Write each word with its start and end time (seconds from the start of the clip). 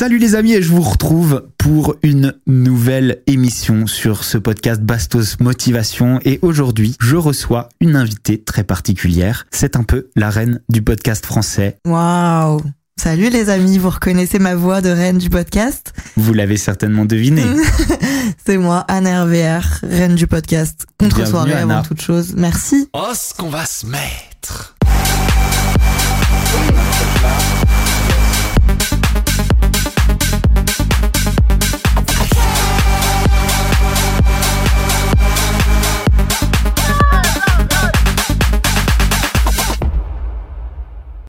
Salut 0.00 0.16
les 0.16 0.34
amis 0.34 0.54
et 0.54 0.62
je 0.62 0.70
vous 0.70 0.80
retrouve 0.80 1.50
pour 1.58 1.94
une 2.02 2.32
nouvelle 2.46 3.22
émission 3.26 3.86
sur 3.86 4.24
ce 4.24 4.38
podcast 4.38 4.80
Bastos 4.80 5.38
Motivation 5.40 6.18
et 6.24 6.38
aujourd'hui 6.40 6.96
je 6.98 7.16
reçois 7.16 7.68
une 7.82 7.96
invitée 7.96 8.42
très 8.42 8.64
particulière. 8.64 9.44
C'est 9.50 9.76
un 9.76 9.82
peu 9.82 10.08
la 10.16 10.30
reine 10.30 10.62
du 10.70 10.80
podcast 10.80 11.26
français. 11.26 11.76
Waouh 11.86 12.62
Salut 12.98 13.28
les 13.28 13.50
amis, 13.50 13.76
vous 13.76 13.90
reconnaissez 13.90 14.38
ma 14.38 14.54
voix 14.54 14.80
de 14.80 14.88
reine 14.88 15.18
du 15.18 15.28
podcast? 15.28 15.92
Vous 16.16 16.32
l'avez 16.32 16.56
certainement 16.56 17.04
deviné. 17.04 17.42
C'est 18.46 18.56
moi, 18.56 18.86
Anna 18.88 19.24
RVR, 19.24 19.80
reine 19.82 20.14
du 20.14 20.26
podcast. 20.26 20.86
Contre-soirée 20.98 21.52
avant 21.52 21.82
toute 21.82 22.00
chose. 22.00 22.32
Merci. 22.38 22.88
Oh, 22.94 23.12
ce 23.12 23.34
qu'on 23.34 23.50
va 23.50 23.66
se 23.66 23.84
mettre 23.84 24.76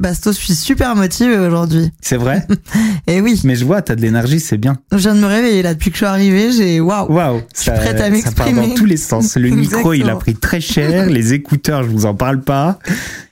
Bastos, 0.01 0.35
je 0.37 0.43
suis 0.43 0.55
super 0.55 0.95
motivée 0.95 1.37
aujourd'hui. 1.37 1.91
C'est 2.01 2.17
vrai 2.17 2.45
Et 3.07 3.21
oui. 3.21 3.39
Mais 3.43 3.55
je 3.55 3.63
vois, 3.65 3.81
t'as 3.81 3.95
de 3.95 4.01
l'énergie, 4.01 4.39
c'est 4.39 4.57
bien. 4.57 4.77
Je 4.91 4.97
viens 4.97 5.15
de 5.15 5.19
me 5.19 5.27
réveiller 5.27 5.61
là 5.61 5.73
depuis 5.73 5.89
que 5.91 5.95
je 5.95 5.99
suis 5.99 6.05
arrivée, 6.05 6.51
j'ai 6.51 6.79
waouh. 6.79 7.11
Waouh, 7.11 7.41
je 7.55 7.61
suis 7.61 7.71
prête 7.71 8.01
à 8.01 8.09
m'exprimer. 8.09 8.49
Ça 8.55 8.55
part 8.61 8.67
dans 8.69 8.73
tous 8.75 8.85
les 8.85 8.97
sens. 8.97 9.35
Le 9.37 9.49
micro, 9.55 9.93
il 9.93 10.09
a 10.09 10.15
pris 10.15 10.35
très 10.35 10.59
cher, 10.61 11.05
les 11.09 11.33
écouteurs, 11.33 11.83
je 11.83 11.89
vous 11.89 12.05
en 12.05 12.15
parle 12.15 12.41
pas. 12.41 12.79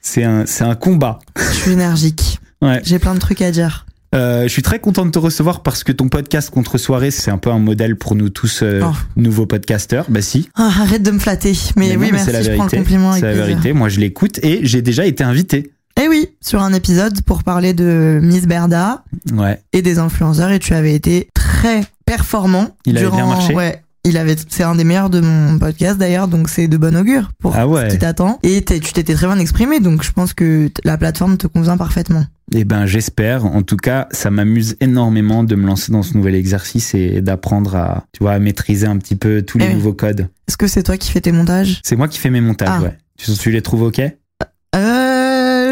C'est 0.02 0.24
un, 0.24 0.46
c'est 0.46 0.64
un 0.64 0.76
combat. 0.76 1.20
Je 1.38 1.56
suis 1.56 1.72
énergique. 1.72 2.40
Ouais. 2.62 2.82
J'ai 2.84 3.00
plein 3.00 3.14
de 3.16 3.20
trucs 3.20 3.42
à 3.42 3.52
dire. 3.52 3.86
Euh, 4.16 4.44
je 4.44 4.48
suis 4.48 4.64
très 4.64 4.80
content 4.80 5.06
de 5.06 5.12
te 5.12 5.20
recevoir 5.20 5.62
parce 5.62 5.84
que 5.84 5.92
ton 5.92 6.10
podcast 6.10 6.50
Contre 6.50 6.80
Soirée, 6.80 7.12
c'est 7.12 7.30
un 7.30 7.38
peu 7.38 7.52
un 7.52 7.60
modèle 7.60 7.96
pour 7.96 8.16
nous 8.16 8.30
tous 8.30 8.62
euh, 8.64 8.82
Oh. 8.84 8.92
nouveaux 9.16 9.46
podcasteurs. 9.46 10.06
Bah 10.10 10.24
si. 10.24 10.50
Ah, 10.56 10.72
arrête 10.82 11.04
de 11.04 11.12
me 11.12 11.20
flatter. 11.20 11.54
Mais, 11.76 11.90
Mais 11.90 11.94
non, 11.94 12.00
oui, 12.02 12.06
mais 12.08 12.12
merci, 12.14 12.26
c'est 12.26 12.32
la 12.32 12.42
je 12.42 12.46
prends 12.52 12.64
le 12.66 12.70
vérité. 12.72 12.78
compliment 12.78 13.14
C'est 13.14 13.22
la 13.22 13.28
plaisir. 13.34 13.46
vérité. 13.46 13.74
Moi, 13.74 13.90
je 13.90 14.00
l'écoute 14.00 14.40
et 14.44 14.62
j'ai 14.64 14.82
déjà 14.82 15.06
été 15.06 15.24
invité. 15.24 15.72
Et 16.02 16.08
oui, 16.08 16.28
sur 16.42 16.62
un 16.62 16.72
épisode 16.74 17.22
pour 17.24 17.44
parler 17.44 17.74
de 17.74 18.20
Miss 18.24 18.48
Berda 18.48 19.04
Ouais. 19.34 19.62
et 19.74 19.82
des 19.82 20.00
influenceurs 20.00 20.52
et 20.52 20.60
tu 20.60 20.74
avais 20.74 20.94
été 20.96 21.30
très 21.34 21.82
performant. 22.06 22.70
Il 22.86 22.98
avait 22.98 23.06
durant, 23.06 23.18
bien 23.18 23.28
marché 23.28 23.54
Ouais. 23.54 23.82
Il 24.06 24.16
avait, 24.18 24.38
c'est 24.48 24.64
un 24.64 24.76
des 24.76 24.86
meilleurs 24.86 25.10
de 25.10 25.20
mon 25.20 25.60
podcast 25.60 25.98
d'ailleurs, 25.98 26.30
donc 26.30 26.48
c'est 26.48 26.70
de 26.70 26.78
bon 26.78 26.96
augure 26.96 27.32
pour 27.38 27.54
Ah 27.58 27.68
ouais. 27.68 27.90
ce 27.90 27.96
qui 27.96 28.00
t'attend. 28.00 28.40
Et 28.44 28.64
tu 28.64 28.80
t'étais 28.94 29.14
très 29.14 29.28
bien 29.28 29.38
exprimé, 29.40 29.82
donc 29.82 30.04
je 30.04 30.12
pense 30.14 30.34
que 30.34 30.72
la 30.86 30.98
plateforme 30.98 31.36
te 31.38 31.48
convient 31.48 31.76
parfaitement. 31.76 32.24
Eh 32.56 32.64
ben, 32.64 32.86
j'espère. 32.86 33.46
En 33.46 33.62
tout 33.62 33.76
cas, 33.76 34.08
ça 34.12 34.32
m'amuse 34.32 34.78
énormément 34.80 35.44
de 35.44 35.54
me 35.56 35.68
lancer 35.68 35.92
dans 35.92 36.02
ce 36.02 36.16
nouvel 36.16 36.34
exercice 36.36 36.96
et 36.96 37.20
d'apprendre 37.22 37.76
à, 37.76 38.06
tu 38.14 38.24
vois, 38.24 38.32
à 38.32 38.40
maîtriser 38.40 38.88
un 38.88 38.98
petit 38.98 39.18
peu 39.18 39.42
tous 39.42 39.58
les 39.58 39.66
Eh 39.66 39.68
oui. 39.68 39.74
nouveaux 39.76 39.94
codes. 39.94 40.30
Est-ce 40.48 40.56
que 40.58 40.68
c'est 40.68 40.82
toi 40.84 40.96
qui 40.98 41.12
fais 41.12 41.20
tes 41.22 41.34
montages? 41.34 41.82
C'est 41.84 41.98
moi 41.98 42.08
qui 42.08 42.20
fais 42.20 42.30
mes 42.30 42.42
montages, 42.42 42.70
Ah. 42.72 42.82
ouais. 42.82 42.98
Tu, 43.18 43.34
tu 43.34 43.52
les 43.52 43.62
trouves 43.62 43.82
ok? 43.84 44.00
Euh, 44.76 45.09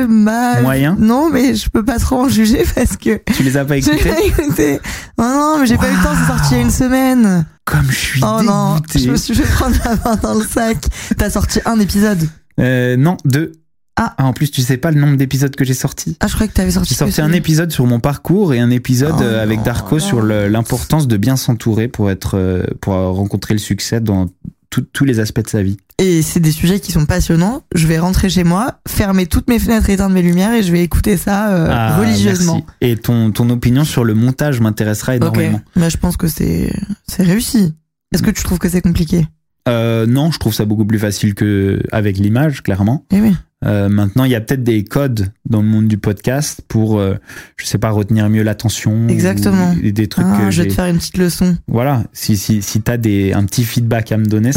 bah, 0.06 0.62
Moyen 0.62 0.96
Non, 1.00 1.30
mais 1.32 1.56
je 1.56 1.70
peux 1.70 1.84
pas 1.84 1.98
trop 2.00 2.18
en 2.24 2.30
juger 2.30 2.64
parce 2.76 2.98
que 2.98 3.22
Tu 3.34 3.44
les 3.44 3.58
as 3.58 3.66
pas 3.66 3.76
j'ai 3.80 3.92
écoutés 3.94 4.10
pas 4.10 4.22
écouté. 4.22 4.80
Oh 5.18 5.24
non, 5.24 5.58
mais 5.60 5.66
j'ai 5.66 5.78
pas 5.78 5.90
eu 5.90 5.96
le 5.96 6.04
temps, 6.04 6.14
c'est 6.20 6.28
sorti 6.28 6.48
il 6.52 6.58
y 6.58 6.60
a 6.60 6.64
une 6.64 6.72
semaine. 6.72 7.46
Comme 7.66 7.90
je 7.90 7.96
suis 7.96 8.22
Oh 8.24 8.42
non, 8.44 8.76
dégoûté. 8.76 9.00
je 9.00 9.12
me 9.12 9.16
suis 9.18 9.36
fait 9.36 9.52
prendre 9.54 9.76
la 9.84 9.96
main 9.96 10.16
dans 10.22 10.34
le 10.36 10.46
sac. 10.46 10.78
T'as 11.18 11.30
sorti 11.30 11.60
un 11.66 11.80
épisode. 11.80 12.28
Euh, 12.60 12.96
non, 12.98 13.18
deux. 13.26 13.52
Ah. 14.00 14.14
en 14.20 14.32
plus, 14.32 14.52
tu 14.52 14.62
sais 14.62 14.78
pas 14.78 14.92
le 14.92 15.02
nombre 15.02 15.18
d'épisodes 15.18 15.56
que 15.56 15.66
j'ai 15.66 15.74
sortis. 15.74 16.18
Ah, 16.20 16.28
je 16.28 16.34
croyais 16.34 16.50
que 16.50 16.54
t'avais 16.54 16.70
sorti. 16.70 16.90
J'ai 16.90 16.96
sorti 16.96 17.20
un 17.20 17.32
épisode 17.32 17.72
sur 17.72 17.88
mon 17.88 18.00
parcours 18.00 18.54
et 18.54 18.60
un 18.60 18.70
épisode 18.70 19.16
Oh 19.18 19.24
euh, 19.24 19.42
avec 19.42 19.58
non, 19.58 19.64
Darko 19.66 19.96
non. 19.96 20.00
sur 20.06 20.22
l'importance 20.22 21.08
de 21.08 21.18
bien 21.18 21.36
s'entourer 21.36 21.88
pour 21.88 22.12
être, 22.12 22.38
euh, 22.38 22.64
pour 22.80 22.94
rencontrer 22.94 23.56
le 23.56 23.60
succès 23.60 24.00
dans 24.00 24.28
tout- 24.70 24.86
tous 24.94 25.06
les 25.06 25.20
aspects 25.20 25.42
de 25.44 25.48
sa 25.50 25.64
vie. 25.64 25.78
Et 26.00 26.22
c'est 26.22 26.40
des 26.40 26.52
sujets 26.52 26.80
qui 26.80 26.92
sont 26.92 27.06
passionnants. 27.06 27.64
Je 27.74 27.88
vais 27.88 27.98
rentrer 28.00 28.30
chez 28.30 28.44
moi, 28.44 28.80
fermer 28.88 29.26
toutes 29.26 29.50
mes 29.50 29.58
fenêtres, 29.60 29.90
éteindre 29.90 30.14
mes 30.14 30.22
lumières 30.22 30.54
et 30.54 30.62
je 30.64 30.72
vais 30.72 30.84
écouter 30.84 31.18
ça 31.18 31.50
euh, 31.54 31.68
Ah, 31.72 31.98
religieusement. 31.98 32.54
merci. 32.54 32.66
Et 32.82 32.96
ton, 32.98 33.32
ton 33.32 33.50
opinion 33.50 33.84
sur 33.84 34.04
le 34.04 34.14
montage 34.14 34.60
m'intéressera 34.60 35.16
énormément. 35.16 35.62
mais 35.76 35.90
je 35.90 35.98
pense 35.98 36.16
que 36.18 36.28
c'est 36.28 36.72
réussi. 37.18 37.74
Est-ce 38.14 38.22
que 38.24 38.32
tu 38.32 38.44
trouves 38.44 38.60
que 38.60 38.70
c'est 38.70 38.82
compliqué? 38.82 39.26
Euh, 39.68 40.06
non, 40.06 40.32
je 40.32 40.40
trouve 40.40 40.54
ça 40.54 40.64
beaucoup 40.66 40.86
plus 40.86 41.00
facile 41.00 41.34
que 41.36 41.82
avec 41.92 42.18
l'image, 42.18 42.64
clairement. 42.64 43.06
Eh 43.12 43.20
oui. 43.20 43.36
Euh, 43.66 43.90
maintenant, 43.90 44.24
il 44.24 44.32
y 44.32 44.36
a 44.36 44.42
peut-être 44.42 44.64
des 44.64 44.84
codes 44.84 45.32
dans 45.50 45.62
le 45.62 45.68
monde 45.68 45.88
du 45.88 45.98
podcast 45.98 46.62
pour, 46.68 47.00
euh, 47.00 47.16
je 47.58 47.66
sais 47.66 47.80
pas, 47.80 47.90
retenir 47.90 48.30
mieux 48.30 48.44
l'attention. 48.44 49.08
Exactement. 49.08 49.74
ou 49.84 49.92
des 49.92 50.08
trucs 50.08 50.26
Ah, 50.30 50.42
que 50.46 50.52
je 50.52 50.62
vais 50.62 50.68
te 50.70 50.74
faire 50.74 50.86
une 50.86 50.98
petite 50.98 51.18
leçon. 51.18 51.58
Voilà, 51.68 52.04
si, 52.14 52.38
si, 52.38 52.62
si 52.62 52.82
tu 52.82 52.92
as 52.92 52.98
des, 52.98 53.34
un 53.34 53.44
petit 53.46 53.64
feedback 53.64 54.12
à 54.12 54.18
me 54.18 54.26
donner, 54.26 54.52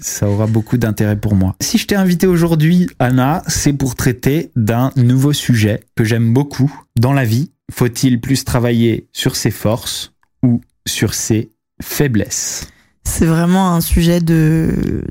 ça 0.00 0.28
aura 0.28 0.46
beaucoup 0.46 0.76
d'intérêt 0.76 1.16
pour 1.16 1.34
moi. 1.34 1.56
Si 1.60 1.78
je 1.78 1.86
t'ai 1.86 1.94
invité 1.96 2.26
aujourd'hui, 2.26 2.88
Anna, 2.98 3.42
c'est 3.46 3.72
pour 3.72 3.94
traiter 3.94 4.50
d'un 4.54 4.92
nouveau 4.96 5.32
sujet 5.32 5.80
que 5.96 6.04
j'aime 6.04 6.32
beaucoup 6.34 6.72
dans 6.96 7.12
la 7.14 7.24
vie. 7.24 7.50
Faut-il 7.72 8.20
plus 8.20 8.44
travailler 8.44 9.08
sur 9.12 9.36
ses 9.36 9.50
forces 9.50 10.12
ou 10.42 10.60
sur 10.86 11.14
ses 11.14 11.50
faiblesses? 11.80 12.66
C'est 13.04 13.26
vraiment 13.26 13.74
un 13.74 13.80
sujet 13.80 14.20
de 14.20 15.04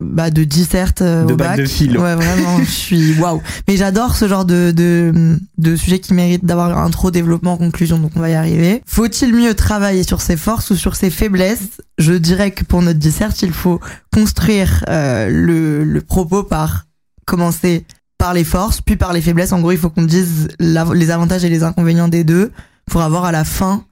bah 0.00 0.30
de 0.30 0.44
disserte 0.44 1.02
euh, 1.02 1.24
De 1.24 1.32
au 1.32 1.36
bac 1.36 1.56
de 1.58 1.64
philo. 1.64 2.00
Ouais, 2.02 2.14
vraiment, 2.14 2.58
je 2.60 2.70
suis 2.70 3.12
waouh. 3.18 3.42
Mais 3.68 3.76
j'adore 3.76 4.16
ce 4.16 4.28
genre 4.28 4.44
de 4.44 4.72
de 4.74 5.38
de 5.58 5.76
sujet 5.76 5.98
qui 5.98 6.14
mérite 6.14 6.44
d'avoir 6.44 6.78
un 6.78 6.90
trop 6.90 7.10
développement 7.10 7.56
conclusion 7.56 7.98
donc 7.98 8.12
on 8.16 8.20
va 8.20 8.30
y 8.30 8.34
arriver. 8.34 8.82
Faut-il 8.86 9.34
mieux 9.34 9.54
travailler 9.54 10.02
sur 10.04 10.20
ses 10.20 10.36
forces 10.36 10.70
ou 10.70 10.76
sur 10.76 10.94
ses 10.94 11.10
faiblesses? 11.10 11.80
Je 11.98 12.12
dirais 12.12 12.52
que 12.52 12.64
pour 12.64 12.80
notre 12.82 12.98
disserte, 13.00 13.42
il 13.42 13.52
faut 13.52 13.80
construire 14.14 14.84
euh, 14.88 15.28
le 15.28 15.84
le 15.84 16.00
propos 16.00 16.44
par 16.44 16.86
commencer 17.26 17.84
par 18.18 18.34
les 18.34 18.44
forces, 18.44 18.80
puis 18.80 18.94
par 18.96 19.12
les 19.12 19.20
faiblesses. 19.20 19.52
En 19.52 19.60
gros, 19.60 19.72
il 19.72 19.78
faut 19.78 19.90
qu'on 19.90 20.04
dise 20.04 20.46
la- 20.60 20.86
les 20.94 21.10
avantages 21.10 21.44
et 21.44 21.48
les 21.48 21.64
inconvénients 21.64 22.06
des 22.08 22.22
deux 22.22 22.52
pour 22.86 23.02
avoir 23.02 23.24
à 23.24 23.32
la 23.32 23.42
fin 23.44 23.84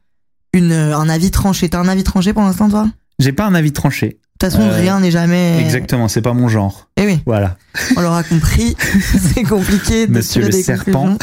une 0.53 0.73
un 0.73 1.09
avis 1.09 1.33
tranché. 1.33 1.69
T'as 1.69 1.81
un 1.81 1.89
avis 1.89 2.05
tranché 2.05 2.33
pour 2.33 2.43
l'instant 2.43 2.69
toi? 2.69 2.89
J'ai 3.19 3.33
pas 3.33 3.47
un 3.47 3.55
avis 3.55 3.73
tranché. 3.73 4.20
De 4.41 4.47
toute 4.47 4.59
façon, 4.59 4.71
Euh, 4.71 4.81
rien 4.81 5.01
n'est 5.01 5.11
jamais. 5.11 5.61
Exactement, 5.61 6.09
c'est 6.09 6.23
pas 6.23 6.33
mon 6.33 6.49
genre. 6.49 6.89
Eh 6.97 7.05
oui, 7.07 7.21
Voilà. 7.27 7.57
on 7.97 8.01
l'aura 8.01 8.23
compris. 8.23 8.75
c'est 9.35 9.43
compliqué 9.43 10.07
de 10.07 10.13
Monsieur 10.13 10.43
le 10.43 10.49
des 10.49 10.63
serpent. 10.63 11.17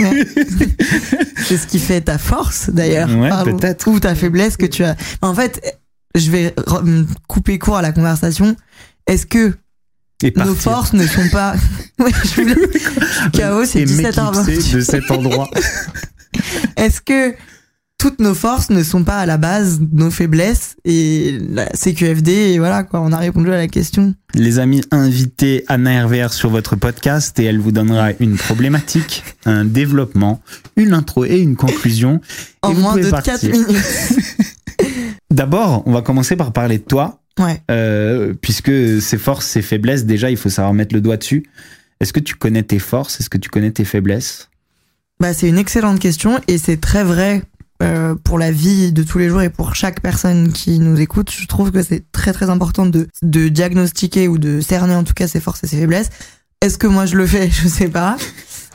Ouais. 0.00 0.26
c'est 1.46 1.56
ce 1.56 1.66
qui 1.66 1.78
fait 1.78 2.02
ta 2.02 2.18
force, 2.18 2.68
d'ailleurs. 2.70 3.08
Ouais, 3.16 3.30
peut-être. 3.44 3.86
Ou 3.88 3.98
ta 4.00 4.14
faiblesse 4.14 4.56
que 4.58 4.66
tu 4.66 4.84
as. 4.84 4.96
En 5.22 5.34
fait, 5.34 5.78
je 6.14 6.30
vais 6.30 6.54
couper 7.26 7.58
court 7.58 7.78
à 7.78 7.82
la 7.82 7.92
conversation. 7.92 8.54
Est-ce 9.06 9.24
que 9.26 9.54
Et 10.22 10.32
nos 10.36 10.54
forces 10.54 10.92
ne 10.92 11.06
sont 11.06 11.28
pas. 11.30 11.54
Ouais, 11.98 12.12
je 12.24 12.42
voulais- 12.42 12.54
Chaos, 13.32 13.64
c'est 13.64 13.80
Et 13.80 13.84
17h20. 13.86 14.46
m'éclipser 14.46 14.76
de 14.76 14.80
cet 14.82 15.10
endroit. 15.10 15.48
Est-ce 16.76 17.00
que 17.00 17.34
toutes 17.98 18.20
nos 18.20 18.34
forces 18.34 18.70
ne 18.70 18.82
sont 18.84 19.02
pas 19.02 19.18
à 19.18 19.26
la 19.26 19.36
base 19.38 19.80
nos 19.92 20.10
faiblesses 20.12 20.76
et 20.84 21.36
la 21.50 21.66
CQFD 21.66 22.30
et 22.30 22.58
voilà 22.58 22.84
quoi, 22.84 23.00
on 23.00 23.10
a 23.12 23.16
répondu 23.18 23.50
à 23.52 23.56
la 23.56 23.66
question. 23.66 24.14
Les 24.34 24.60
amis, 24.60 24.82
invitez 24.92 25.64
Anna 25.66 26.04
RVR 26.06 26.32
sur 26.32 26.48
votre 26.48 26.76
podcast 26.76 27.38
et 27.40 27.44
elle 27.44 27.58
vous 27.58 27.72
donnera 27.72 28.10
une 28.20 28.36
problématique, 28.36 29.24
un 29.46 29.64
développement, 29.64 30.40
une 30.76 30.92
intro 30.94 31.24
et 31.24 31.38
une 31.40 31.56
conclusion. 31.56 32.20
En 32.62 32.70
Et 32.70 32.74
moins 32.76 32.96
de 32.96 33.10
partir. 33.10 33.34
4 33.34 33.50
minutes. 33.50 33.66
D'abord, 35.30 35.82
on 35.86 35.92
va 35.92 36.02
commencer 36.02 36.36
par 36.36 36.52
parler 36.52 36.78
de 36.78 36.84
toi, 36.84 37.20
Ouais. 37.38 37.60
euh, 37.70 38.32
puisque 38.40 39.00
ses 39.00 39.18
forces, 39.18 39.46
ses 39.46 39.62
faiblesses, 39.62 40.04
déjà, 40.04 40.30
il 40.30 40.36
faut 40.36 40.48
savoir 40.48 40.72
mettre 40.74 40.94
le 40.94 41.00
doigt 41.00 41.16
dessus. 41.16 41.44
Est-ce 42.00 42.12
que 42.12 42.20
tu 42.20 42.34
connais 42.36 42.62
tes 42.62 42.78
forces? 42.78 43.20
Est-ce 43.20 43.28
que 43.30 43.38
tu 43.38 43.48
connais 43.48 43.70
tes 43.72 43.84
faiblesses? 43.84 44.48
Bah, 45.20 45.34
c'est 45.34 45.48
une 45.48 45.58
excellente 45.58 45.98
question 45.98 46.40
et 46.46 46.58
c'est 46.58 46.80
très 46.80 47.02
vrai 47.02 47.42
euh, 47.82 48.14
pour 48.16 48.38
la 48.38 48.50
vie 48.50 48.92
de 48.92 49.02
tous 49.02 49.18
les 49.18 49.28
jours 49.28 49.42
et 49.42 49.50
pour 49.50 49.74
chaque 49.74 50.00
personne 50.00 50.52
qui 50.52 50.78
nous 50.78 51.00
écoute. 51.00 51.30
Je 51.30 51.46
trouve 51.46 51.70
que 51.70 51.82
c'est 51.82 52.10
très 52.10 52.32
très 52.32 52.50
important 52.50 52.86
de, 52.86 53.08
de 53.22 53.48
diagnostiquer 53.48 54.28
ou 54.28 54.38
de 54.38 54.60
cerner 54.60 54.94
en 54.94 55.04
tout 55.04 55.14
cas 55.14 55.28
ses 55.28 55.40
forces 55.40 55.62
et 55.64 55.66
ses 55.66 55.78
faiblesses. 55.78 56.10
Est-ce 56.60 56.76
que 56.76 56.88
moi 56.88 57.06
je 57.06 57.16
le 57.16 57.26
fais? 57.26 57.48
Je 57.62 57.68
sais 57.68 57.88
pas. 57.88 58.16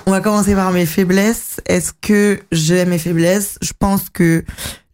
On 0.05 0.11
va 0.11 0.21
commencer 0.21 0.55
par 0.55 0.71
mes 0.71 0.85
faiblesses. 0.85 1.61
Est-ce 1.65 1.93
que 1.93 2.39
j'ai 2.51 2.85
mes 2.85 2.97
faiblesses? 2.97 3.57
Je 3.61 3.71
pense 3.77 4.09
que 4.09 4.43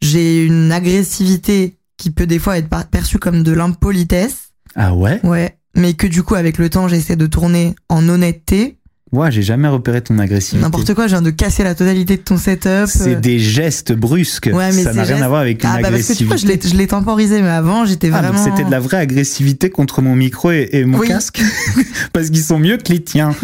j'ai 0.02 0.46
une 0.46 0.72
agressivité 0.72 1.78
qui 1.98 2.12
peut 2.12 2.28
des 2.28 2.40
fois 2.40 2.58
être 2.58 2.70
perçue 2.90 3.18
comme 3.18 3.44
de 3.44 3.52
l'impolitesse. 3.52 4.52
Ah 4.76 4.94
ouais? 4.94 5.20
Ouais. 5.24 5.58
Mais 5.76 5.94
que 5.94 6.08
du 6.08 6.24
coup, 6.24 6.36
avec 6.36 6.58
le 6.58 6.70
temps, 6.70 6.88
j'essaie 6.88 7.16
de 7.16 7.28
tourner 7.28 7.76
en 7.90 8.08
honnêteté. 8.10 8.79
Ouais, 9.12 9.32
j'ai 9.32 9.42
jamais 9.42 9.68
repéré 9.68 10.02
ton 10.02 10.20
agressivité. 10.20 10.62
N'importe 10.64 10.94
quoi, 10.94 11.08
je 11.08 11.14
viens 11.16 11.22
de 11.24 11.32
casser 11.32 11.64
la 11.64 11.74
totalité 11.74 12.18
de 12.18 12.22
ton 12.22 12.38
setup. 12.38 12.86
C'est 12.88 13.20
des 13.20 13.40
gestes 13.40 13.92
brusques. 13.92 14.50
Ouais, 14.54 14.72
mais 14.72 14.84
ça 14.84 14.94
n'a 14.94 15.04
rien 15.04 15.16
gestes- 15.16 15.24
à 15.24 15.28
voir 15.28 15.42
avec 15.42 15.64
une 15.64 15.70
Ah 15.72 15.80
bah 15.82 15.90
parce 15.92 16.08
que 16.08 16.14
tu 16.14 16.26
vois, 16.26 16.36
je 16.36 16.46
l'ai, 16.46 16.88
temporisé, 16.88 17.42
mais 17.42 17.48
avant, 17.50 17.86
j'étais 17.86 18.12
Ah, 18.14 18.22
vraiment... 18.22 18.44
c'était 18.44 18.64
de 18.64 18.70
la 18.72 18.80
vraie 18.80 18.98
agressivité 18.98 19.70
contre 19.72 20.02
mon 20.04 20.16
micro 20.16 20.52
et, 20.52 20.70
et 20.74 20.86
mon 20.86 21.00
Oui. 21.00 21.08
casque 21.08 21.42
Parce 22.14 22.30
qu'ils 22.30 22.44
sont 22.44 22.60
mieux 22.60 22.78
que 22.78 22.92
les 22.92 23.04
tiens. 23.04 23.36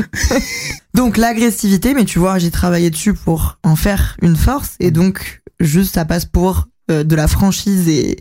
Donc 0.93 1.17
l'agressivité, 1.17 1.93
mais 1.93 2.05
tu 2.05 2.19
vois, 2.19 2.37
j'ai 2.39 2.51
travaillé 2.51 2.89
dessus 2.89 3.13
pour 3.13 3.57
en 3.63 3.75
faire 3.75 4.15
une 4.21 4.35
force, 4.35 4.75
et 4.79 4.91
donc 4.91 5.41
juste 5.59 5.95
ça 5.95 6.05
passe 6.05 6.25
pour 6.25 6.67
euh, 6.91 7.03
de 7.03 7.15
la 7.15 7.27
franchise 7.27 7.89
et 7.89 8.17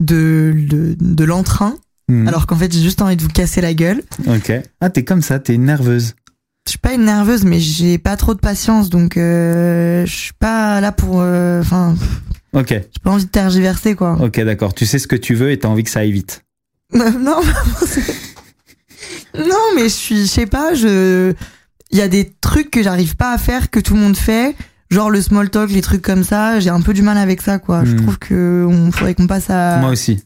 de, 0.00 0.54
de, 0.56 0.96
de 0.98 1.24
l'entrain, 1.24 1.74
Hmm. 2.10 2.26
alors 2.26 2.46
qu'en 2.46 2.56
fait 2.56 2.72
j'ai 2.72 2.80
juste 2.80 3.02
envie 3.02 3.16
de 3.16 3.22
vous 3.22 3.28
casser 3.28 3.60
la 3.60 3.74
gueule. 3.74 4.00
Ok. 4.26 4.50
Ah, 4.80 4.88
t'es 4.88 5.04
comme 5.04 5.20
ça, 5.20 5.38
t'es 5.38 5.58
nerveuse. 5.58 6.14
Je 6.68 6.72
suis 6.72 6.78
pas 6.78 6.92
une 6.92 7.04
nerveuse, 7.06 7.44
mais 7.46 7.60
j'ai 7.60 7.96
pas 7.96 8.14
trop 8.18 8.34
de 8.34 8.40
patience, 8.40 8.90
donc 8.90 9.16
euh, 9.16 10.04
je 10.04 10.14
suis 10.14 10.32
pas 10.34 10.82
là 10.82 10.92
pour. 10.92 11.20
euh, 11.22 11.62
Enfin, 11.62 11.94
Ok. 12.52 12.68
j'ai 12.68 12.82
pas 13.02 13.10
envie 13.10 13.24
de 13.24 13.30
tergiverser 13.30 13.94
quoi. 13.94 14.18
Ok, 14.20 14.38
d'accord. 14.40 14.74
Tu 14.74 14.84
sais 14.84 14.98
ce 14.98 15.06
que 15.08 15.16
tu 15.16 15.34
veux 15.34 15.50
et 15.50 15.58
t'as 15.58 15.68
envie 15.68 15.82
que 15.82 15.88
ça 15.88 16.00
aille 16.00 16.12
vite. 16.12 16.44
non, 16.92 17.08
non, 19.38 19.56
mais 19.76 19.84
je 19.84 19.88
suis, 19.94 20.16
je 20.22 20.26
sais 20.26 20.44
pas, 20.46 20.74
je, 20.74 21.32
il 21.90 21.98
y 21.98 22.02
a 22.02 22.08
des 22.08 22.30
trucs 22.40 22.70
que 22.70 22.82
j'arrive 22.82 23.16
pas 23.16 23.32
à 23.32 23.38
faire 23.38 23.70
que 23.70 23.80
tout 23.80 23.94
le 23.94 24.00
monde 24.00 24.16
fait, 24.16 24.54
genre 24.90 25.10
le 25.10 25.22
small 25.22 25.48
talk, 25.50 25.70
les 25.70 25.80
trucs 25.80 26.02
comme 26.02 26.24
ça. 26.24 26.60
J'ai 26.60 26.70
un 26.70 26.80
peu 26.82 26.92
du 26.92 27.00
mal 27.02 27.16
avec 27.18 27.40
ça, 27.40 27.58
quoi. 27.58 27.84
Je 27.84 27.92
Hmm. 27.92 28.02
trouve 28.02 28.18
que 28.18 28.66
on 28.68 28.90
faudrait 28.92 29.14
qu'on 29.14 29.26
passe 29.26 29.48
à. 29.50 29.78
Moi 29.78 29.90
aussi. 29.90 30.22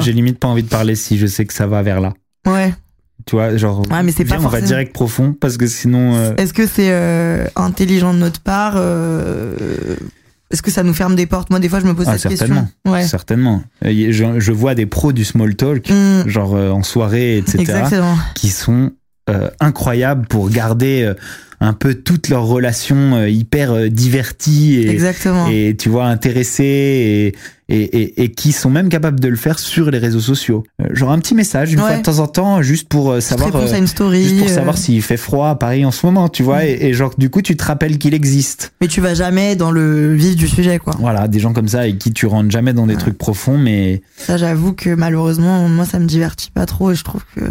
J'ai 0.00 0.12
limite 0.12 0.38
pas 0.38 0.48
envie 0.48 0.62
de 0.62 0.68
parler 0.68 0.94
si 0.94 1.18
je 1.18 1.26
sais 1.26 1.44
que 1.44 1.52
ça 1.52 1.66
va 1.66 1.82
vers 1.82 2.00
là. 2.00 2.12
Ouais. 2.46 2.72
Tu 3.26 3.36
vois, 3.36 3.56
genre. 3.56 3.80
Ouais, 3.90 4.02
mais 4.02 4.12
c'est 4.12 4.24
pas 4.24 4.36
viens, 4.38 4.46
on 4.46 4.50
va 4.50 4.60
direct 4.60 4.92
profond 4.92 5.34
parce 5.38 5.56
que 5.56 5.66
sinon. 5.66 6.14
euh, 6.16 6.34
Est-ce 6.36 6.52
que 6.52 6.66
c'est 6.66 6.90
euh, 6.90 7.46
intelligent 7.56 8.12
de 8.14 8.18
notre 8.18 8.40
part 8.40 8.74
euh, 8.76 9.54
Est-ce 10.50 10.62
que 10.62 10.70
ça 10.70 10.82
nous 10.82 10.94
ferme 10.94 11.14
des 11.14 11.26
portes? 11.26 11.50
Moi, 11.50 11.60
des 11.60 11.68
fois, 11.68 11.80
je 11.80 11.86
me 11.86 11.94
pose 11.94 12.06
Ah, 12.08 12.18
cette 12.18 12.36
certainement. 12.36 12.62
question. 12.82 12.92
Ouais. 12.92 13.06
Certainement. 13.06 13.62
Je, 13.82 14.34
je 14.40 14.52
vois 14.52 14.74
des 14.74 14.86
pros 14.86 15.12
du 15.12 15.24
small 15.24 15.54
talk, 15.56 15.88
Hmm, 15.90 16.28
genre 16.28 16.54
en 16.54 16.82
soirée, 16.82 17.38
etc., 17.38 17.58
exactement. 17.60 18.16
qui 18.34 18.48
sont 18.50 18.90
incroyables 19.60 20.26
pour 20.26 20.50
garder 20.50 21.12
un 21.62 21.72
peu 21.74 21.94
toutes 21.94 22.28
leurs 22.28 22.44
relations 22.46 23.14
euh, 23.14 23.28
hyper 23.28 23.72
euh, 23.72 23.88
diverties 23.88 24.80
et, 24.80 24.90
Exactement. 24.90 25.46
et 25.48 25.76
tu 25.78 25.88
vois 25.88 26.06
intéressées 26.06 27.32
et, 27.68 27.74
et, 27.74 28.02
et, 28.02 28.22
et 28.24 28.28
qui 28.32 28.52
sont 28.52 28.68
même 28.68 28.88
capables 28.88 29.20
de 29.20 29.28
le 29.28 29.36
faire 29.36 29.58
sur 29.58 29.90
les 29.90 29.98
réseaux 29.98 30.20
sociaux. 30.20 30.64
Euh, 30.82 30.86
genre 30.92 31.10
un 31.12 31.18
petit 31.20 31.34
message 31.34 31.72
une 31.72 31.80
Ouais. 31.80 31.86
fois 31.86 31.96
de 31.98 32.02
temps 32.02 32.18
en 32.18 32.26
temps, 32.26 32.62
juste 32.62 32.88
pour 32.88 33.20
savoir. 33.22 33.54
à 33.72 33.78
une 33.78 33.86
story. 33.86 34.24
Juste 34.24 34.38
pour 34.38 34.48
euh, 34.48 34.54
savoir 34.54 34.76
s'il 34.76 35.00
fait 35.02 35.16
froid 35.16 35.48
à 35.50 35.54
Paris 35.54 35.84
en 35.84 35.90
ce 35.92 36.04
moment, 36.04 36.28
tu 36.28 36.42
vois, 36.42 36.58
Mm. 36.62 36.66
et, 36.66 36.86
et 36.86 36.94
genre 36.94 37.14
du 37.16 37.30
coup 37.30 37.42
tu 37.42 37.56
te 37.56 37.64
rappelles 37.64 37.98
qu'il 37.98 38.12
existe. 38.14 38.72
Mais 38.80 38.88
tu 38.88 39.00
vas 39.00 39.14
jamais 39.14 39.54
dans 39.56 39.70
le 39.70 40.14
vif 40.14 40.34
du 40.36 40.48
sujet, 40.48 40.78
quoi. 40.78 40.94
Voilà, 40.98 41.28
des 41.28 41.38
gens 41.38 41.52
comme 41.52 41.68
ça 41.68 41.80
avec 41.82 41.98
qui 41.98 42.12
tu 42.12 42.26
rentres 42.26 42.50
jamais 42.50 42.72
dans 42.72 42.86
des 42.86 42.94
Ouais. 42.94 43.00
trucs 43.00 43.16
profonds, 43.18 43.56
mais 43.58 44.02
Ça, 44.16 44.36
j'avoue 44.36 44.72
que 44.72 44.90
malheureusement, 44.90 45.68
moi, 45.68 45.84
ça 45.84 45.98
me 46.00 46.06
divertit 46.06 46.50
pas 46.50 46.66
trop 46.66 46.90
et 46.90 46.94
je 46.96 47.04
trouve 47.04 47.22
que 47.36 47.42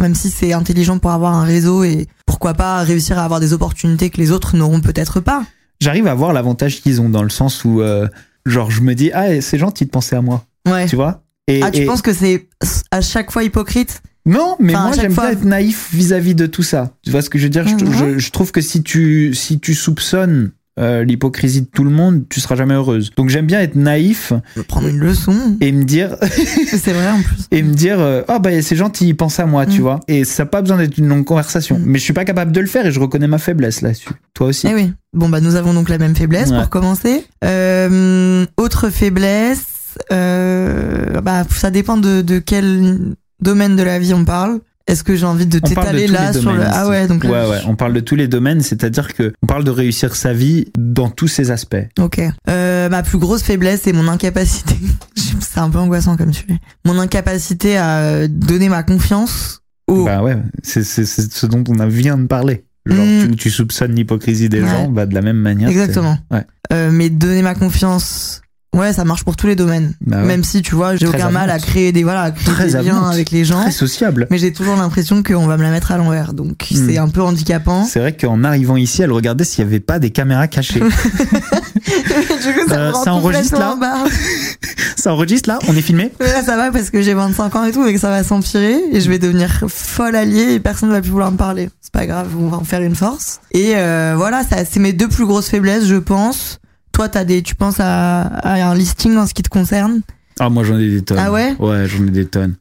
même 0.00 0.14
si 0.14 0.30
c'est 0.30 0.52
intelligent 0.52 0.98
pour 0.98 1.10
avoir 1.10 1.34
un 1.34 1.44
réseau 1.44 1.82
et 1.84 2.06
pourquoi 2.26 2.54
pas 2.54 2.82
réussir 2.82 3.18
à 3.18 3.24
avoir 3.24 3.40
des 3.40 3.52
opportunités 3.52 4.10
que 4.10 4.18
les 4.18 4.30
autres 4.32 4.56
n'auront 4.56 4.80
peut-être 4.80 5.20
pas. 5.20 5.44
j'arrive 5.80 6.06
à 6.06 6.14
voir 6.14 6.32
l'avantage 6.32 6.80
qu'ils 6.82 7.00
ont 7.00 7.08
dans 7.08 7.22
le 7.22 7.28
sens 7.28 7.64
où, 7.64 7.80
euh, 7.82 8.08
genre, 8.46 8.70
je 8.70 8.80
me 8.80 8.94
dis, 8.94 9.10
ah, 9.12 9.40
c'est 9.40 9.58
gentil 9.58 9.84
de 9.84 9.90
penser 9.90 10.16
à 10.16 10.22
moi, 10.22 10.44
Ouais. 10.66 10.86
tu 10.86 10.96
vois? 10.96 11.22
Et, 11.48 11.62
ah, 11.62 11.70
tu 11.70 11.82
et- 11.82 11.86
penses 11.86 12.02
que 12.02 12.12
c'est 12.12 12.48
à 12.90 13.00
chaque 13.00 13.30
fois 13.30 13.44
hypocrite? 13.44 14.02
Non, 14.24 14.56
mais 14.58 14.74
Enfin, 14.74 14.86
moi 14.88 14.96
j'aime 14.96 15.12
fois- 15.12 15.24
bien 15.30 15.32
être 15.38 15.44
naïf 15.44 15.88
vis-à-vis 15.92 16.34
de 16.34 16.46
tout 16.46 16.64
ça. 16.64 16.94
Tu 17.04 17.10
vois 17.12 17.22
ce 17.22 17.30
que 17.30 17.38
je 17.38 17.44
veux 17.44 17.50
dire? 17.50 17.68
Je, 17.68 17.74
Mhm. 17.84 17.92
je- 18.14 18.18
je 18.18 18.30
trouve 18.32 18.50
que 18.50 18.60
si 18.60 18.82
tu 18.82 19.32
si 19.34 19.60
tu 19.60 19.74
soupçonnes 19.74 20.50
euh, 20.78 21.04
l'hypocrisie 21.04 21.62
de 21.62 21.66
tout 21.66 21.84
le 21.84 21.90
monde, 21.90 22.24
tu 22.28 22.40
seras 22.40 22.54
jamais 22.54 22.74
heureuse. 22.74 23.10
Donc 23.16 23.28
j'aime 23.30 23.46
bien 23.46 23.60
être 23.60 23.76
naïf 23.76 24.32
Je 24.54 24.60
vais 24.60 24.66
prendre 24.66 24.88
une 24.88 24.98
leçon. 24.98 25.56
et 25.60 25.72
me 25.72 25.84
dire 25.84 26.16
c'est 26.66 26.92
vrai 26.92 27.10
en 27.10 27.22
plus. 27.22 27.46
et 27.50 27.62
me 27.62 27.72
dire 27.74 27.98
euh, 28.00 28.22
ah 28.28 28.38
bah 28.38 28.50
c'est 28.62 28.76
gentil, 28.76 29.08
il 29.08 29.16
pense 29.16 29.40
à 29.40 29.46
moi, 29.46 29.64
tu 29.66 29.78
Mm. 29.80 29.82
vois. 29.82 30.00
Et 30.08 30.24
ça 30.24 30.42
n'a 30.44 30.48
pas 30.50 30.60
besoin 30.62 30.76
d'être 30.76 30.98
une 30.98 31.08
longue 31.08 31.24
conversation. 31.24 31.78
Mm. 31.78 31.82
Mais 31.86 31.98
je 31.98 32.04
suis 32.04 32.12
pas 32.12 32.24
capable 32.24 32.52
de 32.52 32.60
le 32.60 32.66
faire 32.66 32.84
et 32.86 32.92
je 32.92 33.00
reconnais 33.00 33.26
ma 33.28 33.38
faiblesse 33.38 33.80
là-dessus. 33.80 34.10
Toi 34.34 34.48
aussi. 34.48 34.66
Eh 34.70 34.74
oui. 34.74 34.92
Bon, 35.14 35.28
bah, 35.30 35.40
nous 35.40 35.54
avons 35.54 35.72
donc 35.72 35.88
la 35.88 35.96
même 35.98 36.14
faiblesse 36.14 36.50
Ouais. 36.50 36.58
pour 36.60 36.68
commencer. 36.68 37.24
Euh, 37.42 38.44
autre 38.58 38.90
faiblesse, 38.90 39.64
euh, 40.12 41.20
bah, 41.22 41.44
ça 41.50 41.70
dépend 41.70 41.96
de, 41.96 42.20
de 42.22 42.38
quel 42.38 43.14
domaine 43.40 43.76
de 43.76 43.82
la 43.82 43.98
vie 43.98 44.12
on 44.14 44.24
parle. 44.24 44.60
Est-ce 44.86 45.02
que 45.02 45.16
j'ai 45.16 45.26
envie 45.26 45.46
de 45.46 45.58
t'étaler 45.58 46.06
là 46.06 46.32
sur 46.32 46.52
le. 46.52 46.62
Ah 46.64 46.88
ouais, 46.88 47.08
donc 47.08 47.24
là, 47.24 47.30
Ouais, 47.30 47.50
ouais, 47.50 47.60
on 47.66 47.74
parle 47.74 47.92
de 47.92 48.00
tous 48.00 48.14
les 48.14 48.28
domaines, 48.28 48.60
c'est-à-dire 48.60 49.14
que 49.14 49.32
on 49.42 49.46
parle 49.46 49.64
de 49.64 49.70
réussir 49.72 50.14
sa 50.14 50.32
vie 50.32 50.66
dans 50.78 51.08
tous 51.10 51.26
ses 51.28 51.50
aspects. 51.50 51.76
Ok. 51.98 52.20
Euh, 52.48 52.88
ma 52.88 53.02
plus 53.02 53.18
grosse 53.18 53.42
faiblesse, 53.42 53.80
c'est 53.84 53.92
mon 53.92 54.06
incapacité. 54.08 54.76
c'est 55.40 55.58
un 55.58 55.70
peu 55.70 55.78
angoissant 55.78 56.16
comme 56.16 56.32
sujet. 56.32 56.58
Mon 56.84 56.98
incapacité 57.00 57.76
à 57.76 58.28
donner 58.28 58.68
ma 58.68 58.84
confiance 58.84 59.60
aux. 59.88 60.04
Bah 60.04 60.22
ouais, 60.22 60.36
c'est 60.62 60.84
ce 60.84 61.46
dont 61.46 61.64
on 61.68 61.80
a 61.80 61.86
vient 61.86 62.16
de 62.16 62.26
parler. 62.26 62.64
Genre, 62.86 63.04
Mm. 63.04 63.30
tu, 63.30 63.36
tu 63.36 63.50
soupçonnes 63.50 63.96
l'hypocrisie 63.96 64.48
des 64.48 64.62
Ouais. 64.62 64.68
gens, 64.68 64.88
bah 64.88 65.06
de 65.06 65.14
la 65.14 65.20
même 65.22 65.38
manière. 65.38 65.68
Exactement. 65.68 66.16
Ouais. 66.30 66.44
Euh, 66.72 66.90
mais 66.92 67.10
donner 67.10 67.42
ma 67.42 67.56
confiance, 67.56 68.42
ouais, 68.76 68.92
ça 68.92 69.04
marche 69.04 69.24
pour 69.24 69.34
tous 69.36 69.46
les 69.48 69.56
domaines. 69.56 69.94
Bah 70.00 70.18
ouais. 70.18 70.24
Même 70.24 70.44
si 70.44 70.62
tu 70.62 70.74
vois, 70.74 70.94
j'ai 70.96 71.06
aucun 71.06 71.30
mal 71.30 71.50
à 71.50 71.58
créer 71.58 71.90
des 71.92 72.04
voilà, 72.04 72.22
à 72.22 72.30
créer 72.30 72.54
Très 72.54 72.66
des 72.72 72.82
liens 72.82 73.08
avec 73.10 73.30
les 73.30 73.44
gens. 73.44 73.62
Très 73.62 73.72
sociable. 73.72 74.26
Mais 74.30 74.38
j'ai 74.38 74.52
toujours 74.52 74.76
l'impression 74.76 75.22
qu'on 75.22 75.46
va 75.46 75.56
me 75.56 75.62
la 75.62 75.70
mettre 75.70 75.90
à 75.92 75.96
l'envers, 75.96 76.32
donc 76.34 76.66
Hmm. 76.70 76.86
c'est 76.86 76.98
un 76.98 77.08
peu 77.08 77.22
handicapant. 77.22 77.84
C'est 77.84 77.98
vrai 78.00 78.12
qu'en 78.16 78.44
arrivant 78.44 78.76
ici, 78.76 79.02
elle 79.02 79.12
regardait 79.12 79.44
s'il 79.44 79.64
n'y 79.64 79.70
avait 79.70 79.80
pas 79.80 79.98
des 79.98 80.10
caméras 80.10 80.46
cachées. 80.48 80.80
du 80.80 80.86
coup, 80.86 82.72
Euh, 82.72 82.88
me 82.88 82.92
rend 82.92 83.04
ça 83.04 83.14
enregistre, 83.14 83.58
là 83.58 83.76
ça 84.96 85.12
enregistre 85.12 85.48
là 85.48 85.58
On 85.68 85.76
est 85.76 85.80
filmé 85.82 86.12
Mais 86.20 86.26
là, 86.32 86.42
ça 86.42 86.56
va 86.56 86.70
parce 86.70 86.90
que 86.90 87.02
j'ai 87.02 87.14
25 87.14 87.54
ans 87.56 87.64
et 87.64 87.72
tout, 87.72 87.86
et 87.86 87.94
que 87.94 88.00
ça 88.00 88.10
va 88.10 88.22
s'empirer, 88.22 88.76
et 88.92 89.00
je 89.00 89.08
vais 89.08 89.18
devenir 89.18 89.64
folle 89.68 90.16
alliée, 90.16 90.54
et 90.54 90.60
personne 90.60 90.88
ne 90.88 90.94
va 90.94 91.00
plus 91.00 91.10
vouloir 91.10 91.30
me 91.32 91.36
parler. 91.36 91.68
C'est 91.80 91.92
pas 91.92 92.06
grave, 92.06 92.28
on 92.38 92.48
va 92.48 92.56
en 92.58 92.64
faire 92.64 92.80
une 92.82 92.94
force. 92.96 93.40
Et 93.52 93.72
euh, 93.76 94.14
voilà, 94.16 94.42
ça, 94.42 94.56
c'est 94.70 94.80
mes 94.80 94.92
deux 94.92 95.08
plus 95.08 95.24
grosses 95.26 95.48
faiblesses, 95.48 95.86
je 95.86 95.96
pense. 95.96 96.58
Toi, 96.96 97.10
t'as 97.10 97.24
des, 97.24 97.42
tu 97.42 97.54
penses 97.54 97.78
à, 97.78 98.22
à 98.22 98.70
un 98.70 98.74
listing 98.74 99.18
en 99.18 99.26
ce 99.26 99.34
qui 99.34 99.42
te 99.42 99.50
concerne? 99.50 100.00
Ah, 100.40 100.48
moi 100.48 100.64
j'en 100.64 100.78
ai 100.78 100.88
des 100.88 101.02
tonnes. 101.02 101.18
Ah 101.20 101.30
ouais? 101.30 101.54
Ouais, 101.58 101.86
j'en 101.86 102.06
ai 102.06 102.10
des 102.10 102.24
tonnes. 102.24 102.54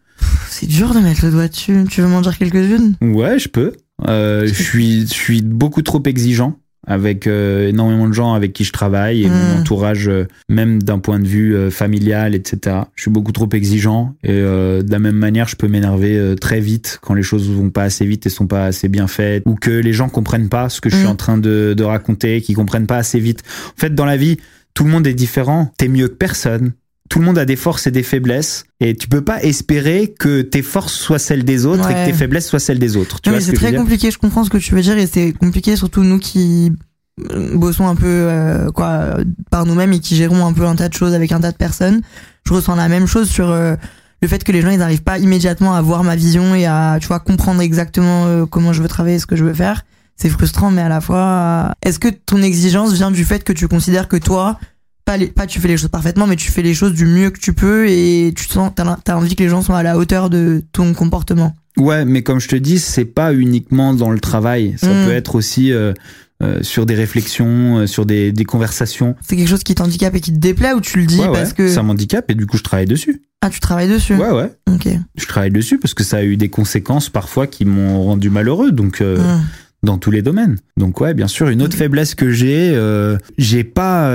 C'est 0.50 0.66
dur 0.66 0.94
de 0.94 1.00
mettre 1.00 1.24
le 1.24 1.32
doigt 1.32 1.48
dessus. 1.48 1.86
Tu 1.90 2.02
veux 2.02 2.08
m'en 2.10 2.20
dire 2.20 2.38
quelques-unes? 2.38 2.96
Ouais, 3.00 3.40
je 3.40 3.48
peux. 3.48 3.72
Euh, 4.10 4.46
je 4.46 4.62
suis, 4.62 5.08
je 5.08 5.14
suis 5.14 5.42
beaucoup 5.42 5.82
trop 5.84 6.04
exigeant 6.04 6.60
avec 6.88 7.28
euh, 7.28 7.70
énormément 7.70 8.08
de 8.08 8.14
gens 8.14 8.34
avec 8.34 8.54
qui 8.54 8.64
je 8.64 8.72
travaille 8.72 9.24
et 9.24 9.30
mon 9.30 9.60
entourage, 9.60 10.08
euh, 10.08 10.28
même 10.50 10.82
d'un 10.84 11.00
point 11.00 11.20
de 11.20 11.28
vue 11.28 11.56
euh, 11.56 11.70
familial, 11.72 12.36
etc. 12.36 12.78
Je 12.96 13.04
suis 13.04 13.12
beaucoup 13.12 13.32
trop 13.32 13.50
exigeant 13.54 14.16
et 14.24 14.32
euh, 14.32 14.82
de 14.82 14.92
la 14.92 15.00
même 15.00 15.16
manière, 15.16 15.48
je 15.48 15.56
peux 15.56 15.68
m'énerver 15.68 16.18
euh, 16.18 16.36
très 16.36 16.60
vite 16.60 17.00
quand 17.02 17.14
les 17.14 17.24
choses 17.24 17.50
vont 17.50 17.70
pas 17.70 17.84
assez 17.84 18.06
vite 18.06 18.26
et 18.26 18.30
sont 18.30 18.48
pas 18.48 18.66
assez 18.66 18.88
bien 18.90 19.08
faites 19.08 19.44
ou 19.46 19.56
que 19.56 19.72
les 19.72 19.94
gens 19.94 20.10
comprennent 20.10 20.50
pas 20.50 20.70
ce 20.70 20.82
que 20.82 20.90
je 20.90 20.96
suis 20.96 21.06
Mm. 21.06 21.10
en 21.10 21.16
train 21.16 21.38
de, 21.38 21.74
de 21.78 21.84
raconter, 21.84 22.42
qu'ils 22.42 22.56
comprennent 22.56 22.88
pas 22.88 22.98
assez 22.98 23.20
vite. 23.20 23.44
En 23.78 23.80
fait, 23.80 23.94
dans 23.94 24.06
la 24.06 24.18
vie, 24.18 24.38
tout 24.74 24.84
le 24.84 24.90
monde 24.90 25.08
est 25.08 25.14
différent. 25.14 25.72
T'es 25.78 25.88
mieux 25.88 26.08
que 26.08 26.16
personne. 26.16 26.72
Tout 27.08 27.20
le 27.20 27.26
monde 27.26 27.38
a 27.38 27.46
des 27.46 27.56
forces 27.56 27.86
et 27.86 27.92
des 27.92 28.02
faiblesses 28.02 28.66
et 28.80 28.96
tu 28.96 29.08
peux 29.08 29.22
pas 29.22 29.42
espérer 29.44 30.16
que 30.20 30.42
tes 30.42 30.64
forces 30.64 30.94
soient 30.94 31.20
celles 31.20 31.44
des 31.44 31.68
autres 31.68 31.88
et 31.92 31.94
que 31.94 32.06
tes 32.08 32.14
faiblesses 32.14 32.48
soient 32.48 32.60
celles 32.60 32.80
des 32.80 32.98
autres. 32.98 33.22
Tu 33.22 33.30
ce 33.30 33.40
c'est 33.40 33.54
très 33.54 33.76
compliqué, 33.76 34.10
je 34.10 34.18
comprends 34.18 34.44
ce 34.44 34.50
que 34.50 34.58
tu 34.58 34.74
veux 34.74 34.82
dire 34.82 34.98
et 34.98 35.06
c'est 35.06 35.32
compliqué 35.32 35.76
surtout 35.76 36.04
nous 36.04 36.18
qui 36.18 36.72
bossons 37.54 37.88
un 37.88 37.96
peu 37.96 38.06
euh, 38.08 38.72
quoi 38.72 39.18
par 39.50 39.66
nous-mêmes 39.66 39.94
et 39.94 40.00
qui 40.00 40.16
gérons 40.16 40.46
un 40.46 40.54
peu 40.54 40.66
un 40.66 40.76
tas 40.76 40.90
de 40.90 40.94
choses 40.94 41.14
avec 41.14 41.32
un 41.32 41.40
tas 41.40 41.52
de 41.52 41.58
personnes. 41.58 42.02
Je 42.48 42.54
ressens 42.54 42.76
la 42.76 42.88
même 42.90 43.08
chose 43.08 43.30
sur 43.30 43.50
euh, 43.50 43.76
le 44.22 44.28
fait 44.28 44.44
que 44.44 44.52
les 44.52 44.62
gens 44.62 44.70
ils 44.70 44.80
n'arrivent 44.80 45.04
pas 45.04 45.18
immédiatement 45.18 45.76
à 45.76 45.82
voir 45.82 46.04
ma 46.04 46.16
vision 46.16 46.56
et 46.56 46.66
à 46.66 46.98
tu 47.00 47.08
vois 47.08 47.20
comprendre 47.20 47.62
exactement 47.62 48.26
euh, 48.26 48.46
comment 48.46 48.74
je 48.74 48.82
veux 48.82 48.88
travailler, 48.88 49.20
ce 49.20 49.26
que 49.26 49.36
je 49.36 49.44
veux 49.46 49.54
faire. 49.54 49.86
C'est 50.18 50.30
frustrant 50.30 50.72
mais 50.72 50.82
à 50.82 50.90
la 50.90 51.02
fois 51.02 51.74
est-ce 51.84 52.00
que 52.00 52.10
ton 52.10 52.42
exigence 52.42 52.94
vient 52.94 53.12
du 53.12 53.24
fait 53.26 53.44
que 53.44 53.54
tu 53.54 53.68
considères 53.68 54.08
que 54.08 54.18
toi 54.18 54.60
pas, 55.06 55.18
les- 55.18 55.28
pas 55.28 55.46
tu 55.46 55.60
fais 55.60 55.68
les 55.68 55.78
choses 55.78 55.90
parfaitement 55.90 56.26
mais 56.28 56.36
tu 56.36 56.52
fais 56.52 56.62
les 56.64 56.74
choses 56.74 56.94
du 56.94 57.06
mieux 57.06 57.30
que 57.30 57.40
tu 57.40 57.54
peux 57.54 57.88
et 57.88 58.34
tu 58.36 58.46
sens 58.48 58.72
t'as, 58.76 58.98
t'as 59.04 59.16
envie 59.16 59.36
que 59.36 59.44
les 59.44 59.50
gens 59.50 59.62
soient 59.62 59.78
à 59.78 59.84
la 59.84 59.98
hauteur 59.98 60.30
de 60.30 60.64
ton 60.72 60.94
comportement? 60.94 61.54
Ouais, 61.78 62.06
mais 62.06 62.24
comme 62.24 62.40
je 62.40 62.48
te 62.48 62.56
dis, 62.56 62.80
c'est 62.80 63.04
pas 63.04 63.34
uniquement 63.34 63.94
dans 63.94 64.10
le 64.10 64.20
travail. 64.22 64.76
Ça 64.78 64.88
Mm. 64.88 65.06
peut 65.06 65.12
être 65.12 65.36
aussi 65.36 65.74
euh, 65.74 65.92
euh, 66.46 66.64
sur 66.64 66.86
des 66.86 66.96
réflexions, 66.96 67.80
euh, 67.80 67.88
sur 67.88 68.06
des, 68.06 68.32
des 68.32 68.46
conversations. 68.46 69.16
C'est 69.28 69.36
quelque 69.36 69.50
chose 69.50 69.64
qui 69.64 69.76
t'handicape 69.76 70.16
et 70.16 70.22
qui 70.22 70.32
te 70.32 70.38
déplaît 70.40 70.74
ou 70.74 70.82
tu 70.82 71.00
le 71.00 71.06
dis 71.06 71.20
Ouais, 71.20 71.28
parce 71.32 71.50
ouais, 71.50 71.56
que 71.56 71.70
Ça 71.70 71.84
m'handicape 71.84 72.30
et 72.32 72.36
du 72.36 72.46
coup, 72.46 72.58
je 72.58 72.64
travaille 72.64 72.86
dessus. 72.86 73.22
ah 73.42 73.50
tu 73.50 73.60
travailles 73.60 73.90
dessus. 73.90 74.16
Ouais, 74.16 74.32
ouais. 74.32 74.52
Ok. 74.74 74.88
Je 75.18 75.26
travaille 75.26 75.52
dessus 75.52 75.78
parce 75.80 75.94
que 75.94 76.04
ça 76.04 76.18
a 76.18 76.24
eu 76.24 76.38
des 76.38 76.50
conséquences 76.50 77.10
parfois 77.10 77.48
qui 77.48 77.66
m'ont 77.66 78.04
rendu 78.04 78.30
malheureux. 78.30 78.72
Donc, 78.72 79.02
euh, 79.02 79.18
Hum. 79.18 79.42
dans 79.84 79.98
tous 80.00 80.10
les 80.12 80.22
domaines. 80.24 80.58
Donc 80.78 81.00
ouais, 81.02 81.14
bien 81.14 81.28
sûr, 81.28 81.48
une 81.50 81.62
autre 81.62 81.78
faiblesse 81.78 82.16
que 82.16 82.32
j'ai, 82.32 82.76
j'ai 83.38 83.64
pas 83.64 84.12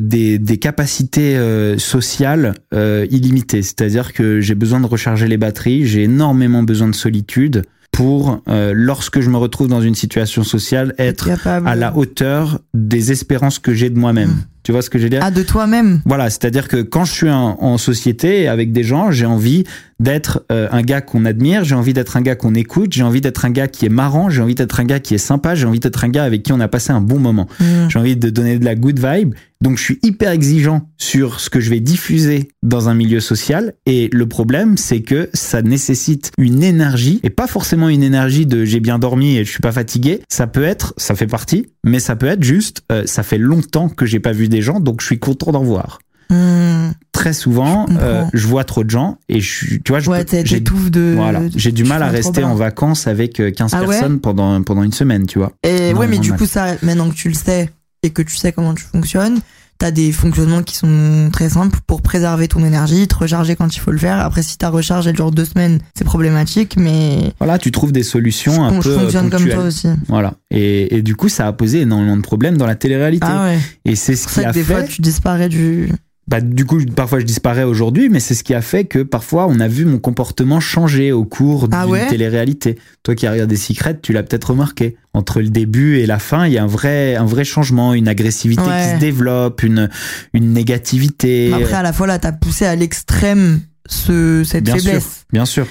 des, 0.00 0.38
des 0.40 0.56
capacités 0.56 1.38
sociales 1.78 2.54
illimitées. 2.72 3.62
C'est-à-dire 3.62 4.12
que 4.12 4.40
j'ai 4.40 4.54
besoin 4.56 4.80
de 4.80 4.86
recharger 4.86 5.28
les 5.28 5.36
batteries, 5.36 5.86
j'ai 5.86 6.02
énormément 6.04 6.62
besoin 6.64 6.88
de 6.88 6.94
solitude 6.94 7.62
pour, 7.92 8.40
euh, 8.48 8.72
lorsque 8.74 9.20
je 9.20 9.28
me 9.28 9.36
retrouve 9.36 9.68
dans 9.68 9.82
une 9.82 9.94
situation 9.94 10.42
sociale, 10.42 10.94
être 10.98 11.26
capable. 11.26 11.68
à 11.68 11.76
la 11.76 11.94
hauteur 11.94 12.60
des 12.72 13.12
espérances 13.12 13.58
que 13.58 13.74
j'ai 13.74 13.90
de 13.90 13.98
moi-même. 13.98 14.30
Mm. 14.30 14.44
Tu 14.62 14.72
vois 14.72 14.80
ce 14.80 14.90
que 14.90 14.98
je 14.98 15.04
veux 15.04 15.10
dire? 15.10 15.20
Ah 15.22 15.30
de 15.30 15.42
toi-même. 15.42 16.00
voilà, 16.06 16.30
c'est-à-dire 16.30 16.68
que 16.68 16.82
quand 16.82 17.04
je 17.04 17.12
suis 17.12 17.30
en, 17.30 17.58
en 17.60 17.78
société 17.78 18.48
avec 18.48 18.72
des 18.72 18.84
gens, 18.84 19.10
j'ai 19.10 19.26
envie 19.26 19.64
d'être 20.00 20.44
euh, 20.50 20.68
un 20.70 20.82
gars 20.82 21.00
qu'on 21.00 21.24
admire, 21.24 21.64
j'ai 21.64 21.74
envie 21.74 21.92
d'être 21.92 22.16
un 22.16 22.22
gars 22.22 22.34
qu'on 22.34 22.54
écoute, 22.54 22.92
j'ai 22.92 23.02
envie 23.02 23.20
d'être 23.20 23.44
un 23.44 23.50
gars 23.50 23.68
qui 23.68 23.86
est 23.86 23.90
marrant, 23.90 24.30
j'ai 24.30 24.40
envie 24.40 24.54
d'être 24.54 24.80
un 24.80 24.84
gars 24.84 25.00
qui 25.00 25.14
est 25.14 25.18
sympa, 25.18 25.54
j'ai 25.54 25.66
envie 25.66 25.80
d'être 25.80 26.02
un 26.04 26.08
gars 26.08 26.24
avec 26.24 26.42
qui 26.42 26.52
on 26.52 26.60
a 26.60 26.68
passé 26.68 26.92
un 26.92 27.00
bon 27.00 27.18
moment. 27.18 27.46
Hum. 27.60 27.90
J'ai 27.90 27.98
envie 27.98 28.16
de 28.16 28.30
donner 28.30 28.58
de 28.58 28.64
la 28.64 28.74
good 28.74 28.98
vibe, 28.98 29.34
Donc 29.62 29.78
je 29.78 29.82
suis 29.84 29.98
hyper 30.02 30.32
exigeant 30.32 30.88
sur 30.98 31.38
ce 31.38 31.48
que 31.48 31.60
je 31.60 31.70
vais 31.70 31.78
diffuser 31.78 32.48
dans 32.64 32.88
un 32.88 32.94
milieu 32.94 33.20
social 33.20 33.74
et 33.86 34.10
le 34.12 34.26
problème 34.26 34.76
c'est 34.76 35.02
que 35.02 35.30
ça 35.34 35.62
nécessite 35.62 36.32
une 36.36 36.64
énergie 36.64 37.20
et 37.22 37.30
pas 37.30 37.46
forcément 37.46 37.88
une 37.88 38.02
énergie 38.02 38.44
de 38.44 38.64
j'ai 38.64 38.80
bien 38.80 38.98
dormi 38.98 39.36
et 39.36 39.44
je 39.44 39.50
suis 39.50 39.60
pas 39.60 39.70
fatigué, 39.70 40.22
ça 40.28 40.48
peut 40.48 40.64
être 40.64 40.94
ça 40.96 41.14
fait 41.14 41.28
partie 41.28 41.68
mais 41.84 42.00
ça 42.00 42.16
peut 42.16 42.26
être 42.26 42.42
juste 42.42 42.82
euh, 42.90 43.04
ça 43.06 43.22
fait 43.22 43.38
longtemps 43.38 43.88
que 43.88 44.04
j'ai 44.04 44.18
pas 44.18 44.32
vu 44.32 44.48
des 44.48 44.62
gens 44.62 44.80
donc 44.80 45.00
je 45.00 45.06
suis 45.06 45.20
content 45.20 45.52
d'en 45.52 45.62
voir. 45.62 46.00
Hmm. 46.28 46.92
Très 47.12 47.34
souvent, 47.34 47.86
Je 47.88 47.96
euh, 47.98 48.24
je 48.32 48.46
vois 48.46 48.64
trop 48.64 48.82
de 48.82 48.90
gens 48.90 49.18
et 49.28 49.40
je 49.40 49.48
suis, 49.48 49.82
tu 49.82 49.92
vois, 49.92 50.00
je 50.00 50.10
Ouais, 50.10 50.24
j'ai 50.44 50.60
de. 50.60 51.12
voilà, 51.14 51.42
j'ai 51.54 51.70
du 51.70 51.84
mal 51.84 52.02
à 52.02 52.08
rester 52.08 52.42
en 52.42 52.54
vacances 52.54 53.06
avec 53.06 53.38
euh, 53.38 53.50
15 53.50 53.70
Ah 53.74 53.80
ouais 53.82 53.86
personnes 53.86 54.18
pendant 54.18 54.60
pendant 54.62 54.82
une 54.82 54.92
semaine, 54.92 55.26
tu 55.26 55.38
vois. 55.38 55.52
Et 55.62 55.92
Non, 55.92 56.00
ouais, 56.00 56.06
mais 56.08 56.18
du 56.18 56.32
coup, 56.32 56.46
ça, 56.46 56.74
maintenant 56.82 57.10
que 57.10 57.14
tu 57.14 57.28
le 57.28 57.34
sais 57.34 57.70
et 58.02 58.10
que 58.10 58.22
tu 58.22 58.36
sais 58.36 58.52
comment 58.52 58.74
tu 58.74 58.84
fonctionnes, 58.84 59.40
t'as 59.78 59.90
des 59.90 60.12
fonctionnements 60.12 60.62
qui 60.62 60.76
sont 60.76 61.30
très 61.32 61.50
simples 61.50 61.78
pour 61.86 62.02
préserver 62.02 62.48
ton 62.48 62.64
énergie, 62.64 63.06
te 63.08 63.14
recharger 63.16 63.56
quand 63.56 63.74
il 63.74 63.78
faut 63.78 63.90
le 63.90 63.98
faire. 63.98 64.18
Après, 64.18 64.42
si 64.42 64.58
ta 64.58 64.68
recharge 64.70 65.06
elle 65.06 65.14
dure 65.14 65.30
deux 65.30 65.44
semaines, 65.44 65.78
c'est 65.96 66.04
problématique, 66.04 66.76
mais 66.76 67.32
Voilà, 67.38 67.58
tu 67.58 67.70
trouves 67.72 67.92
des 67.92 68.02
solutions 68.02 68.64
un 68.64 68.74
je 68.76 68.80
peu 68.80 68.90
euh, 68.90 68.98
fonctionne 69.00 69.30
comme 69.30 69.48
toi 69.48 69.64
aussi. 69.64 69.88
Voilà. 70.08 70.34
Et, 70.50 70.96
et 70.96 71.02
du 71.02 71.16
coup, 71.16 71.28
ça 71.28 71.46
a 71.46 71.52
posé 71.52 71.80
énormément 71.82 72.16
de 72.16 72.22
problèmes 72.22 72.56
dans 72.56 72.66
la 72.66 72.74
télé-réalité. 72.74 73.26
Ah 73.28 73.44
ouais. 73.44 73.58
Et 73.84 73.96
c'est 73.96 74.16
ce 74.16 74.28
qui 74.28 74.40
a 74.44 74.50
que 74.50 74.54
des 74.54 74.64
fait. 74.64 74.74
fois, 74.74 74.82
tu 74.84 75.00
disparais 75.00 75.48
du. 75.48 75.90
Bah, 76.28 76.40
du 76.40 76.64
coup, 76.64 76.78
parfois 76.94 77.18
je 77.18 77.24
disparais 77.24 77.64
aujourd'hui, 77.64 78.08
mais 78.08 78.20
c'est 78.20 78.34
ce 78.34 78.44
qui 78.44 78.54
a 78.54 78.62
fait 78.62 78.84
que 78.84 79.00
parfois 79.00 79.46
on 79.48 79.58
a 79.58 79.66
vu 79.66 79.84
mon 79.84 79.98
comportement 79.98 80.60
changer 80.60 81.10
au 81.10 81.24
cours 81.24 81.68
Ah 81.72 81.82
d'une 81.84 81.92
ouais? 81.92 82.06
télé-réalité. 82.06 82.78
Toi 83.02 83.16
qui 83.16 83.26
as 83.26 83.32
regardé 83.32 83.56
Secret, 83.56 83.98
tu 84.00 84.12
l'as 84.12 84.22
peut-être 84.22 84.50
remarqué. 84.50 84.96
Entre 85.14 85.40
le 85.40 85.48
début 85.48 85.98
et 85.98 86.06
la 86.06 86.20
fin, 86.20 86.46
il 86.46 86.52
y 86.52 86.58
a 86.58 86.62
un 86.62 86.68
vrai, 86.68 87.16
un 87.16 87.24
vrai 87.26 87.44
changement, 87.44 87.92
une 87.92 88.06
agressivité 88.08 88.62
Ouais. 88.62 88.82
qui 88.88 88.94
se 88.94 89.00
développe, 89.00 89.62
une, 89.64 89.90
une 90.32 90.52
négativité. 90.52 91.52
Après, 91.52 91.74
à 91.74 91.82
la 91.82 91.92
fois, 91.92 92.06
là, 92.06 92.18
t'as 92.20 92.32
poussé 92.32 92.66
à 92.66 92.76
l'extrême 92.76 93.60
ce, 93.88 94.42
cette 94.44 94.64
Bien 94.64 94.74
sûr. 94.78 94.84
faiblesse. 94.84 95.24
Bien 95.32 95.44
sûr. 95.44 95.66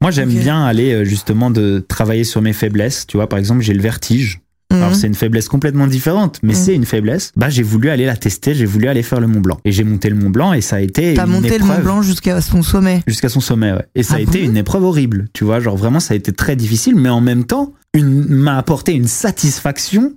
Moi, 0.00 0.10
j'aime 0.12 0.30
bien 0.30 0.64
aller 0.64 0.92
euh, 0.92 1.04
justement 1.04 1.50
de 1.50 1.84
travailler 1.88 2.24
sur 2.24 2.42
mes 2.42 2.52
faiblesses. 2.52 3.06
Tu 3.06 3.16
vois, 3.16 3.28
par 3.28 3.38
exemple, 3.40 3.62
j'ai 3.62 3.74
le 3.74 3.82
vertige. 3.82 4.40
Alors 4.70 4.88
Mhm. 4.90 4.94
c'est 4.94 5.06
une 5.06 5.14
faiblesse 5.14 5.48
complètement 5.48 5.86
différente, 5.86 6.40
mais 6.42 6.54
Mhm. 6.54 6.58
c'est 6.58 6.74
une 6.74 6.84
faiblesse. 6.86 7.32
Bah 7.36 7.48
j'ai 7.48 7.62
voulu 7.62 7.90
aller 7.90 8.06
la 8.06 8.16
tester, 8.16 8.54
j'ai 8.54 8.64
voulu 8.64 8.88
aller 8.88 9.02
faire 9.02 9.20
le 9.20 9.26
Mont 9.26 9.40
Blanc 9.40 9.60
et 9.64 9.72
j'ai 9.72 9.84
monté 9.84 10.08
le 10.08 10.16
Mont 10.16 10.30
Blanc 10.30 10.52
et 10.52 10.60
ça 10.62 10.76
a 10.76 10.80
été 10.80 11.14
T'as 11.14 11.26
monté 11.26 11.58
le 11.58 11.64
Mont 11.64 11.70
épreuve 11.72 11.84
Blanc 11.84 12.02
jusqu'à 12.02 12.40
son 12.40 12.62
sommet. 12.62 13.02
jusqu'à 13.06 13.28
son 13.28 13.40
sommet. 13.40 13.72
Ouais. 13.72 13.84
Et 13.94 14.02
ça 14.02 14.14
Ah 14.14 14.18
a 14.18 14.20
été 14.20 14.42
une 14.42 14.56
épreuve 14.56 14.82
horrible, 14.84 15.26
tu 15.32 15.44
vois. 15.44 15.60
Genre 15.60 15.76
vraiment 15.76 16.00
ça 16.00 16.14
a 16.14 16.16
été 16.16 16.32
très 16.32 16.56
difficile, 16.56 16.96
mais 16.96 17.08
en 17.10 17.20
même 17.20 17.44
temps 17.44 17.72
une 17.92 18.24
m'a 18.26 18.56
apporté 18.58 18.92
une 18.92 19.06
satisfaction 19.06 20.14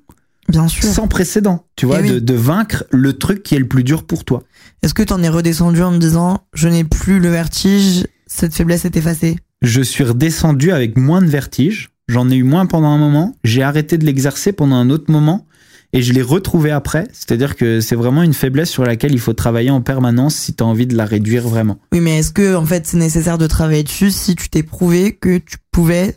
Bien 0.50 0.68
sûr. 0.70 0.84
sans 0.86 1.08
précédent, 1.08 1.66
tu 1.76 1.86
vois, 1.86 1.98
Eh 2.00 2.04
oui. 2.04 2.12
de, 2.14 2.20
de 2.20 2.34
vaincre 2.34 2.86
le 2.92 3.14
truc 3.14 3.44
qui 3.44 3.54
est 3.56 3.60
le 3.60 3.68
plus 3.68 3.84
dur 3.84 4.04
pour 4.06 4.24
toi. 4.24 4.44
Est-ce 4.82 4.94
que 4.94 5.04
t'en 5.04 5.22
es 5.22 5.30
redescendu 5.30 5.82
en 5.84 5.92
me 5.92 5.98
disant, 6.00 6.40
je 6.54 6.70
n'ai 6.70 6.84
plus 6.86 7.20
le 7.20 7.30
vertige, 7.30 8.08
cette 8.26 8.54
faiblesse 8.56 8.86
est 8.86 8.96
effacée? 8.96 9.36
Je 9.62 9.82
suis 9.82 10.04
redescendu 10.06 10.72
avec 10.72 10.98
moins 10.98 11.22
de 11.22 11.28
vertige. 11.28 11.90
J'en 12.08 12.30
ai 12.30 12.36
eu 12.36 12.44
moins 12.44 12.66
pendant 12.66 12.88
un 12.88 12.98
moment. 12.98 13.36
J'ai 13.44 13.64
arrêté 13.64 13.98
de 13.98 14.06
l'exercer 14.06 14.54
pendant 14.54 14.76
un 14.76 14.90
autre 14.90 15.12
moment. 15.12 15.46
Et 15.94 16.02
je 16.02 16.14
l'ai 16.14 16.22
retrouvé 16.22 16.72
après. 16.72 17.08
C'est-à-dire 17.14 17.56
que 17.56 17.80
c'est 17.80 17.96
vraiment 17.96 18.24
une 18.24 18.34
faiblesse 18.34 18.70
sur 18.70 18.84
laquelle 18.84 19.14
il 19.14 19.20
faut 19.20 19.34
travailler 19.34 19.70
en 19.70 19.82
permanence 19.82 20.36
si 20.36 20.54
tu 20.54 20.64
as 20.64 20.68
envie 20.68 20.86
de 20.86 20.96
la 20.96 21.06
réduire 21.06 21.48
vraiment. 21.48 21.80
Oui, 21.94 22.02
mais 22.02 22.20
est-ce 22.20 22.32
que 22.32 22.56
en 22.56 22.66
fait 22.66 22.86
c'est 22.86 22.98
nécessaire 22.98 23.38
de 23.38 23.48
travailler 23.48 23.84
dessus 23.84 24.12
si 24.12 24.36
tu 24.36 24.50
t'es 24.50 24.64
prouvé 24.64 25.14
que 25.14 25.38
tu 25.38 25.58
pouvais, 25.72 26.16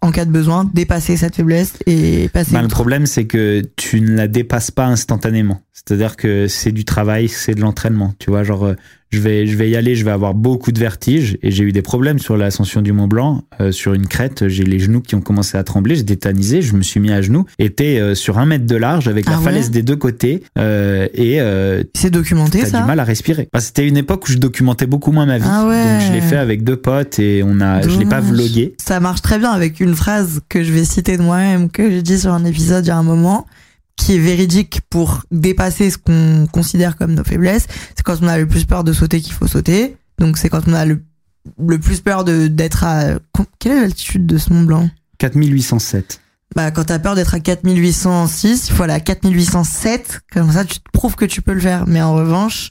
en 0.00 0.10
cas 0.10 0.24
de 0.24 0.30
besoin, 0.32 0.68
dépasser 0.74 1.16
cette 1.16 1.36
faiblesse 1.36 1.74
et 1.86 2.28
passer 2.30 2.52
Ben, 2.52 2.62
le 2.62 2.68
problème, 2.68 3.06
c'est 3.06 3.26
que 3.26 3.62
tu 3.76 4.00
ne 4.00 4.16
la 4.16 4.26
dépasses 4.26 4.72
pas 4.72 4.86
instantanément. 4.86 5.62
C'est-à-dire 5.72 6.16
que 6.16 6.48
c'est 6.48 6.72
du 6.72 6.84
travail, 6.84 7.28
c'est 7.28 7.54
de 7.54 7.60
l'entraînement. 7.60 8.14
Tu 8.18 8.30
vois, 8.30 8.42
genre, 8.42 8.66
euh, 8.66 8.74
je 9.12 9.20
vais, 9.20 9.46
je 9.46 9.56
vais 9.56 9.68
y 9.68 9.76
aller, 9.76 9.94
je 9.94 10.04
vais 10.04 10.10
avoir 10.10 10.34
beaucoup 10.34 10.72
de 10.72 10.78
vertige. 10.78 11.36
Et 11.42 11.50
j'ai 11.50 11.64
eu 11.64 11.72
des 11.72 11.82
problèmes 11.82 12.18
sur 12.18 12.36
l'ascension 12.36 12.80
du 12.80 12.92
Mont 12.92 13.08
Blanc. 13.08 13.44
Euh, 13.60 13.70
sur 13.70 13.92
une 13.92 14.06
crête, 14.06 14.48
j'ai 14.48 14.64
les 14.64 14.78
genoux 14.78 15.00
qui 15.00 15.14
ont 15.14 15.20
commencé 15.20 15.58
à 15.58 15.64
trembler. 15.64 15.96
J'ai 15.96 16.04
tétanisé, 16.04 16.62
je 16.62 16.74
me 16.74 16.82
suis 16.82 16.98
mis 16.98 17.12
à 17.12 17.20
genoux. 17.20 17.44
Était 17.58 17.98
euh, 18.00 18.14
sur 18.14 18.38
un 18.38 18.46
mètre 18.46 18.66
de 18.66 18.76
large 18.76 19.08
avec 19.08 19.26
la 19.26 19.34
Ah 19.34 19.38
ouais 19.38 19.44
falaise 19.44 19.70
des 19.70 19.82
deux 19.82 19.96
côtés. 19.96 20.42
Euh, 20.58 21.08
et 21.14 21.40
euh, 21.40 21.82
C'est 21.94 22.10
documenté 22.10 22.60
t'as 22.60 22.66
ça 22.66 22.80
du 22.80 22.86
mal 22.86 23.00
à 23.00 23.04
respirer. 23.04 23.48
Enfin, 23.52 23.62
C'était 23.62 23.86
une 23.86 23.96
époque 23.96 24.28
où 24.28 24.32
je 24.32 24.38
documentais 24.38 24.86
beaucoup 24.86 25.12
moins 25.12 25.26
ma 25.26 25.38
vie. 25.38 25.44
Ah 25.46 25.66
ouais. 25.66 25.82
Donc 25.82 26.08
je 26.08 26.12
l'ai 26.12 26.20
fait 26.20 26.36
avec 26.36 26.64
deux 26.64 26.76
potes 26.76 27.18
et 27.18 27.42
on 27.44 27.60
a, 27.60 27.82
je 27.82 27.98
l'ai 27.98 28.06
pas 28.06 28.20
vlogué. 28.20 28.74
Ça 28.82 28.98
marche 29.00 29.22
très 29.22 29.38
bien 29.38 29.50
avec 29.50 29.80
une 29.80 29.94
phrase 29.94 30.40
que 30.48 30.62
je 30.62 30.72
vais 30.72 30.84
citer 30.84 31.16
de 31.18 31.22
moi-même, 31.22 31.70
que 31.70 31.90
j'ai 31.90 32.02
dit 32.02 32.18
sur 32.18 32.32
un 32.32 32.44
épisode 32.44 32.84
il 32.86 32.88
y 32.88 32.92
a 32.92 32.96
un 32.96 33.02
moment, 33.02 33.46
qui 33.96 34.14
est 34.16 34.18
véridique 34.18 34.80
pour 34.90 35.22
dépasser 35.30 35.90
ce 35.90 35.98
qu'on 35.98 36.46
considère 36.50 36.96
comme 36.96 37.14
nos 37.14 37.24
faiblesses. 37.24 37.66
C'est 37.96 38.02
quand 38.02 38.16
on 38.22 38.28
a 38.28 38.38
le 38.38 38.46
plus 38.46 38.64
peur 38.64 38.84
de 38.84 38.92
sauter 38.92 39.20
qu'il 39.20 39.32
faut 39.34 39.46
sauter. 39.46 39.96
Donc 40.18 40.38
c'est 40.38 40.48
quand 40.48 40.66
on 40.66 40.72
a 40.74 40.84
le, 40.84 41.02
le 41.66 41.78
plus 41.78 42.00
peur 42.00 42.24
de 42.24 42.46
d'être 42.46 42.84
à... 42.84 43.18
Quelle 43.58 43.72
est 43.72 43.80
l'altitude 43.82 44.26
de 44.26 44.38
ce 44.38 44.52
Mont 44.52 44.62
Blanc? 44.62 44.88
4807. 45.18 46.20
bah, 46.56 46.70
quand 46.70 46.84
t'as 46.84 46.98
peur 46.98 47.14
d'être 47.14 47.34
à 47.34 47.40
4806, 47.40 48.68
il 48.68 48.74
faut 48.74 48.82
aller 48.82 48.92
à 48.92 49.00
4807. 49.00 50.20
Comme 50.32 50.50
ça, 50.52 50.64
tu 50.64 50.78
te 50.80 50.90
prouves 50.92 51.14
que 51.16 51.24
tu 51.24 51.42
peux 51.42 51.52
le 51.54 51.60
faire. 51.60 51.86
Mais 51.86 52.02
en 52.02 52.14
revanche, 52.14 52.70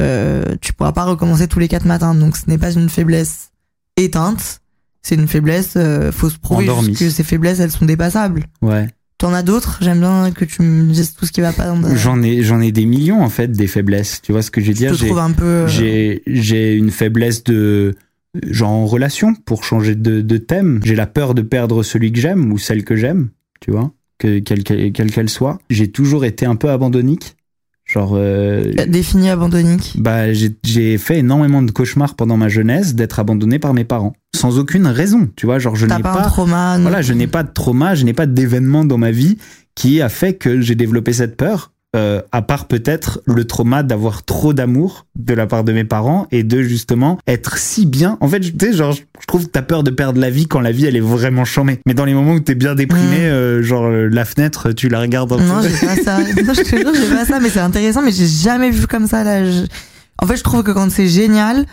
euh, 0.00 0.44
tu 0.60 0.72
pourras 0.72 0.92
pas 0.92 1.04
recommencer 1.04 1.48
tous 1.48 1.58
les 1.58 1.68
quatre 1.68 1.86
matins. 1.86 2.14
Donc, 2.14 2.36
ce 2.36 2.44
n'est 2.48 2.58
pas 2.58 2.72
une 2.72 2.88
faiblesse 2.88 3.50
éteinte. 3.96 4.60
C'est 5.02 5.14
une 5.14 5.28
faiblesse, 5.28 5.74
euh, 5.76 6.12
faut 6.12 6.28
se 6.30 6.38
prouver 6.38 6.66
que 6.98 7.10
ces 7.10 7.22
faiblesses, 7.24 7.60
elles 7.60 7.70
sont 7.70 7.86
dépassables. 7.86 8.44
Ouais. 8.62 8.88
T'en 9.18 9.34
as 9.34 9.42
d'autres? 9.42 9.78
J'aime 9.82 9.98
bien 9.98 10.30
que 10.30 10.44
tu 10.44 10.62
me 10.62 10.92
dises 10.92 11.14
tout 11.14 11.26
ce 11.26 11.32
qui 11.32 11.40
va 11.40 11.52
pas 11.52 11.66
dans 11.66 11.96
J'en 11.96 12.22
ai, 12.22 12.42
j'en 12.42 12.60
ai 12.60 12.70
des 12.70 12.86
millions 12.86 13.20
en 13.20 13.28
fait 13.28 13.50
des 13.50 13.66
faiblesses. 13.66 14.22
Tu 14.22 14.30
vois 14.30 14.42
ce 14.42 14.52
que 14.52 14.60
Je 14.60 14.70
dire? 14.70 14.94
J'ai, 14.94 15.06
trouve 15.06 15.18
un 15.18 15.32
peu... 15.32 15.44
euh, 15.44 15.66
j'ai, 15.66 16.22
j'ai 16.26 16.76
une 16.76 16.92
faiblesse 16.92 17.42
de 17.42 17.96
genre 18.46 18.70
en 18.70 18.86
relation 18.86 19.34
pour 19.34 19.64
changer 19.64 19.96
de, 19.96 20.20
de 20.20 20.36
thème. 20.36 20.80
J'ai 20.84 20.94
la 20.94 21.08
peur 21.08 21.34
de 21.34 21.42
perdre 21.42 21.82
celui 21.82 22.12
que 22.12 22.20
j'aime 22.20 22.52
ou 22.52 22.58
celle 22.58 22.84
que 22.84 22.94
j'aime. 22.94 23.30
Tu 23.60 23.72
vois, 23.72 23.92
que 24.18 24.38
quelle 24.38 24.62
qu'elle 24.62 24.92
quelle 24.92 25.10
qu'elle 25.10 25.28
soit. 25.28 25.58
J'ai 25.68 25.90
toujours 25.90 26.24
été 26.24 26.46
un 26.46 26.54
peu 26.54 26.70
abandonnique. 26.70 27.36
Genre, 27.88 28.12
euh, 28.16 28.70
Défini 28.86 29.30
abandonnique. 29.30 29.94
bah 29.96 30.32
j'ai, 30.32 30.98
fait 30.98 31.18
énormément 31.20 31.62
de 31.62 31.70
cauchemars 31.70 32.14
pendant 32.14 32.36
ma 32.36 32.48
jeunesse 32.48 32.94
d'être 32.94 33.18
abandonné 33.18 33.58
par 33.58 33.72
mes 33.72 33.84
parents 33.84 34.12
sans 34.36 34.58
aucune 34.58 34.86
raison. 34.86 35.28
Tu 35.36 35.46
vois, 35.46 35.58
genre 35.58 35.74
je 35.74 35.86
n'ai 35.86 36.02
pas, 36.02 36.12
pas 36.12 36.24
un 36.26 36.28
trauma? 36.28 36.78
voilà, 36.78 37.00
je 37.00 37.14
n'ai 37.14 37.26
pas 37.26 37.42
de 37.42 37.50
trauma, 37.52 37.94
je 37.94 38.04
n'ai 38.04 38.12
pas 38.12 38.26
d'événement 38.26 38.84
dans 38.84 38.98
ma 38.98 39.10
vie 39.10 39.38
qui 39.74 40.02
a 40.02 40.08
fait 40.10 40.34
que 40.34 40.60
j'ai 40.60 40.74
développé 40.74 41.12
cette 41.12 41.36
peur. 41.36 41.72
euh, 41.96 42.20
à 42.32 42.42
part 42.42 42.66
peut-être 42.66 43.22
le 43.24 43.46
trauma 43.46 43.82
d'avoir 43.82 44.22
trop 44.22 44.52
d'amour 44.52 45.06
de 45.16 45.32
la 45.32 45.46
part 45.46 45.64
de 45.64 45.72
mes 45.72 45.84
parents 45.84 46.26
et 46.30 46.42
de 46.42 46.62
justement 46.62 47.18
être 47.26 47.56
si 47.56 47.86
bien. 47.86 48.18
En 48.20 48.28
fait, 48.28 48.40
tu 48.40 48.52
sais, 48.60 48.74
genre, 48.74 48.92
je 48.92 49.17
trouve 49.28 49.46
que 49.46 49.50
t'as 49.50 49.62
peur 49.62 49.82
de 49.84 49.90
perdre 49.90 50.20
la 50.20 50.30
vie 50.30 50.46
quand 50.48 50.60
la 50.60 50.72
vie 50.72 50.86
elle 50.86 50.96
est 50.96 51.00
vraiment 51.00 51.44
chambée. 51.44 51.78
Mais 51.86 51.94
dans 51.94 52.04
les 52.04 52.14
moments 52.14 52.32
où 52.34 52.40
t'es 52.40 52.54
bien 52.56 52.74
déprimé, 52.74 53.20
euh, 53.20 53.62
genre 53.62 53.84
euh, 53.86 54.08
la 54.10 54.24
fenêtre, 54.24 54.72
tu 54.72 54.88
la 54.88 54.98
regardes 55.00 55.32
un 55.32 55.36
Non, 55.36 55.60
j'ai 55.62 55.86
pas 55.86 55.94
ça. 55.96 56.18
Non, 56.44 56.54
je 56.54 56.62
te 56.62 56.76
jure, 56.76 56.92
j'ai 56.94 57.14
pas 57.14 57.24
ça, 57.24 57.38
mais 57.40 57.48
c'est 57.50 57.60
intéressant, 57.60 58.02
mais 58.02 58.10
j'ai 58.12 58.26
jamais 58.26 58.70
vu 58.70 58.86
comme 58.86 59.06
ça, 59.06 59.22
là. 59.24 59.44
Je- 59.44 59.66
En 60.20 60.26
fait, 60.26 60.36
je 60.36 60.42
trouve 60.42 60.64
que 60.64 60.72
quand 60.72 60.90
c'est 60.90 61.06
génial, 61.06 61.64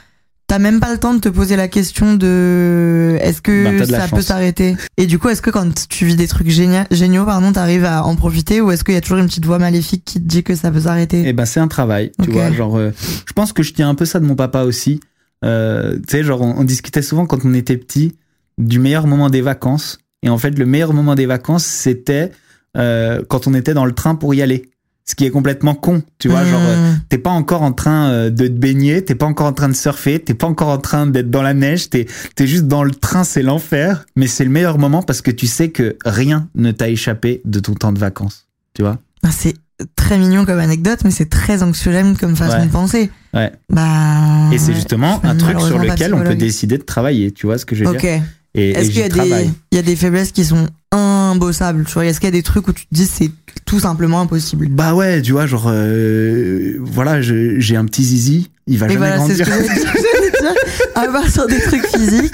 t'as 0.47 0.59
même 0.59 0.79
pas 0.79 0.91
le 0.91 0.99
temps 0.99 1.13
de 1.15 1.19
te 1.19 1.29
poser 1.29 1.55
la 1.55 1.67
question 1.67 2.13
de 2.13 3.17
est-ce 3.21 3.41
que 3.41 3.63
Bah, 3.79 3.85
ça 3.85 4.07
peut 4.07 4.21
s'arrêter? 4.21 4.75
Et 4.97 5.07
du 5.07 5.17
coup, 5.17 5.29
est-ce 5.29 5.41
que 5.41 5.49
quand 5.49 5.87
tu 5.89 6.05
vis 6.05 6.15
des 6.15 6.27
trucs 6.27 6.49
génia- 6.49 6.85
géniaux, 6.91 7.25
pardon, 7.25 7.51
t'arrives 7.51 7.85
à 7.85 8.03
en 8.05 8.15
profiter 8.15 8.61
ou 8.61 8.69
est-ce 8.71 8.83
qu'il 8.83 8.93
y 8.93 8.97
a 8.97 9.01
toujours 9.01 9.17
une 9.17 9.25
petite 9.27 9.45
voix 9.45 9.57
maléfique 9.59 10.03
qui 10.05 10.19
te 10.21 10.27
dit 10.27 10.43
que 10.43 10.53
ça 10.55 10.69
peut 10.71 10.81
s'arrêter? 10.81 11.23
Eh 11.25 11.33
ben 11.33 11.45
c'est 11.45 11.59
un 11.59 11.67
travail, 11.67 12.11
tu 12.21 12.29
vois. 12.31 12.51
Genre, 12.51 12.77
euh, 12.77 12.91
je 13.25 13.33
pense 13.33 13.53
que 13.53 13.63
je 13.63 13.73
tiens 13.73 13.89
un 13.89 13.95
peu 13.95 14.05
ça 14.05 14.19
de 14.19 14.25
mon 14.25 14.35
papa 14.35 14.63
aussi. 14.63 14.99
Euh, 15.45 15.95
tu 15.95 16.03
sais, 16.09 16.23
genre 16.23 16.41
on, 16.41 16.55
on 16.57 16.63
discutait 16.63 17.01
souvent 17.01 17.25
quand 17.25 17.45
on 17.45 17.53
était 17.53 17.77
petit 17.77 18.15
du 18.57 18.79
meilleur 18.79 19.07
moment 19.07 19.29
des 19.29 19.41
vacances. 19.41 19.99
Et 20.23 20.29
en 20.29 20.37
fait, 20.37 20.57
le 20.57 20.65
meilleur 20.65 20.93
moment 20.93 21.15
des 21.15 21.25
vacances, 21.25 21.65
c'était 21.65 22.31
euh, 22.77 23.21
quand 23.27 23.47
on 23.47 23.53
était 23.53 23.73
dans 23.73 23.85
le 23.85 23.93
train 23.93 24.15
pour 24.15 24.33
y 24.33 24.41
aller. 24.41 24.69
Ce 25.07 25.13
qui 25.13 25.23
est 25.23 25.29
complètement 25.29 25.75
con, 25.75 26.01
tu 26.17 26.29
vois. 26.29 26.43
Genre, 26.45 26.59
euh, 26.59 26.93
Mmh. 26.93 26.99
t'es 27.09 27.19
pas 27.19 27.29
encore 27.29 27.61
en 27.61 27.73
train 27.73 28.09
euh, 28.09 28.29
de 28.31 28.47
te 28.47 28.53
baigner, 28.53 29.05
t'es 29.05 29.13
pas 29.13 29.27
encore 29.27 29.45
en 29.45 29.53
train 29.53 29.69
de 29.69 29.75
surfer, 29.75 30.17
t'es 30.17 30.33
pas 30.33 30.47
encore 30.47 30.69
en 30.69 30.79
train 30.79 31.05
d'être 31.05 31.29
dans 31.29 31.43
la 31.43 31.53
neige, 31.53 31.91
t'es 31.91 32.07
es 32.39 32.47
juste 32.47 32.65
dans 32.65 32.83
le 32.83 32.89
train, 32.89 33.23
c'est 33.23 33.43
l'enfer. 33.43 34.07
Mais 34.15 34.25
c'est 34.25 34.43
le 34.43 34.49
meilleur 34.49 34.79
moment 34.79 35.03
parce 35.03 35.21
que 35.21 35.29
tu 35.29 35.45
sais 35.45 35.69
que 35.69 35.95
rien 36.05 36.49
ne 36.55 36.71
t'a 36.71 36.89
échappé 36.89 37.41
de 37.45 37.59
ton 37.59 37.75
temps 37.75 37.91
de 37.91 37.99
vacances, 37.99 38.47
tu 38.73 38.81
vois. 38.81 38.97
C'est 39.31 39.55
très 39.95 40.17
mignon 40.17 40.45
comme 40.45 40.59
anecdote, 40.59 40.99
mais 41.03 41.11
c'est 41.11 41.29
très 41.29 41.61
anxiogène 41.63 42.15
comme 42.17 42.35
façon 42.35 42.59
Ouais. 42.59 42.65
de 42.65 42.71
penser. 42.71 43.11
Ouais. 43.33 43.51
Bah. 43.69 44.49
Et 44.53 44.57
c'est 44.57 44.73
justement 44.73 45.19
Je 45.23 45.29
un 45.29 45.35
truc 45.35 45.59
sur 45.59 45.77
lequel 45.79 46.13
on 46.13 46.21
peut 46.23 46.35
décider 46.35 46.77
de 46.77 46.83
travailler, 46.83 47.31
tu 47.31 47.45
vois 47.45 47.57
ce 47.57 47.65
que 47.65 47.75
je 47.75 47.83
veux 47.83 47.91
Ok. 47.91 48.01
dire? 48.01 48.21
Est-ce 48.57 48.89
qu'il 48.91 48.99
y, 48.99 49.03
a 49.03 49.09
des- 49.09 49.49
il 49.71 49.75
y 49.75 49.79
a 49.79 49.81
des 49.81 49.97
faiblesses 49.97 50.31
qui 50.31 50.45
sont 50.45 50.67
imbossables 50.93 51.83
tu 51.85 51.93
vois? 51.95 52.05
Est-ce 52.05 52.21
qu'il 52.21 52.27
y 52.27 52.29
a 52.29 52.31
des 52.31 52.43
trucs 52.43 52.65
où 52.69 52.71
tu 52.71 52.85
te 52.85 52.93
dis 52.95 53.05
c'est 53.05 53.29
tout 53.65 53.81
simplement 53.81 54.21
impossible? 54.21 54.69
Bah 54.69 54.93
ouais, 54.95 55.21
tu 55.21 55.33
vois, 55.33 55.45
genre, 55.45 55.65
euh, 55.67 56.77
voilà, 56.79 57.21
je- 57.21 57.59
j'ai 57.59 57.75
un 57.75 57.83
petit 57.85 58.03
zizi, 58.05 58.49
il 58.67 58.77
va 58.77 58.85
Et 58.85 58.93
jamais 58.93 58.99
voilà, 59.17 59.25
c'est 59.27 59.35
ce 59.35 59.43
grandir. 59.43 59.67
que 59.67 59.73
dire. 59.73 59.91
J'allais 59.93 60.31
dire, 60.31 60.61
À 60.95 61.07
part 61.11 61.29
sur 61.29 61.47
des 61.47 61.59
trucs 61.59 61.85
physiques. 61.87 62.33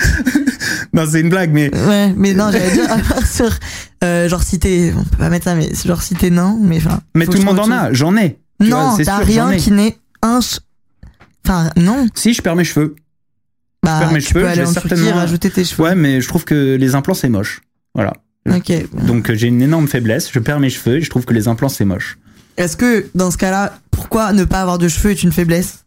Non, 0.93 1.03
c'est 1.09 1.21
une 1.21 1.29
blague, 1.29 1.51
mais 1.51 1.73
Ouais, 1.87 2.13
mais 2.17 2.33
non, 2.33 2.51
j'allais 2.51 2.71
dire, 2.71 2.91
à 2.91 2.97
part 3.13 3.25
sur. 3.31 3.49
euh, 4.03 4.27
genre 4.29 4.43
si 4.43 4.59
t'es. 4.59 4.93
On 4.97 5.03
peut 5.03 5.17
pas 5.17 5.29
mettre 5.29 5.45
ça, 5.45 5.55
mais 5.55 5.69
genre 5.85 6.01
si 6.01 6.15
t'es 6.15 6.29
nain, 6.29 6.57
mais 6.61 6.77
enfin. 6.77 7.01
mais 7.15 7.25
tout 7.25 7.33
le 7.33 7.39
je 7.41 7.45
monde 7.45 7.59
en 7.59 7.71
a, 7.71 7.93
j'en 7.93 8.15
ai. 8.17 8.39
Tu 8.61 8.67
Non, 8.69 8.95
t'as 9.03 9.17
rien 9.17 9.55
qui 9.55 9.71
n'est 9.71 9.97
un. 10.21 10.39
Enfin, 11.45 11.69
non. 11.77 12.07
Si, 12.13 12.33
je 12.33 12.41
perds 12.41 12.55
mes 12.55 12.63
cheveux. 12.63 12.95
Bah, 13.83 13.97
perds 13.99 14.11
mes 14.11 14.21
tu 14.21 14.33
peux 14.33 14.47
aller 14.47 14.61
en 14.63 14.71
Turquie 14.71 14.89
certainement- 14.89 15.15
rajouter 15.15 15.49
tes 15.49 15.63
cheveux. 15.63 15.83
Ouais, 15.83 15.95
mais 15.95 16.21
je 16.21 16.27
trouve 16.27 16.45
que 16.45 16.75
les 16.75 16.93
implants, 16.95 17.15
c'est 17.15 17.29
moche. 17.29 17.61
Voilà. 17.95 18.13
Ok. 18.49 18.71
Donc 19.05 19.29
euh, 19.29 19.35
j'ai 19.35 19.47
une 19.47 19.61
énorme 19.61 19.87
faiblesse. 19.87 20.29
Je 20.31 20.39
perds 20.39 20.59
mes 20.59 20.69
cheveux 20.69 20.97
et 20.97 21.01
je 21.01 21.09
trouve 21.09 21.25
que 21.25 21.33
les 21.33 21.47
implants, 21.47 21.69
c'est 21.69 21.85
moche. 21.85 22.17
Est-ce 22.57 22.77
que, 22.77 23.07
dans 23.15 23.31
ce 23.31 23.37
cas-là, 23.37 23.79
pourquoi 23.89 24.33
ne 24.33 24.43
pas 24.43 24.61
avoir 24.61 24.77
de 24.77 24.87
cheveux 24.87 25.11
est 25.11 25.23
une 25.23 25.31
faiblesse? 25.31 25.80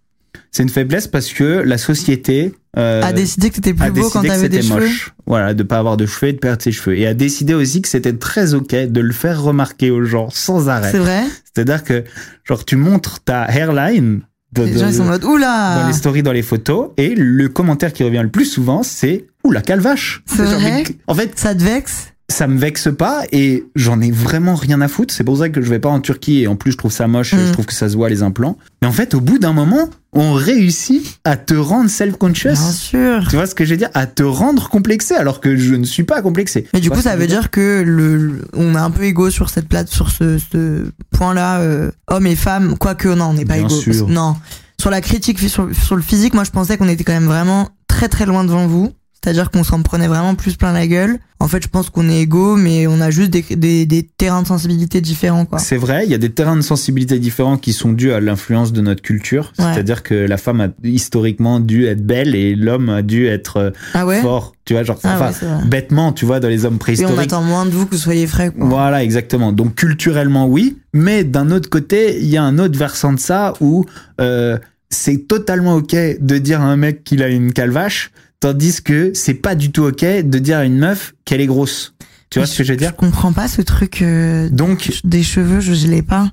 C'est 0.51 0.63
une 0.63 0.69
faiblesse 0.69 1.07
parce 1.09 1.33
que 1.33 1.45
la 1.65 1.79
société 1.79 2.55
euh, 2.77 3.03
A 3.03 3.13
décidé 3.13 3.51
que 3.51 3.57
t'étais 3.57 3.75
plus 3.75 3.91
beau 3.93 4.09
quand 4.11 4.23
t'avais 4.23 4.49
des 4.49 4.63
cheveux 4.63 4.81
moche. 4.81 5.15
Voilà, 5.27 5.55
de 5.55 5.63
pas 5.63 5.79
avoir 5.79 5.97
de 5.97 6.07
cheveux 6.07 6.29
et 6.29 6.33
de 6.33 6.39
perdre 6.39 6.63
ses 6.63 6.73
cheveux. 6.73 6.97
Et 6.99 7.07
a 7.07 7.15
décidé 7.15 7.55
aussi 7.55 7.83
que 7.83 7.89
c'était 7.89 8.13
très 8.13 8.55
ok 8.55 8.75
de 8.75 9.01
le 9.01 9.13
faire 9.13 9.43
remarquer 9.43 9.91
aux 9.91 10.05
gens 10.05 10.29
sans 10.31 10.69
arrêt. 10.69 10.91
C'est 10.91 10.99
vrai? 10.99 11.23
C'est-à-dire 11.53 11.85
que, 11.85 12.05
genre, 12.45 12.65
tu 12.65 12.77
montres 12.77 13.21
ta 13.21 13.45
hairline 13.49 14.23
de- 14.53 14.63
Les 14.65 14.73
de- 14.73 14.79
gens 14.79 14.89
ils 14.89 14.95
sont 14.95 15.03
en 15.03 15.07
mode 15.07 15.23
dans 15.23 15.31
oula 15.33 15.85
les 15.87 15.93
stories, 15.93 16.23
dans 16.23 16.33
les 16.33 16.43
photos, 16.43 16.91
et 16.97 17.15
le 17.17 17.49
commentaire 17.49 17.93
qui 17.93 18.03
revient 18.05 18.21
le 18.23 18.31
plus 18.31 18.45
souvent, 18.45 18.83
c'est 18.83 19.27
«Ouh, 19.45 19.51
la 19.51 19.63
calvache!» 19.63 20.23
C'est 20.27 20.45
Genre, 20.45 20.61
vrai? 20.61 20.83
mais- 20.89 20.97
En 21.09 21.15
fait, 21.15 21.33
Ça 21.39 21.55
te 21.55 21.63
vexe? 21.63 22.09
Ça 22.35 22.47
me 22.49 22.59
vexe 22.59 22.89
pas 22.97 23.23
et 23.33 23.65
j'en 23.77 24.01
ai 24.01 24.11
vraiment 24.11 24.55
rien 24.57 24.81
à 24.81 24.89
foutre. 24.89 25.15
C'est 25.15 25.25
pour 25.25 25.39
ça 25.39 25.49
que 25.49 25.63
je 25.63 25.71
vais 25.71 25.79
pas 25.79 25.89
en 25.89 26.01
Turquie 26.01 26.41
et 26.43 26.47
en 26.49 26.57
plus 26.57 26.73
je 26.73 26.77
trouve 26.77 26.93
ça 26.93 27.07
moche, 27.07 27.33
Mm. 27.35 27.39
je 27.47 27.53
trouve 27.53 27.67
que 27.67 27.73
ça 27.73 27.89
se 27.89 27.97
voit 27.97 28.09
les 28.09 28.23
implants. 28.23 28.59
Mais 28.83 28.89
en 28.89 28.93
fait, 28.93 29.15
au 29.15 29.21
bout 29.21 29.39
d'un 29.39 29.53
moment, 29.53 29.89
on 30.13 30.33
réussit 30.33 31.19
à 31.25 31.37
te 31.37 31.55
rendre 31.55 31.85
Bien 31.85 31.89
self-conscious. 31.89 32.57
sûr 32.73 33.27
Tu 33.31 33.37
vois 33.37 33.47
ce 33.47 33.55
que 33.55 33.65
je 33.65 33.71
veux 33.71 33.77
dire? 33.77 33.91
À 33.95 34.07
te 34.07 34.23
rendre 34.23 34.69
complexé 34.69 35.15
alors 35.15 35.41
que 35.41 35.57
je 35.57 35.75
ne 35.75 35.85
suis 35.85 36.05
pas 36.05 36.23
complexé. 36.23 36.67
Mais 36.75 36.81
du 36.81 36.91
coup, 36.91 37.01
ça 37.01 37.17
veut 37.17 37.27
dire 37.27 37.51
que 37.51 37.83
le, 37.87 38.43
on 38.53 38.75
est 38.75 38.79
un 38.79 38.91
peu 38.91 39.05
égaux 39.05 39.31
sur 39.31 39.49
cette 39.51 39.69
plate, 39.69 39.89
sur 39.89 40.11
ce, 40.11 40.39
ce 40.53 40.85
point-là, 41.17 41.61
euh, 41.61 41.91
hommes 42.09 42.27
et 42.27 42.37
femmes. 42.37 42.77
Quoique, 42.79 43.09
non, 43.09 43.27
on 43.27 43.35
n'est 43.35 43.45
pas 43.45 43.55
Bien 43.55 43.67
égaux. 43.67 43.81
sûr. 43.81 44.09
Non. 44.09 44.37
Sur 44.81 44.91
la 44.91 45.01
critique, 45.01 45.39
sur, 45.39 45.69
sur 45.73 45.97
le 45.97 46.03
physique, 46.03 46.35
moi, 46.35 46.45
je 46.45 46.51
pensais 46.51 46.77
qu'on 46.77 46.89
était 46.89 47.05
quand 47.05 47.13
même 47.13 47.27
vraiment 47.27 47.69
très 47.89 48.09
très 48.09 48.27
loin 48.27 48.45
devant 48.45 48.67
vous. 48.67 48.93
C'est-à-dire 49.25 49.51
qu'on 49.51 49.65
s'en 49.65 49.81
prenait 49.83 50.07
vraiment 50.07 50.35
plus 50.35 50.55
plein 50.57 50.73
la 50.75 50.87
gueule. 50.87 51.19
En 51.41 51.49
fait, 51.49 51.63
je 51.63 51.69
pense 51.69 51.91
qu'on 51.91 52.09
est 52.09 52.21
égaux, 52.21 52.57
mais 52.57 52.87
on 52.87 53.01
a 53.01 53.11
juste 53.11 53.31
des, 53.31 53.43
des, 53.57 53.87
des 53.87 54.03
terrains 54.03 54.43
de 54.43 54.47
sensibilité 54.47 55.01
différents, 55.01 55.45
quoi. 55.47 55.59
C'est 55.59 55.77
vrai, 55.77 56.05
il 56.05 56.11
y 56.11 56.15
a 56.15 56.19
des 56.19 56.31
terrains 56.31 56.57
de 56.57 56.61
sensibilité 56.63 57.19
différents 57.19 57.57
qui 57.57 57.73
sont 57.73 57.93
dus 57.93 58.13
à 58.13 58.21
l'influence 58.21 58.73
de 58.73 58.81
notre 58.81 59.03
culture. 59.03 59.53
Ouais. 59.59 59.65
C'est-à-dire 59.73 60.03
que 60.03 60.15
la 60.15 60.37
femme 60.37 60.61
a 60.61 60.69
historiquement 60.85 61.61
dû 61.61 61.87
être 61.87 62.07
belle 62.07 62.35
et 62.35 62.55
l'homme 62.55 62.89
a 62.91 63.03
dû 63.03 63.27
être 63.27 63.57
euh, 63.59 63.71
Ah 63.95 64.07
ouais? 64.07 64.21
fort. 64.23 64.53
Tu 64.65 64.73
vois, 64.75 64.83
genre, 64.85 64.99
Ah 65.05 65.19
enfin, 65.29 65.47
ouais, 65.47 65.65
bêtement, 65.69 66.13
tu 66.13 66.25
vois, 66.25 66.41
dans 66.41 66.49
les 66.49 66.65
hommes 66.65 66.75
Et 66.75 66.77
on 66.77 66.79
préhistoriques. 66.79 67.19
attend 67.21 67.43
moins 67.43 67.67
de 67.67 67.71
vous 67.71 67.85
que 67.87 67.93
vous 67.93 68.01
soyez 68.01 68.27
frais, 68.27 68.51
quoi. 68.51 68.67
Voilà, 68.67 69.03
exactement. 69.03 69.53
Donc 69.53 69.75
culturellement, 69.75 70.47
oui. 70.47 70.79
Mais 70.95 71.25
d'un 71.25 71.51
autre 71.51 71.69
côté, 71.69 72.19
il 72.21 72.29
y 72.29 72.37
a 72.37 72.43
un 72.43 72.59
autre 72.59 72.79
versant 72.79 73.13
de 73.13 73.19
ça 73.21 73.53
où 73.61 73.85
euh, 74.21 74.59
c'est 74.89 75.27
totalement 75.29 75.75
ok 75.75 75.95
de 76.21 76.39
dire 76.39 76.61
à 76.61 76.65
un 76.65 76.77
mec 76.77 77.05
qu'il 77.05 77.23
a 77.23 77.29
une 77.29 77.53
calvache, 77.53 78.11
tandis 78.45 78.83
que 78.83 79.13
c'est 79.15 79.33
pas 79.33 79.55
du 79.55 79.73
tout 79.73 79.85
ok 79.85 80.01
de 80.05 80.39
dire 80.39 80.59
à 80.59 80.65
une 80.67 80.77
meuf 80.77 81.15
qu'elle 81.25 81.41
est 81.41 81.47
grosse. 81.47 81.95
Tu 82.29 82.39
vois 82.39 82.47
ce 82.47 82.59
que 82.59 82.65
je 82.65 82.73
veux 82.73 82.77
dire? 82.77 82.91
Je 82.91 82.95
comprends 82.97 83.33
pas 83.33 83.49
ce 83.49 83.63
truc 83.63 84.03
euh, 84.03 84.51
Donc, 84.51 84.91
des 85.03 85.23
cheveux, 85.23 85.61
je, 85.61 85.73
je 85.73 85.87
l'ai 85.87 86.03
pas. 86.03 86.31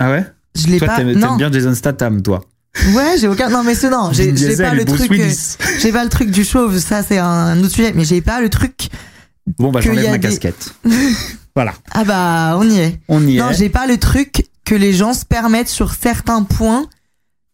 ah 0.00 0.10
ouais? 0.10 0.24
Je 0.56 0.66
l'ai 0.66 0.80
pas. 0.80 0.96
t'aimes 0.96 1.12
Non. 1.12 1.28
t'aimes 1.28 1.36
bien 1.36 1.52
Jason 1.52 1.74
Statham, 1.76 2.22
toi. 2.22 2.40
Ouais, 2.92 3.14
j'ai 3.20 3.28
aucun. 3.28 3.50
Non, 3.50 3.62
mais 3.62 3.76
c'est 3.76 3.88
non. 3.90 4.10
J'ai 4.12 4.32
pas 4.56 4.74
le 4.74 4.84
truc. 4.84 5.12
euh. 5.12 5.30
J'ai 5.80 5.92
pas 5.92 6.02
le 6.02 6.10
truc 6.10 6.32
du 6.32 6.44
chauve. 6.44 6.76
Ça, 6.80 7.04
c'est 7.04 7.18
un 7.18 7.56
autre 7.60 7.72
sujet. 7.74 7.92
Mais 7.94 8.04
j'ai 8.04 8.20
pas 8.20 8.40
le 8.40 8.48
truc. 8.48 8.88
Bon, 9.58 9.70
bah 9.70 9.80
j'enlève 9.80 10.10
ma 10.10 10.18
des- 10.18 10.26
casquette. 10.28 10.74
voilà, 11.54 11.74
Ah 11.92 12.02
bah, 12.04 12.56
on 12.58 12.68
y 12.68 12.78
est. 12.80 12.98
on 13.08 13.24
y 13.26 13.36
Non, 13.36 13.50
est. 13.50 13.54
j'ai 13.58 13.68
pas 13.68 13.86
le 13.86 13.96
truc 13.98 14.46
que 14.64 14.74
les 14.74 14.92
gens 14.92 15.12
se 15.14 15.24
permettent 15.24 15.68
sur 15.68 15.94
certains 15.94 16.42
points 16.42 16.86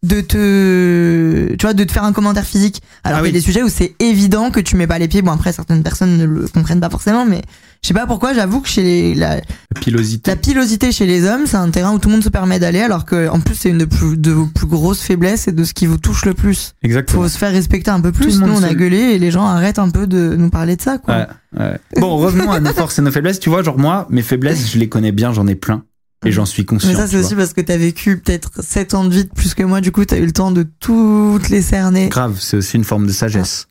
de 0.02 0.23
te, 0.23 1.54
tu 1.57 1.66
vois, 1.66 1.75
de 1.75 1.85
te 1.85 1.92
faire 1.92 2.04
un 2.04 2.12
commentaire 2.12 2.45
physique. 2.47 2.80
Alors 3.04 3.19
Ah 3.19 3.23
qu'il 3.23 3.33
y 3.33 3.33
a 3.33 3.33
oui. 3.37 3.40
des 3.40 3.45
sujets 3.45 3.62
où 3.62 3.69
c'est 3.69 3.95
évident 4.00 4.50
que 4.50 4.60
tu 4.60 4.76
mets 4.76 4.86
pas 4.86 4.99
les 4.99 5.08
pieds. 5.08 5.21
Bon, 5.21 5.32
après, 5.32 5.52
certaines 5.52 5.82
personnes 5.82 6.17
ne 6.17 6.25
le 6.25 6.49
comprennent 6.49 6.80
pas 6.80 6.89
forcément, 6.89 7.26
mais 7.26 7.43
je 7.82 7.89
sais 7.89 7.95
pas 7.95 8.06
pourquoi. 8.06 8.32
J'avoue 8.32 8.60
que 8.63 8.69
chez 8.69 8.82
les, 8.82 9.15
la, 9.15 9.43
Pilosité. 9.78 10.30
la 10.30 10.36
pilosité 10.36 10.91
chez 10.91 11.04
les 11.04 11.26
hommes, 11.26 11.43
c'est 11.47 11.58
un 11.58 11.69
terrain 11.71 11.93
où 11.93 11.99
tout 11.99 12.08
le 12.08 12.15
monde 12.15 12.25
se 12.25 12.30
permet 12.30 12.58
d'aller, 12.58 12.80
alors 12.80 13.04
que, 13.04 13.28
en 13.28 13.41
plus, 13.41 13.54
c'est 13.54 13.69
une 13.69 13.76
de, 13.78 13.84
plus, 13.84 14.17
de 14.17 14.30
vos 14.32 14.47
plus 14.47 14.67
grosses 14.67 15.02
faiblesses 15.02 15.49
et 15.49 15.52
de 15.52 15.65
ce 15.65 15.75
qui 15.75 15.84
vous 15.86 15.99
touche 15.99 16.25
le 16.25 16.32
plus. 16.32 16.73
Exactement. 16.82 17.23
faut 17.23 17.28
se 17.28 17.36
faire 17.36 17.52
respecter 17.52 17.91
un 17.91 18.00
peu 18.00 18.10
plus. 18.13 18.41
Nous, 18.41 18.50
on 18.50 18.63
a 18.63 18.73
gueulé 18.73 18.97
et 18.99 19.19
les 19.19 19.30
gens 19.30 19.45
arrêtent 19.47 19.78
un 19.78 19.91
peu 19.91 20.06
de 20.06 20.34
nous 20.34 20.49
parler 20.49 20.76
de 20.76 20.82
ça, 20.82 20.97
quoi. 20.97 21.15
Ouais, 21.58 21.60
ouais. 21.60 21.78
Bon, 21.99 22.17
revenons 22.17 22.50
à 22.50 22.60
nos 22.60 22.73
forces 22.73 22.99
et 22.99 23.02
nos 23.02 23.10
faiblesses. 23.13 23.39
Tu 23.39 23.50
vois, 23.50 23.63
genre 23.63 23.78
moi, 23.78 24.06
mes 24.08 24.23
faiblesses, 24.23 24.71
je 24.73 24.78
les 24.78 24.89
connais 24.89 25.13
bien, 25.13 25.34
j'en 25.34 25.47
ai 25.47 25.54
plein. 25.56 25.82
Et 26.25 26.33
j'en 26.33 26.45
suis 26.45 26.67
conscient. 26.67 26.89
Mais 26.91 26.95
ça, 26.97 27.06
c'est 27.06 27.17
vois. 27.17 27.25
aussi 27.26 27.35
parce 27.35 27.52
que 27.54 27.61
t'as 27.63 27.78
vécu 27.78 28.19
peut-être 28.19 28.63
7 28.63 28.95
ans 28.95 29.04
de 29.04 29.15
vie 29.15 29.25
de 29.25 29.30
plus 29.30 29.54
que 29.54 29.63
moi. 29.63 29.80
Du 29.80 29.91
coup, 29.91 30.04
t'as 30.04 30.19
eu 30.19 30.26
le 30.26 30.33
temps 30.33 30.50
de 30.50 30.67
toutes 30.80 31.49
les 31.49 31.63
cerner. 31.63 32.09
Grave, 32.11 32.37
c'est 32.41 32.59
aussi 32.59 32.76
une 32.76 32.85
forme 32.85 33.06
de 33.06 33.13
sagesse. 33.13 33.69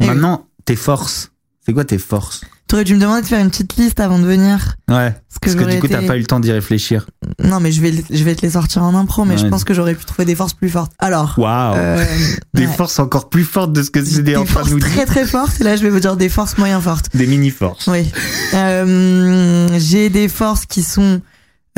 Et 0.00 0.06
Maintenant, 0.06 0.46
tes 0.64 0.74
forces. 0.76 1.30
C'est 1.64 1.72
quoi 1.72 1.84
tes 1.84 1.98
forces? 1.98 2.40
T'aurais 2.66 2.82
dû 2.82 2.94
me 2.96 3.00
demander 3.00 3.20
de 3.22 3.26
faire 3.26 3.38
une 3.38 3.50
petite 3.50 3.76
liste 3.76 4.00
avant 4.00 4.18
de 4.18 4.24
venir. 4.24 4.74
Ouais. 4.88 5.12
Parce 5.12 5.12
que, 5.12 5.14
Parce 5.42 5.54
que 5.54 5.60
j'aurais 5.60 5.74
du 5.74 5.80
coup, 5.80 5.86
été- 5.86 5.94
t'as 5.94 6.06
pas 6.06 6.16
eu 6.16 6.20
le 6.20 6.26
temps 6.26 6.40
d'y 6.40 6.50
réfléchir. 6.50 7.06
Non, 7.44 7.60
mais 7.60 7.70
je 7.70 7.80
vais, 7.80 7.92
je 8.10 8.24
vais 8.24 8.34
te 8.34 8.42
les 8.42 8.50
sortir 8.50 8.82
en 8.82 8.94
impro, 8.96 9.24
mais 9.24 9.34
Ouais. 9.34 9.40
je 9.40 9.46
pense 9.46 9.62
que 9.62 9.72
j'aurais 9.74 9.94
pu 9.94 10.04
trouver 10.04 10.24
des 10.24 10.34
forces 10.34 10.54
plus 10.54 10.70
fortes. 10.70 10.90
Alors. 10.98 11.34
Waouh. 11.38 11.76
euh, 11.76 12.04
Des 12.54 12.66
ouais. 12.66 12.72
forces 12.72 12.98
encore 12.98 13.28
plus 13.28 13.44
fortes 13.44 13.72
de 13.72 13.82
ce 13.84 13.90
que 13.90 14.04
c'est 14.04 14.22
Des 14.22 14.34
en 14.36 14.44
train 14.44 14.54
de 14.54 14.58
forces 14.66 14.70
nous 14.72 14.78
dire. 14.80 14.88
très 14.90 15.04
très 15.06 15.24
fortes. 15.26 15.60
Et 15.60 15.64
là, 15.64 15.76
je 15.76 15.82
vais 15.84 15.90
vous 15.90 16.00
dire 16.00 16.16
des 16.16 16.28
forces 16.30 16.58
moyen 16.58 16.80
fortes. 16.80 17.14
Des 17.14 17.26
mini-forces. 17.28 17.86
Oui. 17.86 18.10
Euh, 18.54 19.68
j'ai 19.78 20.08
des 20.10 20.28
forces 20.28 20.66
qui 20.66 20.82
sont 20.82 21.20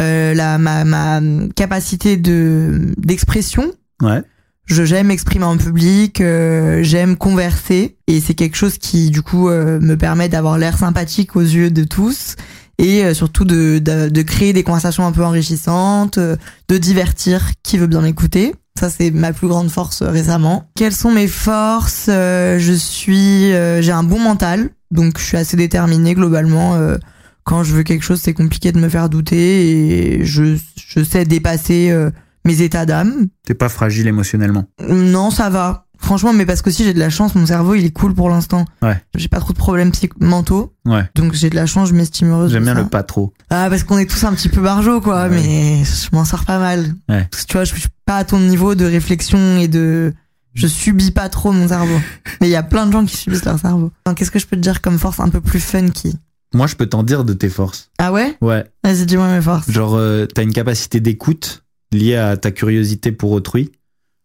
euh, 0.00 0.34
la, 0.34 0.58
ma, 0.58 0.84
ma 0.84 1.20
capacité 1.54 2.16
de 2.16 2.92
d'expression. 2.98 3.72
Ouais. 4.02 4.22
Je 4.66 4.84
j'aime 4.84 5.10
exprimer 5.10 5.44
en 5.44 5.58
public, 5.58 6.20
euh, 6.22 6.82
j'aime 6.82 7.16
converser 7.16 7.98
et 8.06 8.20
c'est 8.20 8.32
quelque 8.34 8.56
chose 8.56 8.78
qui 8.78 9.10
du 9.10 9.20
coup 9.20 9.50
euh, 9.50 9.78
me 9.78 9.94
permet 9.96 10.30
d'avoir 10.30 10.56
l'air 10.56 10.78
sympathique 10.78 11.36
aux 11.36 11.42
yeux 11.42 11.70
de 11.70 11.84
tous 11.84 12.36
et 12.78 13.04
euh, 13.04 13.12
surtout 13.12 13.44
de, 13.44 13.78
de 13.78 14.08
de 14.08 14.22
créer 14.22 14.54
des 14.54 14.62
conversations 14.62 15.06
un 15.06 15.12
peu 15.12 15.22
enrichissantes, 15.22 16.16
euh, 16.16 16.36
de 16.68 16.78
divertir 16.78 17.50
qui 17.62 17.76
veut 17.76 17.86
bien 17.86 18.00
m'écouter. 18.00 18.54
Ça 18.80 18.88
c'est 18.88 19.10
ma 19.10 19.34
plus 19.34 19.48
grande 19.48 19.70
force 19.70 20.02
récemment. 20.02 20.70
Quelles 20.74 20.94
sont 20.94 21.12
mes 21.12 21.28
forces? 21.28 22.06
Euh, 22.08 22.58
Je 22.58 22.72
suis 22.72 23.52
euh, 23.52 23.82
j'ai 23.82 23.92
un 23.92 24.02
bon 24.02 24.18
mental, 24.18 24.70
donc 24.90 25.18
je 25.18 25.24
suis 25.24 25.36
assez 25.36 25.58
déterminée 25.58 26.14
globalement 26.14 26.74
euh, 26.74 26.96
quand 27.44 27.62
je 27.62 27.74
veux 27.74 27.82
quelque 27.82 28.02
chose, 28.04 28.20
c'est 28.22 28.34
compliqué 28.34 28.72
de 28.72 28.78
me 28.80 28.88
faire 28.88 29.08
douter 29.08 30.18
et 30.18 30.24
je 30.24 30.56
je 30.88 31.02
sais 31.04 31.24
dépasser 31.24 31.90
euh, 31.90 32.10
mes 32.44 32.60
états 32.62 32.86
d'âme. 32.86 33.26
T'es 33.46 33.54
pas 33.54 33.68
fragile 33.68 34.06
émotionnellement. 34.06 34.64
Non, 34.88 35.30
ça 35.30 35.50
va. 35.50 35.82
Franchement, 35.98 36.32
mais 36.34 36.44
parce 36.44 36.60
que 36.60 36.70
si 36.70 36.84
j'ai 36.84 36.92
de 36.92 36.98
la 36.98 37.08
chance, 37.08 37.34
mon 37.34 37.46
cerveau 37.46 37.74
il 37.74 37.84
est 37.86 37.90
cool 37.90 38.14
pour 38.14 38.28
l'instant. 38.28 38.66
Ouais. 38.82 39.00
J'ai 39.14 39.28
pas 39.28 39.40
trop 39.40 39.52
de 39.54 39.58
problèmes 39.58 39.90
mentaux, 40.20 40.74
Ouais. 40.84 41.04
donc 41.14 41.32
j'ai 41.32 41.48
de 41.48 41.54
la 41.56 41.64
chance, 41.66 41.88
je 41.88 41.94
m'estime 41.94 42.28
heureuse. 42.30 42.52
J'aime 42.52 42.64
bien 42.64 42.74
ça. 42.74 42.82
le 42.82 42.88
pas 42.88 43.02
trop. 43.04 43.32
Ah, 43.48 43.68
parce 43.70 43.84
qu'on 43.84 43.96
est 43.96 44.04
tous 44.10 44.22
un 44.24 44.34
petit 44.34 44.48
peu 44.50 44.60
barjots, 44.60 45.00
quoi, 45.00 45.28
Ouais. 45.28 45.30
mais 45.30 45.82
je 45.84 46.08
m'en 46.14 46.24
sors 46.26 46.44
pas 46.44 46.58
mal. 46.58 46.94
Ouais. 47.08 47.26
Parce 47.30 47.44
que 47.44 47.46
tu 47.48 47.52
vois, 47.54 47.64
je 47.64 47.74
suis 47.74 47.88
pas 48.04 48.16
à 48.18 48.24
ton 48.24 48.38
niveau 48.38 48.74
de 48.74 48.84
réflexion 48.84 49.56
et 49.58 49.68
de. 49.68 50.12
Je 50.52 50.66
subis 50.66 51.10
pas 51.10 51.28
trop 51.30 51.52
mon 51.52 51.68
cerveau. 51.68 51.98
mais 52.40 52.48
il 52.48 52.50
y 52.50 52.56
a 52.56 52.62
plein 52.62 52.86
de 52.86 52.92
gens 52.92 53.04
qui 53.06 53.16
subissent 53.16 53.44
leur 53.44 53.58
cerveau. 53.58 53.90
Donc, 54.06 54.16
Qu'est-ce 54.18 54.30
que 54.30 54.38
je 54.38 54.46
peux 54.46 54.56
te 54.56 54.60
dire 54.60 54.82
comme 54.82 54.98
force 54.98 55.20
un 55.20 55.28
peu 55.30 55.40
plus 55.40 55.60
funky 55.60 56.16
Moi, 56.54 56.66
je 56.66 56.76
peux 56.76 56.86
t'en 56.86 57.02
dire 57.02 57.24
de 57.24 57.32
tes 57.34 57.48
forces. 57.48 57.90
Ah 57.98 58.12
ouais? 58.12 58.36
Ouais. 58.40 58.64
Vas-y, 58.84 59.06
dis-moi 59.06 59.28
mes 59.28 59.42
forces. 59.42 59.70
Genre, 59.70 59.94
euh, 59.96 60.26
t'as 60.26 60.42
une 60.42 60.52
capacité 60.52 61.00
d'écoute 61.00 61.64
liée 61.92 62.16
à 62.16 62.36
ta 62.36 62.50
curiosité 62.50 63.12
pour 63.12 63.32
autrui. 63.32 63.72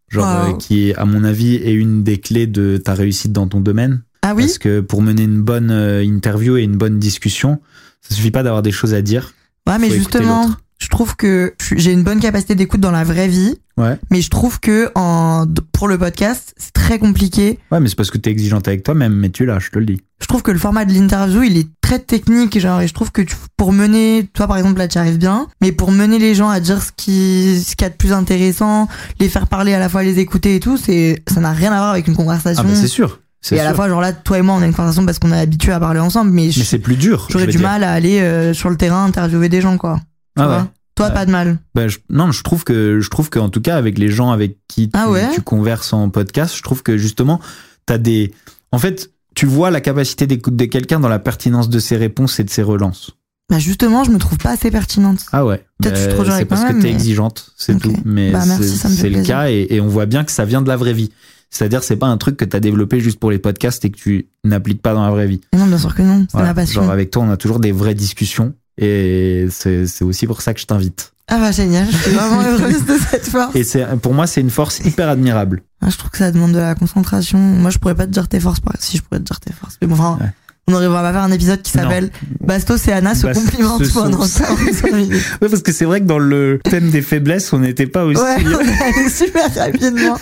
Genre, 0.10 0.26
Wow. 0.26 0.54
euh, 0.54 0.58
qui, 0.58 0.94
à 0.96 1.06
mon 1.06 1.24
avis, 1.24 1.56
est 1.56 1.74
une 1.74 2.04
des 2.04 2.20
clés 2.20 2.48
de 2.48 2.78
ta 2.78 2.94
réussite 2.94 3.32
dans 3.32 3.48
ton 3.48 3.60
domaine. 3.62 4.04
Ah 4.22 4.34
oui? 4.36 4.44
Parce 4.44 4.58
que 4.58 4.80
pour 4.80 5.02
mener 5.02 5.24
une 5.24 5.42
bonne 5.42 5.72
euh, 5.72 6.04
interview 6.04 6.58
et 6.58 6.64
une 6.64 6.78
bonne 6.78 7.00
discussion, 7.00 7.60
ça 8.02 8.16
suffit 8.16 8.32
pas 8.32 8.44
d'avoir 8.44 8.62
des 8.62 8.72
choses 8.72 8.94
à 8.94 9.02
dire. 9.02 9.34
Ouais, 9.68 9.78
mais 9.80 9.90
justement. 9.90 10.50
Je 10.82 10.88
trouve 10.88 11.16
que 11.16 11.54
j'ai 11.76 11.92
une 11.92 12.04
bonne 12.04 12.20
capacité 12.20 12.56
d'écoute 12.56 12.80
dans 12.82 12.92
la 12.92 13.04
vraie 13.04 13.28
vie, 13.28 13.56
Ouais. 13.78 13.98
mais 14.12 14.20
je 14.22 14.30
trouve 14.30 14.60
que 14.60 14.92
en, 14.96 15.46
pour 15.72 15.88
le 15.88 15.98
podcast, 15.98 16.54
c'est 16.58 16.74
très 16.74 17.00
compliqué. 17.00 17.60
Ouais, 17.72 17.80
mais 17.80 17.88
c'est 17.88 17.96
parce 17.96 18.12
que 18.12 18.18
t'es 18.18 18.30
exigeante 18.30 18.68
avec 18.68 18.84
toi-même, 18.84 19.14
mais 19.14 19.30
tu 19.30 19.46
l'as, 19.46 19.60
je 19.60 19.70
te 19.70 19.80
le 19.80 19.86
dis. 19.86 20.02
Je 20.22 20.28
trouve 20.28 20.42
que 20.42 20.52
le 20.52 20.60
format 20.60 20.84
de 20.84 20.92
l'interview, 20.94 21.44
il 21.44 21.58
est 21.58 21.68
très 21.82 22.00
technique, 22.00 22.60
genre, 22.60 22.82
et 22.82 22.88
je 22.88 22.94
trouve 22.94 23.12
que 23.12 23.22
tu- 23.22 23.36
pour 23.56 23.72
mener, 23.72 24.30
toi 24.34 24.48
par 24.48 24.58
exemple, 24.58 24.78
là, 24.80 24.88
tu 24.90 24.98
arrives 24.98 25.18
bien, 25.18 25.48
mais 25.62 25.72
pour 25.72 25.92
mener 25.92 26.20
les 26.20 26.36
gens 26.36 26.50
à 26.50 26.60
dire 26.60 26.82
ce 26.84 26.92
qui, 26.96 27.62
ce 27.66 27.76
qu'il 27.78 27.86
y 27.86 27.88
a 27.88 27.90
de 27.90 27.96
plus 27.96 28.12
intéressant, 28.12 28.88
les 29.20 29.30
faire 29.30 29.48
parler 29.48 29.74
à 29.74 29.80
la 29.80 29.88
fois, 29.88 30.04
les 30.04 30.20
écouter 30.20 30.56
et 30.56 30.60
tout, 30.60 30.76
c'est, 30.78 31.24
ça 31.32 31.40
n'a 31.40 31.52
rien 31.52 31.72
à 31.72 31.78
voir 31.78 31.92
avec 31.92 32.08
une 32.08 32.16
conversation. 32.16 32.64
Ah, 32.66 32.70
bah 32.70 32.76
c'est 32.76 32.88
sûr. 32.88 33.22
Et 33.52 33.60
à 33.60 33.64
la 33.64 33.70
sûr. 33.70 33.78
fois, 33.78 33.88
genre 33.88 34.02
là, 34.02 34.12
toi 34.12 34.38
et 34.38 34.42
moi, 34.42 34.56
on 34.56 34.62
a 34.62 34.66
une 34.66 34.74
conversation 34.74 35.06
parce 35.06 35.20
qu'on 35.20 35.32
est 35.32 35.40
habitué 35.40 35.72
à 35.72 35.80
parler 35.80 36.02
ensemble, 36.02 36.32
mais, 36.32 36.50
Mais 36.58 36.64
c'est 36.66 36.80
plus 36.80 36.98
dur. 36.98 37.28
j'aurais 37.32 37.46
du 37.46 37.52
dire. 37.54 37.62
mal 37.62 37.86
à 37.86 37.94
aller 37.94 38.20
euh, 38.20 38.54
sur 38.54 38.70
le 38.70 38.76
terrain 38.76 39.06
interviewer 39.06 39.48
des 39.48 39.62
gens, 39.62 39.78
quoi. 39.78 40.02
Ah 40.38 40.50
ouais. 40.50 40.64
Toi, 40.96 41.12
pas 41.12 41.26
de 41.26 41.32
mal. 41.32 41.60
Je- 41.76 41.98
non, 42.10 42.32
je 42.32 42.44
trouve 42.44 42.64
que 42.66 43.00
je 43.00 43.10
trouve 43.10 43.30
qu'en 43.30 43.48
tout 43.50 43.62
cas 43.62 43.78
avec 43.78 43.98
les 43.98 44.10
gens 44.10 44.32
avec 44.32 44.58
qui 44.68 44.90
tu, 44.90 44.92
Ah 45.00 45.10
ouais 45.10 45.30
tu 45.34 45.42
converses 45.42 45.94
en 45.94 46.10
podcast, 46.10 46.56
je 46.58 46.62
trouve 46.62 46.84
que 46.84 46.98
justement 46.98 47.40
t'as 47.86 47.98
des, 47.98 48.34
en 48.74 48.80
fait, 48.80 49.10
tu 49.34 49.46
vois 49.46 49.72
la 49.72 49.80
capacité 49.82 50.28
d'écoute 50.28 50.56
de 50.58 50.66
quelqu'un 50.66 51.00
dans 51.00 51.08
la 51.08 51.20
pertinence 51.20 51.70
de 51.70 51.80
ses 51.80 51.96
réponses 51.96 52.40
et 52.40 52.44
de 52.44 52.50
ses 52.50 52.64
relances. 52.64 53.12
Bah 53.50 53.58
justement, 53.60 54.04
je 54.04 54.12
me 54.12 54.18
trouve 54.20 54.38
pas 54.38 54.52
assez 54.52 54.70
pertinente. 54.70 55.26
Ah 55.32 55.46
ouais. 55.46 55.66
Peut-être 55.82 55.96
je 55.96 56.02
suis 56.02 56.10
Bah, 56.10 56.14
trop 56.24 56.32
C'est 56.38 56.46
parce 56.46 56.64
que 56.66 56.74
t'es 56.74 56.80
mais- 56.84 56.92
exigeante, 56.92 57.52
c'est 57.58 57.80
tout. 57.80 57.96
Mais 58.06 58.32
Bah, 58.32 58.44
merci, 58.46 58.78
c'est 58.78 59.10
le 59.10 59.24
cas 59.24 59.50
et, 59.50 59.68
et 59.72 59.82
on 59.82 59.88
voit 59.88 60.06
bien 60.06 60.24
que 60.24 60.32
ça 60.32 60.46
vient 60.46 60.62
de 60.62 60.68
la 60.68 60.76
vraie 60.76 60.94
vie. 60.94 61.12
C'est-à-dire, 61.50 61.82
c'est 61.84 61.96
pas 61.96 62.06
un 62.08 62.18
truc 62.18 62.38
que 62.38 62.46
t'as 62.46 62.60
développé 62.60 63.00
juste 63.00 63.20
pour 63.20 63.32
les 63.32 63.40
podcasts 63.40 63.84
et 63.86 63.90
que 63.90 63.98
tu 63.98 64.28
n'appliques 64.44 64.84
pas 64.84 64.94
dans 64.94 65.04
la 65.04 65.10
vraie 65.10 65.26
vie. 65.26 65.42
Non, 65.58 65.66
bien 65.66 65.80
sûr 65.80 65.96
que 65.96 66.04
non, 66.04 66.20
c'est 66.30 66.34
Voilà. 66.34 66.50
ma 66.50 66.54
passion. 66.54 66.82
Genre 66.84 66.92
avec 66.92 67.10
toi, 67.10 67.24
on 67.24 67.32
a 67.32 67.38
toujours 67.38 67.60
des 67.60 67.72
vraies 67.72 67.96
discussions 67.96 68.54
et 68.80 69.48
c'est 69.52 69.86
aussi 70.02 70.26
pour 70.28 70.42
ça 70.42 70.54
que 70.54 70.60
je 70.60 70.66
t'invite. 70.66 71.12
Ah 71.32 71.38
bah 71.38 71.52
génial, 71.52 71.86
je 71.92 71.96
suis 71.96 72.12
vraiment 72.12 72.42
heureuse 72.42 72.86
de 72.86 72.98
cette 72.98 73.28
force. 73.28 73.56
Et 73.56 73.64
c'est 73.64 73.86
pour 74.02 74.16
moi, 74.16 74.26
c'est 74.26 74.42
une 74.42 74.50
force 74.50 74.80
hyper 74.80 75.10
admirable. 75.10 75.62
Ah, 75.82 75.90
je 75.92 75.98
trouve 75.98 76.10
que 76.10 76.18
ça 76.18 76.32
demande 76.32 76.54
de 76.54 76.58
la 76.58 76.74
concentration. 76.74 77.38
Moi, 77.38 77.70
je 77.70 77.78
pourrais 77.78 77.94
pas 77.94 78.08
te 78.08 78.12
dire 78.12 78.28
tes 78.28 78.40
forces. 78.40 78.60
Si, 78.80 78.98
je 78.98 79.04
pourrais 79.04 79.20
te 79.20 79.26
dire 79.26 79.40
tes 79.40 79.54
forces. 79.54 79.78
Mais 79.82 79.88
bon, 79.88 79.94
enfin, 79.94 80.18
Ouais. 80.20 80.30
on 80.68 80.74
aurait 80.74 80.88
on 80.88 80.92
va 80.92 81.12
faire 81.14 81.22
un 81.22 81.32
épisode 81.32 81.62
qui 81.62 81.70
s'appelle 81.72 82.10
Bastos 82.42 82.88
et 82.88 82.92
Anna 82.94 83.14
se 83.14 83.28
Bastos 83.28 83.44
complimentent 83.46 83.94
pendant 83.94 84.26
sont- 84.26 84.44
45 84.44 84.92
minutes. 84.92 85.24
Ouais, 85.42 85.50
parce 85.50 85.62
que 85.62 85.72
c'est 85.72 85.86
vrai 85.86 86.00
que 86.02 86.06
dans 86.06 86.18
le 86.20 86.60
thème 86.64 86.90
des 86.90 87.04
faiblesses, 87.04 87.54
on 87.54 87.60
n'était 87.60 87.86
pas 87.88 88.06
aussi. 88.06 88.20
Ouais, 88.20 88.38
on 88.46 88.60
est 88.62 88.82
allé 88.82 89.10
super 89.10 89.54
rapidement. 89.56 90.18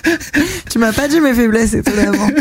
tu 0.70 0.78
m'as 0.78 0.92
pas 0.92 1.08
dit 1.08 1.22
mes 1.22 1.34
faiblesses 1.34 1.74
étonnamment. 1.74 2.28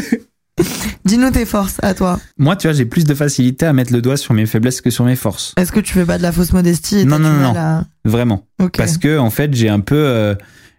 Dis-nous 1.06 1.30
tes 1.30 1.46
forces 1.46 1.76
à 1.82 1.94
toi. 1.94 2.18
Moi, 2.38 2.56
tu 2.56 2.66
vois, 2.66 2.74
j'ai 2.74 2.84
plus 2.84 3.04
de 3.04 3.14
facilité 3.14 3.64
à 3.66 3.72
mettre 3.72 3.92
le 3.92 4.02
doigt 4.02 4.16
sur 4.16 4.34
mes 4.34 4.44
faiblesses 4.46 4.80
que 4.80 4.90
sur 4.90 5.04
mes 5.04 5.16
forces. 5.16 5.54
Est-ce 5.56 5.72
que 5.72 5.80
tu 5.80 5.92
fais 5.92 6.04
pas 6.04 6.18
de 6.18 6.22
la 6.22 6.32
fausse 6.32 6.52
modestie 6.52 6.98
et 6.98 7.04
Non, 7.04 7.18
non, 7.18 7.32
non, 7.32 7.54
à- 7.56 7.84
Vraiment. 8.04 8.44
Parce 8.76 8.98
que 8.98 9.16
en 9.18 9.30
fait, 9.30 9.54
j'ai 9.54 9.68
un 9.68 9.80
peu, 9.80 9.94
euh, 9.96 10.34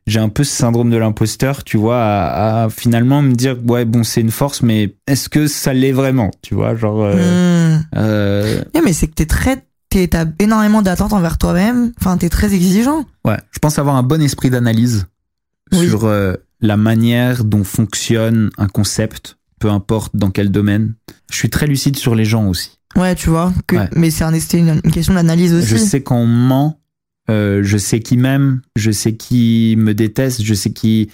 j'ai 0.06 0.20
un 0.20 0.30
peu 0.30 0.44
ce 0.44 0.56
syndrome 0.56 0.90
de 0.90 0.98
l'imposteur, 0.98 1.63
tu 1.63 1.78
vois, 1.78 2.02
à, 2.04 2.63
à 2.66 2.70
finalement 2.70 3.22
me 3.22 3.34
dire, 3.34 3.56
ouais, 3.68 3.86
bon, 3.86 4.04
c'est 4.04 4.22
une 4.22 4.32
force, 4.32 4.62
mais 4.62 4.96
est-ce 5.08 5.30
que 5.30 5.48
ça 5.48 5.74
l'est 5.74 5.92
vraiment, 5.94 6.32
tu 6.42 6.56
vois, 6.56 6.76
genre. 6.76 7.04
euh, 7.04 7.78
Hmm. 7.78 7.84
euh, 7.96 8.62
Ouais, 8.76 8.82
mais 8.84 8.94
c'est 8.94 9.08
que 9.08 9.13
t'es 9.13 9.26
très, 9.26 9.63
t'es- 9.90 10.08
t'as 10.10 10.26
énormément 10.40 10.82
d'attentes 10.82 11.13
envers 11.13 11.38
toi-même. 11.38 11.94
Enfin, 12.02 12.18
t'es 12.18 12.30
très 12.30 12.54
exigeant. 12.54 13.06
ouais, 13.26 13.38
je 13.52 13.60
pense 13.60 13.80
avoir 13.80 13.96
un 13.96 14.04
bon 14.04 14.22
esprit 14.22 14.50
d'analyse 14.50 15.08
Oui. 15.72 15.88
sur 15.88 16.04
euh, 16.06 16.34
la 16.62 16.76
manière 16.78 17.44
dont 17.44 17.63
fonctionne 17.63 18.50
un 18.58 18.68
concept, 18.68 19.37
peu 19.60 19.70
importe 19.70 20.15
dans 20.15 20.30
quel 20.32 20.50
domaine. 20.52 20.93
Je 21.32 21.36
suis 21.38 21.50
très 21.50 21.67
lucide 21.67 21.98
sur 21.98 22.15
les 22.15 22.26
gens 22.26 22.48
aussi. 22.48 22.72
Ouais, 22.96 23.15
tu 23.15 23.30
vois. 23.30 23.54
Que, 23.67 23.76
Ouais. 23.76 23.89
Mais 23.96 24.10
c'est 24.12 24.24
un, 24.24 24.34
une, 24.34 24.82
une 24.84 24.91
question 24.91 25.13
d'analyse 25.13 25.54
aussi. 25.54 25.67
Je 25.67 25.78
sais 25.78 26.02
quand 26.02 26.17
on 26.17 26.26
ment. 26.28 26.80
euh, 27.30 27.62
je 27.63 27.78
sais 27.78 28.00
qui 28.00 28.17
m'aime, 28.17 28.62
je 28.76 28.91
sais 28.91 29.15
qui 29.15 29.76
me 29.78 29.93
déteste, 29.93 30.41
je 30.41 30.54
sais 30.54 30.72
qui. 30.72 31.10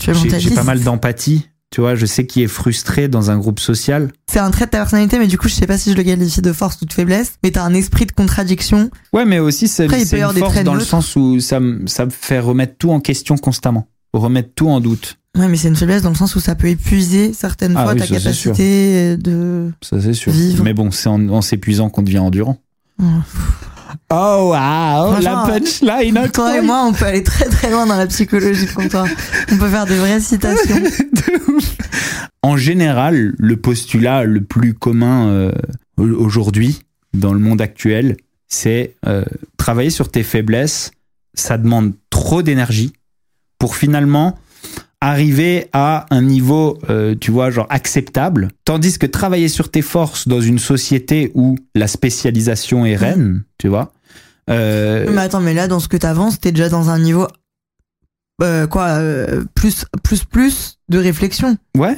J'ai 0.00 0.50
pas 0.54 0.62
mal 0.62 0.80
d'empathie, 0.82 1.48
tu 1.70 1.80
vois. 1.80 1.94
Je 1.94 2.06
sais 2.06 2.26
qui 2.26 2.42
est 2.42 2.46
frustré 2.48 3.08
dans 3.08 3.30
un 3.30 3.38
groupe 3.38 3.58
social. 3.60 4.12
C'est 4.30 4.38
un 4.38 4.50
trait 4.50 4.66
de 4.66 4.70
ta 4.70 4.78
personnalité, 4.78 5.18
mais 5.18 5.26
du 5.26 5.38
coup, 5.38 5.48
je 5.48 5.54
sais 5.54 5.66
pas 5.66 5.78
si 5.78 5.90
je 5.92 5.96
le 5.96 6.02
qualifie 6.04 6.42
de 6.42 6.52
force 6.52 6.80
ou 6.82 6.84
de 6.84 6.92
faiblesse. 6.92 7.34
Mais 7.42 7.50
t'as 7.50 7.64
un 7.64 7.74
esprit 7.74 8.06
de 8.06 8.12
contradiction. 8.12 8.90
Ouais, 9.12 9.24
mais 9.24 9.38
aussi 9.38 9.66
c'est 9.68 9.86
une 9.86 10.36
force 10.38 10.62
dans 10.64 10.74
le 10.74 10.80
sens 10.80 11.16
où 11.16 11.40
ça 11.40 11.58
me 11.60 11.86
fait 12.10 12.38
remettre 12.40 12.76
tout 12.78 12.90
en 12.90 13.00
question 13.00 13.36
constamment, 13.36 13.88
remettre 14.12 14.50
tout 14.54 14.68
en 14.68 14.80
doute. 14.80 15.18
Ouais, 15.36 15.48
mais 15.48 15.56
c'est 15.56 15.68
une 15.68 15.76
faiblesse 15.76 16.02
dans 16.02 16.08
le 16.10 16.14
sens 16.16 16.34
où 16.36 16.40
ça 16.40 16.54
peut 16.54 16.68
épuiser 16.68 17.32
certaines 17.32 17.76
Ah 17.76 17.84
fois 17.84 17.92
oui, 17.92 17.98
ta 18.00 18.06
capacité 18.06 19.16
de. 19.16 19.70
Ça 19.82 20.00
c'est 20.00 20.12
sûr. 20.14 20.32
Vivre. 20.32 20.64
Mais 20.64 20.72
bon, 20.74 20.90
c'est 20.90 21.08
en, 21.08 21.28
en 21.28 21.42
s'épuisant 21.42 21.90
qu'on 21.90 22.02
devient 22.02 22.18
endurant. 22.20 22.58
Oh 24.10 24.48
waouh, 24.50 25.20
la 25.20 25.30
Franchement, 25.32 25.46
punchline 25.46 26.30
Toi 26.32 26.58
et 26.58 26.60
moi, 26.60 26.84
on 26.86 26.92
peut 26.92 27.04
aller 27.06 27.22
très 27.22 27.46
très 27.46 27.70
loin 27.70 27.86
dans 27.86 27.96
la 27.96 28.06
psychologie 28.06 28.66
de 28.66 28.72
comptoir. 28.72 29.06
On 29.52 29.56
peut 29.58 29.68
faire 29.68 29.86
de 29.86 29.94
vraies 29.94 30.20
citations. 30.20 30.76
De 30.80 31.52
ouf. 31.52 31.76
En 32.42 32.56
général, 32.56 33.34
le 33.38 33.56
postulat 33.56 34.24
le 34.24 34.42
plus 34.44 34.74
commun 34.74 35.28
euh, 35.28 35.52
au- 35.96 36.04
aujourd'hui, 36.04 36.80
dans 37.14 37.32
le 37.32 37.38
monde 37.40 37.60
actuel, 37.60 38.16
c'est 38.48 38.94
euh, 39.06 39.24
travailler 39.56 39.90
sur 39.90 40.10
tes 40.10 40.22
faiblesses. 40.22 40.90
Ça 41.34 41.58
demande 41.58 41.92
trop 42.10 42.42
d'énergie 42.42 42.92
pour 43.58 43.74
finalement 43.76 44.38
arriver 45.06 45.68
à 45.72 46.06
un 46.10 46.22
niveau, 46.22 46.78
euh, 46.90 47.14
tu 47.20 47.30
vois, 47.30 47.50
genre 47.50 47.66
acceptable. 47.70 48.48
Tandis 48.64 48.98
que 48.98 49.06
travailler 49.06 49.48
sur 49.48 49.70
tes 49.70 49.82
forces 49.82 50.26
dans 50.26 50.40
une 50.40 50.58
société 50.58 51.30
où 51.34 51.56
la 51.74 51.86
spécialisation 51.86 52.84
est 52.84 52.96
reine, 52.96 53.44
tu 53.58 53.68
vois. 53.68 53.92
euh, 54.50 55.06
Mais 55.12 55.20
attends, 55.22 55.40
mais 55.40 55.54
là, 55.54 55.68
dans 55.68 55.80
ce 55.80 55.88
que 55.88 55.96
t'avances, 55.96 56.40
t'es 56.40 56.50
déjà 56.52 56.68
dans 56.68 56.90
un 56.90 56.98
niveau. 56.98 57.26
euh, 58.42 58.66
quoi 58.66 58.86
euh, 58.98 59.44
Plus, 59.54 59.84
plus, 60.02 60.24
plus 60.24 60.78
de 60.88 60.98
réflexion. 60.98 61.56
ouais, 61.76 61.96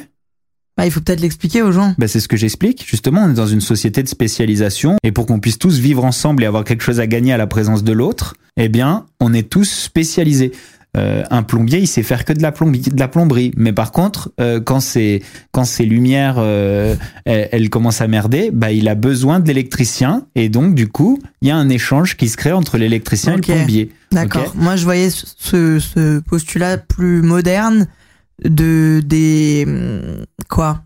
Bah, 0.77 0.85
il 0.85 0.91
faut 0.91 1.01
peut-être 1.01 1.19
l'expliquer 1.19 1.61
aux 1.63 1.71
gens. 1.71 1.95
Ben, 1.97 2.07
c'est 2.07 2.19
ce 2.19 2.27
que 2.27 2.37
j'explique. 2.37 2.85
Justement, 2.87 3.23
on 3.25 3.31
est 3.31 3.33
dans 3.33 3.47
une 3.47 3.59
société 3.61 4.03
de 4.03 4.07
spécialisation 4.07 4.97
et 5.03 5.11
pour 5.11 5.25
qu'on 5.25 5.39
puisse 5.39 5.57
tous 5.59 5.79
vivre 5.79 6.05
ensemble 6.05 6.43
et 6.43 6.45
avoir 6.45 6.63
quelque 6.63 6.83
chose 6.83 6.99
à 6.99 7.07
gagner 7.07 7.33
à 7.33 7.37
la 7.37 7.47
présence 7.47 7.83
de 7.83 7.91
l'autre, 7.91 8.35
eh 8.55 8.69
bien, 8.69 9.05
on 9.19 9.33
est 9.33 9.49
tous 9.49 9.69
spécialisés. 9.69 10.51
Euh, 10.97 11.23
un 11.29 11.43
plombier, 11.43 11.79
il 11.79 11.87
sait 11.87 12.01
faire 12.01 12.25
que 12.25 12.33
de 12.33 12.41
la 12.41 12.51
plomberie, 12.51 12.81
de 12.81 12.99
la 12.99 13.07
plomberie. 13.07 13.51
Mais 13.55 13.73
par 13.73 13.91
contre, 13.91 14.31
euh, 14.41 14.59
quand 14.59 14.79
c'est 14.79 15.21
quand 15.51 15.63
ses 15.63 15.85
lumières, 15.85 16.35
euh, 16.39 16.95
elles, 17.25 17.49
elles 17.51 17.69
commencent 17.69 18.01
à 18.01 18.07
merder, 18.07 18.49
bah 18.51 18.71
il 18.71 18.87
a 18.87 18.95
besoin 18.95 19.39
de 19.39 19.47
l'électricien 19.47 20.25
et 20.33 20.49
donc 20.49 20.73
du 20.73 20.87
coup, 20.87 21.19
il 21.41 21.47
y 21.47 21.51
a 21.51 21.55
un 21.55 21.69
échange 21.69 22.17
qui 22.17 22.27
se 22.27 22.37
crée 22.37 22.53
entre 22.53 22.77
l'électricien 22.77 23.33
et 23.33 23.35
le 23.35 23.41
plombier. 23.41 23.91
D'accord. 24.11 24.53
Moi, 24.55 24.77
je 24.77 24.83
voyais 24.83 25.11
ce, 25.11 25.77
ce 25.77 26.19
postulat 26.21 26.79
plus 26.79 27.21
moderne 27.21 27.87
de 28.43 29.01
des 29.05 29.67
quoi 30.49 30.81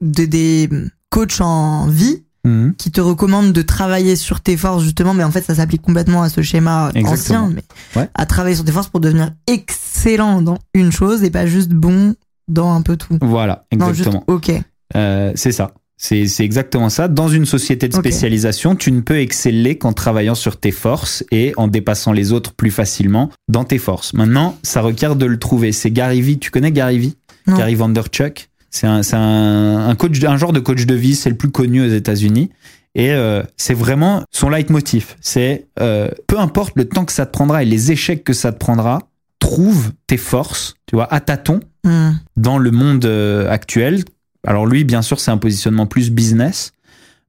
de 0.00 0.24
des 0.24 0.68
coachs 1.10 1.40
en 1.40 1.88
vie 1.88 2.22
Mhm. 2.44 2.74
qui 2.78 2.90
te 2.92 3.00
recommandent 3.00 3.52
de 3.52 3.62
travailler 3.62 4.14
sur 4.16 4.40
tes 4.40 4.56
forces 4.56 4.84
justement, 4.84 5.12
mais 5.12 5.24
en 5.24 5.30
fait, 5.30 5.42
ça 5.42 5.56
s'applique 5.56 5.82
complètement 5.82 6.22
à 6.22 6.28
ce 6.28 6.40
schéma 6.40 6.90
Exactement. 6.94 7.44
ancien, 7.46 7.52
mais 7.54 7.62
Ouais. 8.00 8.08
à 8.14 8.26
travailler 8.26 8.54
sur 8.54 8.64
tes 8.64 8.72
forces 8.72 8.88
pour 8.88 9.00
devenir 9.00 9.32
excellent 9.48 10.40
dans 10.42 10.58
une 10.74 10.92
chose 10.92 11.24
et 11.24 11.30
pas 11.30 11.46
juste 11.46 11.70
bon 11.70 12.14
dans 12.48 12.72
un 12.72 12.82
peu 12.82 12.96
tout. 12.96 13.18
Voilà, 13.20 13.66
Non, 13.76 13.88
juste 13.88 14.00
exactement. 14.08 14.24
ok. 14.28 14.52
Euh, 14.96 15.32
c'est 15.34 15.52
ça. 15.52 15.72
C'est 16.00 16.26
c'est 16.28 16.44
exactement 16.44 16.90
ça. 16.90 17.08
Dans 17.08 17.26
une 17.28 17.44
société 17.44 17.88
de 17.88 17.94
spécialisation, 17.94 18.76
tu 18.76 18.92
ne 18.92 19.00
peux 19.00 19.18
exceller 19.18 19.76
qu'en 19.78 19.92
travaillant 19.92 20.36
sur 20.36 20.58
tes 20.60 20.70
forces 20.70 21.24
et 21.32 21.52
en 21.56 21.66
dépassant 21.66 22.12
les 22.12 22.30
autres 22.30 22.54
plus 22.54 22.70
facilement 22.70 23.30
dans 23.48 23.64
tes 23.64 23.78
forces. 23.78 24.14
Maintenant, 24.14 24.56
ça 24.62 24.80
requiert 24.80 25.16
de 25.16 25.26
le 25.26 25.38
trouver. 25.40 25.72
C'est 25.72 25.90
Gary 25.90 26.20
Vee. 26.22 26.38
Tu 26.38 26.52
connais 26.52 26.70
Gary 26.70 26.98
Vee? 27.00 27.16
Non. 27.48 27.56
Gary 27.56 27.74
Vanderchuk. 27.74 28.48
C'est 28.70 28.86
un, 28.86 29.02
c'est 29.02 29.16
un, 29.16 29.88
un 29.88 29.94
coach, 29.94 30.22
un 30.24 30.36
genre 30.36 30.52
de 30.52 30.60
coach 30.60 30.86
de 30.86 30.94
vie. 30.94 31.14
C'est 31.14 31.30
le 31.30 31.36
plus 31.36 31.50
connu 31.50 31.82
aux 31.82 31.90
États-Unis. 31.90 32.50
Et 32.94 33.12
euh, 33.12 33.42
c'est 33.56 33.74
vraiment 33.74 34.22
son 34.30 34.50
leitmotiv. 34.50 35.16
C'est 35.20 35.66
euh, 35.80 36.08
peu 36.26 36.38
importe 36.38 36.72
le 36.76 36.88
temps 36.88 37.04
que 37.04 37.12
ça 37.12 37.26
te 37.26 37.32
prendra 37.32 37.62
et 37.62 37.66
les 37.66 37.92
échecs 37.92 38.24
que 38.24 38.32
ça 38.32 38.52
te 38.52 38.58
prendra, 38.58 39.02
trouve 39.38 39.92
tes 40.06 40.16
forces, 40.16 40.74
tu 40.86 40.96
vois, 40.96 41.12
à 41.12 41.20
tâtons 41.20 41.60
Hmm. 41.88 42.10
dans 42.36 42.58
le 42.58 42.70
monde 42.70 43.04
euh, 43.04 43.48
actuel. 43.48 44.04
Alors 44.46 44.66
lui, 44.66 44.84
bien 44.84 45.00
sûr, 45.00 45.20
c'est 45.20 45.30
un 45.30 45.38
positionnement 45.38 45.86
plus 45.86 46.10
business. 46.10 46.72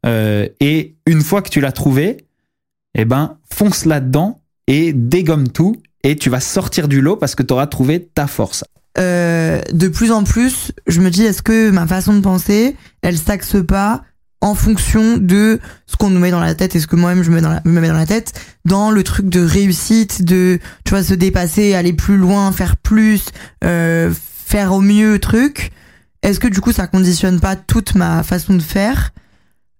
Euh, 0.05 0.47
et 0.59 0.95
une 1.05 1.21
fois 1.21 1.41
que 1.41 1.49
tu 1.49 1.61
l'as 1.61 1.71
trouvé, 1.71 2.25
eh 2.95 3.05
ben, 3.05 3.37
fonce 3.53 3.85
là-dedans 3.85 4.41
et 4.67 4.91
dégomme 4.91 5.47
tout 5.49 5.75
et 6.03 6.15
tu 6.15 6.29
vas 6.29 6.39
sortir 6.39 6.87
du 6.87 6.99
lot 6.99 7.15
parce 7.15 7.35
que 7.35 7.43
tu 7.43 7.53
auras 7.53 7.67
trouvé 7.67 8.03
ta 8.03 8.27
force. 8.27 8.63
Euh, 8.97 9.61
de 9.71 9.87
plus 9.87 10.11
en 10.11 10.23
plus, 10.23 10.71
je 10.87 10.99
me 10.99 11.09
dis, 11.09 11.23
est-ce 11.23 11.41
que 11.41 11.69
ma 11.69 11.87
façon 11.87 12.13
de 12.13 12.21
penser, 12.21 12.75
elle 13.01 13.17
s'axe 13.17 13.55
pas 13.65 14.03
en 14.41 14.55
fonction 14.55 15.17
de 15.17 15.59
ce 15.85 15.97
qu'on 15.97 16.09
nous 16.09 16.19
met 16.19 16.31
dans 16.31 16.39
la 16.39 16.55
tête 16.55 16.75
et 16.75 16.79
ce 16.79 16.87
que 16.87 16.95
moi-même 16.95 17.23
je 17.23 17.29
me 17.29 17.35
mets, 17.35 17.87
dans 17.87 17.93
la, 17.93 18.05
tête, 18.05 18.33
dans 18.65 18.89
le 18.89 19.03
truc 19.03 19.27
de 19.27 19.41
réussite, 19.41 20.23
de, 20.23 20.59
tu 20.85 20.91
vois, 20.91 21.03
se 21.03 21.13
dépasser, 21.13 21.73
aller 21.73 21.93
plus 21.93 22.17
loin, 22.17 22.51
faire 22.51 22.77
plus, 22.77 23.25
euh, 23.63 24.13
faire 24.45 24.73
au 24.73 24.81
mieux, 24.81 25.19
truc. 25.19 25.71
Est-ce 26.23 26.39
que 26.39 26.47
du 26.47 26.61
coup, 26.61 26.71
ça 26.71 26.87
conditionne 26.87 27.39
pas 27.39 27.55
toute 27.55 27.95
ma 27.95 28.23
façon 28.23 28.53
de 28.53 28.61
faire? 28.61 29.11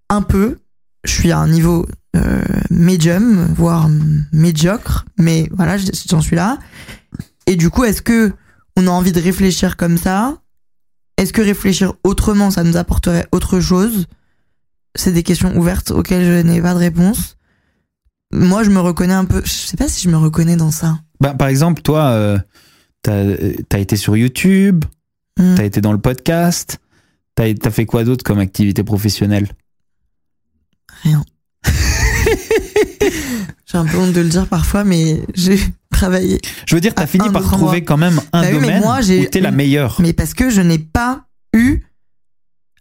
Un 0.10 0.22
peu. 0.22 0.58
Je 1.06 1.14
suis 1.14 1.32
à 1.32 1.38
un 1.38 1.48
niveau 1.48 1.86
euh, 2.16 2.44
médium, 2.70 3.48
voire 3.56 3.90
médiocre, 4.34 5.06
mais 5.18 5.48
voilà, 5.54 5.78
j'en 6.10 6.22
suis 6.22 6.36
là. 6.36 6.58
Et 7.48 7.56
du 7.56 7.70
coup, 7.70 7.84
est-ce 7.86 8.02
que 8.02 8.34
on 8.80 8.88
a 8.88 8.92
envie 8.92 9.12
de 9.12 9.20
réfléchir 9.22 9.76
comme 9.78 9.98
ça 9.98 10.42
Est-ce 11.18 11.34
que 11.34 11.42
réfléchir 11.42 11.94
autrement, 12.04 12.50
ça 12.52 12.64
nous 12.64 12.78
apporterait 12.78 13.28
autre 13.32 13.60
chose? 13.60 14.06
C'est 14.96 15.12
des 15.12 15.24
questions 15.24 15.56
ouvertes 15.58 15.92
auxquelles 15.92 16.26
je 16.26 16.48
n'ai 16.48 16.62
pas 16.62 16.74
de 16.74 16.80
réponse. 16.80 17.36
Moi, 18.32 18.64
je 18.64 18.70
me 18.70 18.80
reconnais 18.80 19.14
un 19.14 19.26
peu. 19.26 19.42
Je 19.44 19.50
sais 19.52 19.78
pas 19.78 19.88
si 19.88 20.02
je 20.02 20.10
me 20.10 20.18
reconnais 20.18 20.56
dans 20.56 20.72
ça. 20.72 21.00
Bah, 21.20 21.34
par 21.34 21.48
exemple, 21.48 21.82
toi, 21.82 22.10
euh, 22.12 22.38
t'as 23.02 23.36
as 23.74 23.80
été 23.80 23.96
sur 23.98 24.16
YouTube, 24.16 24.86
Hmm. 25.40 25.56
t'as 25.56 25.64
été 25.64 25.80
dans 25.80 25.94
le 25.94 26.00
podcast, 26.02 26.80
t'as 27.36 27.46
as 27.64 27.72
fait 27.72 27.86
quoi 27.86 28.04
d'autre 28.04 28.26
comme 28.26 28.40
activité 28.40 28.84
professionnelle? 28.84 29.48
Rien. 31.04 31.24
J'ai 33.66 33.78
un 33.78 33.86
peu 33.86 33.98
honte 33.98 34.12
de 34.12 34.20
le 34.22 34.28
dire 34.28 34.48
parfois, 34.48 34.84
mais 34.84 35.22
j'ai 35.34 35.58
travaillé. 36.00 36.40
Je 36.66 36.76
veux 36.76 36.82
dire, 36.82 36.94
t'as 36.96 37.04
À 37.04 37.08
fini 37.08 37.30
par 37.30 37.42
trouver 37.44 37.64
endroit. 37.64 37.82
quand 37.82 37.98
même 37.98 38.20
un 38.34 38.42
Bah 38.42 38.48
oui, 38.52 38.58
mais 38.60 38.68
domaine 38.68 38.82
moi, 38.82 39.00
où 39.02 39.26
t'es 39.26 39.42
la 39.42 39.52
meilleure. 39.52 39.98
Mais 40.00 40.14
parce 40.14 40.34
que 40.34 40.50
je 40.50 40.62
n'ai 40.62 40.80
pas 40.80 41.26
eu 41.54 41.82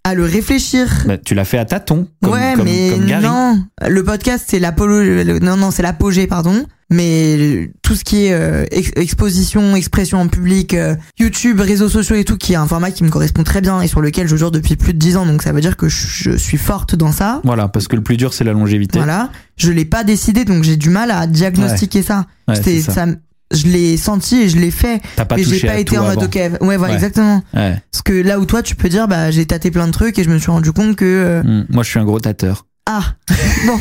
à 0.08 0.14
le 0.14 0.24
réfléchir. 0.24 1.04
Bah, 1.06 1.18
tu 1.18 1.34
l'as 1.34 1.44
fait 1.44 1.58
à 1.58 1.64
tâtons, 1.64 2.08
comme, 2.22 2.32
ouais, 2.32 2.52
comme, 2.56 2.64
mais 2.64 2.90
comme 2.92 3.06
Gary. 3.06 3.24
non. 3.24 3.62
Le 3.86 4.02
podcast, 4.04 4.44
c'est 4.48 4.58
l'apolo, 4.58 5.02
le- 5.02 5.38
non, 5.38 5.56
non, 5.56 5.70
c'est 5.70 5.82
l'apogée, 5.82 6.26
pardon. 6.26 6.64
Mais 6.90 7.70
tout 7.82 7.94
ce 7.94 8.02
qui 8.02 8.24
est 8.26 8.32
euh, 8.32 8.64
ex- 8.70 8.92
exposition, 8.96 9.76
expression 9.76 10.18
en 10.20 10.28
public, 10.28 10.72
euh, 10.72 10.96
YouTube, 11.18 11.60
réseaux 11.60 11.90
sociaux 11.90 12.16
et 12.16 12.24
tout, 12.24 12.38
qui 12.38 12.54
est 12.54 12.56
un 12.56 12.66
format 12.66 12.90
qui 12.90 13.04
me 13.04 13.10
correspond 13.10 13.42
très 13.44 13.60
bien 13.60 13.82
et 13.82 13.88
sur 13.88 14.00
lequel 14.00 14.26
je 14.26 14.36
jure 14.36 14.50
depuis 14.50 14.76
plus 14.76 14.94
de 14.94 14.98
10 14.98 15.18
ans, 15.18 15.26
donc 15.26 15.42
ça 15.42 15.52
veut 15.52 15.60
dire 15.60 15.76
que 15.76 15.90
je, 15.90 16.06
je 16.30 16.30
suis 16.36 16.56
forte 16.56 16.94
dans 16.96 17.12
ça. 17.12 17.42
Voilà, 17.44 17.68
parce 17.68 17.88
que 17.88 17.96
le 17.96 18.02
plus 18.02 18.16
dur, 18.16 18.32
c'est 18.32 18.44
la 18.44 18.54
longévité. 18.54 18.98
Voilà. 18.98 19.28
Je 19.58 19.70
l'ai 19.70 19.84
pas 19.84 20.02
décidé, 20.02 20.46
donc 20.46 20.62
j'ai 20.64 20.76
du 20.76 20.88
mal 20.88 21.10
à 21.10 21.26
diagnostiquer 21.26 22.00
ça. 22.02 22.24
Ouais, 22.48 22.54
ça. 22.80 23.04
Je 23.52 23.66
l'ai 23.66 23.96
senti 23.96 24.36
et 24.42 24.48
je 24.48 24.58
l'ai 24.58 24.70
fait, 24.70 25.00
T'as 25.16 25.24
pas 25.24 25.36
mais 25.36 25.44
j'ai 25.44 25.66
pas 25.66 25.78
été 25.78 25.96
en 25.98 26.04
mode 26.06 26.22
ok. 26.22 26.34
Ouais, 26.34 26.76
voilà, 26.76 26.80
Ouais. 26.82 26.94
exactement. 26.94 27.42
Ouais. 27.54 27.80
Parce 27.90 28.02
que 28.02 28.12
là 28.12 28.38
où 28.38 28.44
toi, 28.44 28.62
tu 28.62 28.74
peux 28.76 28.88
dire, 28.88 29.08
bah, 29.08 29.30
j'ai 29.30 29.46
tâté 29.46 29.70
plein 29.70 29.86
de 29.86 29.92
trucs 29.92 30.18
et 30.18 30.24
je 30.24 30.30
me 30.30 30.38
suis 30.38 30.50
rendu 30.50 30.72
compte 30.72 30.96
que, 30.96 31.04
euh, 31.04 31.42
Mm. 31.42 31.66
Moi, 31.70 31.82
je 31.82 31.88
suis 31.90 31.98
un 31.98 32.04
gros 32.04 32.20
tâteur. 32.20 32.66
ah, 32.86 33.14
bon, 33.66 33.78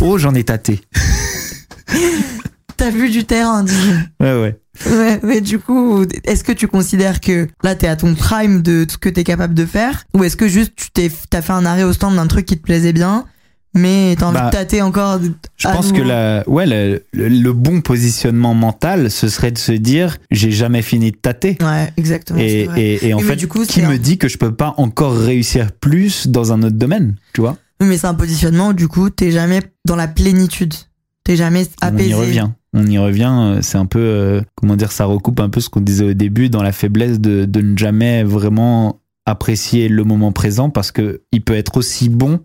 Oh, 0.00 0.18
j'en 0.18 0.34
ai 0.34 0.44
tâté. 0.44 0.80
t'as 2.76 2.90
vu 2.90 3.10
du 3.10 3.24
terrain, 3.24 3.62
disons. 3.64 3.98
Ouais, 4.20 4.40
ouais. 4.40 4.56
Ouais, 4.90 5.20
mais 5.22 5.40
du 5.42 5.58
coup, 5.58 6.04
est-ce 6.24 6.42
que 6.44 6.52
tu 6.52 6.66
considères 6.66 7.20
que 7.20 7.48
là, 7.62 7.74
t'es 7.74 7.86
à 7.88 7.96
ton 7.96 8.14
prime 8.14 8.62
de 8.62 8.86
ce 8.88 8.96
que 8.96 9.08
t'es 9.10 9.24
capable 9.24 9.52
de 9.52 9.66
faire? 9.66 10.04
Ou 10.14 10.24
est-ce 10.24 10.36
que 10.36 10.48
juste 10.48 10.72
tu 10.76 10.90
t'es, 10.90 11.10
t'as 11.28 11.42
fait 11.42 11.52
un 11.52 11.66
arrêt 11.66 11.82
au 11.82 11.92
stand 11.92 12.16
d'un 12.16 12.26
truc 12.26 12.46
qui 12.46 12.56
te 12.56 12.62
plaisait 12.62 12.94
bien, 12.94 13.24
mais 13.74 14.16
t'as 14.18 14.26
envie 14.26 14.34
Bah, 14.38 14.46
de 14.46 14.50
tâter 14.52 14.82
encore 14.82 15.20
Je 15.56 15.68
pense 15.68 15.92
que 15.92 16.02
la, 16.02 16.42
ouais, 16.48 16.66
le, 16.66 17.04
le- 17.12 17.28
le 17.28 17.52
bon 17.52 17.80
positionnement 17.80 18.54
mental, 18.54 19.10
ce 19.10 19.28
serait 19.28 19.50
de 19.52 19.58
se 19.58 19.72
dire, 19.72 20.16
j'ai 20.30 20.50
jamais 20.50 20.82
fini 20.82 21.12
de 21.12 21.16
tâter. 21.16 21.56
Ouais, 21.60 21.92
exactement. 21.96 22.38
Et, 22.40 22.68
en 23.14 23.18
mais 23.18 23.22
fait, 23.24 23.36
du 23.36 23.48
coup, 23.48 23.64
qui 23.64 23.82
me 23.82 23.86
un- 23.94 23.98
dit 23.98 24.18
que 24.18 24.28
je 24.28 24.38
peux 24.38 24.54
pas 24.54 24.74
encore 24.76 25.16
réussir 25.16 25.72
plus 25.72 26.26
dans 26.26 26.52
un 26.52 26.62
autre 26.62 26.76
domaine, 26.76 27.16
tu 27.32 27.40
vois? 27.40 27.56
Mais 27.82 27.96
c'est 27.96 28.06
un 28.08 28.14
positionnement 28.14 28.68
où 28.68 28.72
du 28.72 28.88
coup, 28.88 29.08
t'es 29.10 29.30
jamais 29.30 29.60
dans 29.86 29.96
la 29.96 30.08
plénitude. 30.08 30.74
T'es 31.24 31.36
jamais 31.36 31.66
apaisé. 31.80 32.14
On 32.14 32.18
y 32.18 32.20
revient. 32.26 32.48
On 32.74 32.86
y 32.86 32.98
revient. 32.98 33.30
euh, 33.32 33.58
C'est 33.62 33.78
un 33.78 33.86
peu, 33.86 33.98
euh, 34.00 34.40
comment 34.54 34.76
dire, 34.76 34.92
ça 34.92 35.04
recoupe 35.06 35.40
un 35.40 35.48
peu 35.48 35.60
ce 35.60 35.68
qu'on 35.68 35.80
disait 35.80 36.04
au 36.04 36.12
début 36.14 36.48
dans 36.50 36.62
la 36.62 36.72
faiblesse 36.72 37.20
de, 37.20 37.44
de 37.44 37.60
ne 37.60 37.76
jamais 37.78 38.22
vraiment 38.22 39.00
apprécier 39.26 39.88
le 39.88 40.04
moment 40.04 40.32
présent 40.32 40.70
parce 40.70 40.92
que 40.92 41.22
il 41.32 41.42
peut 41.42 41.56
être 41.56 41.76
aussi 41.76 42.08
bon 42.08 42.40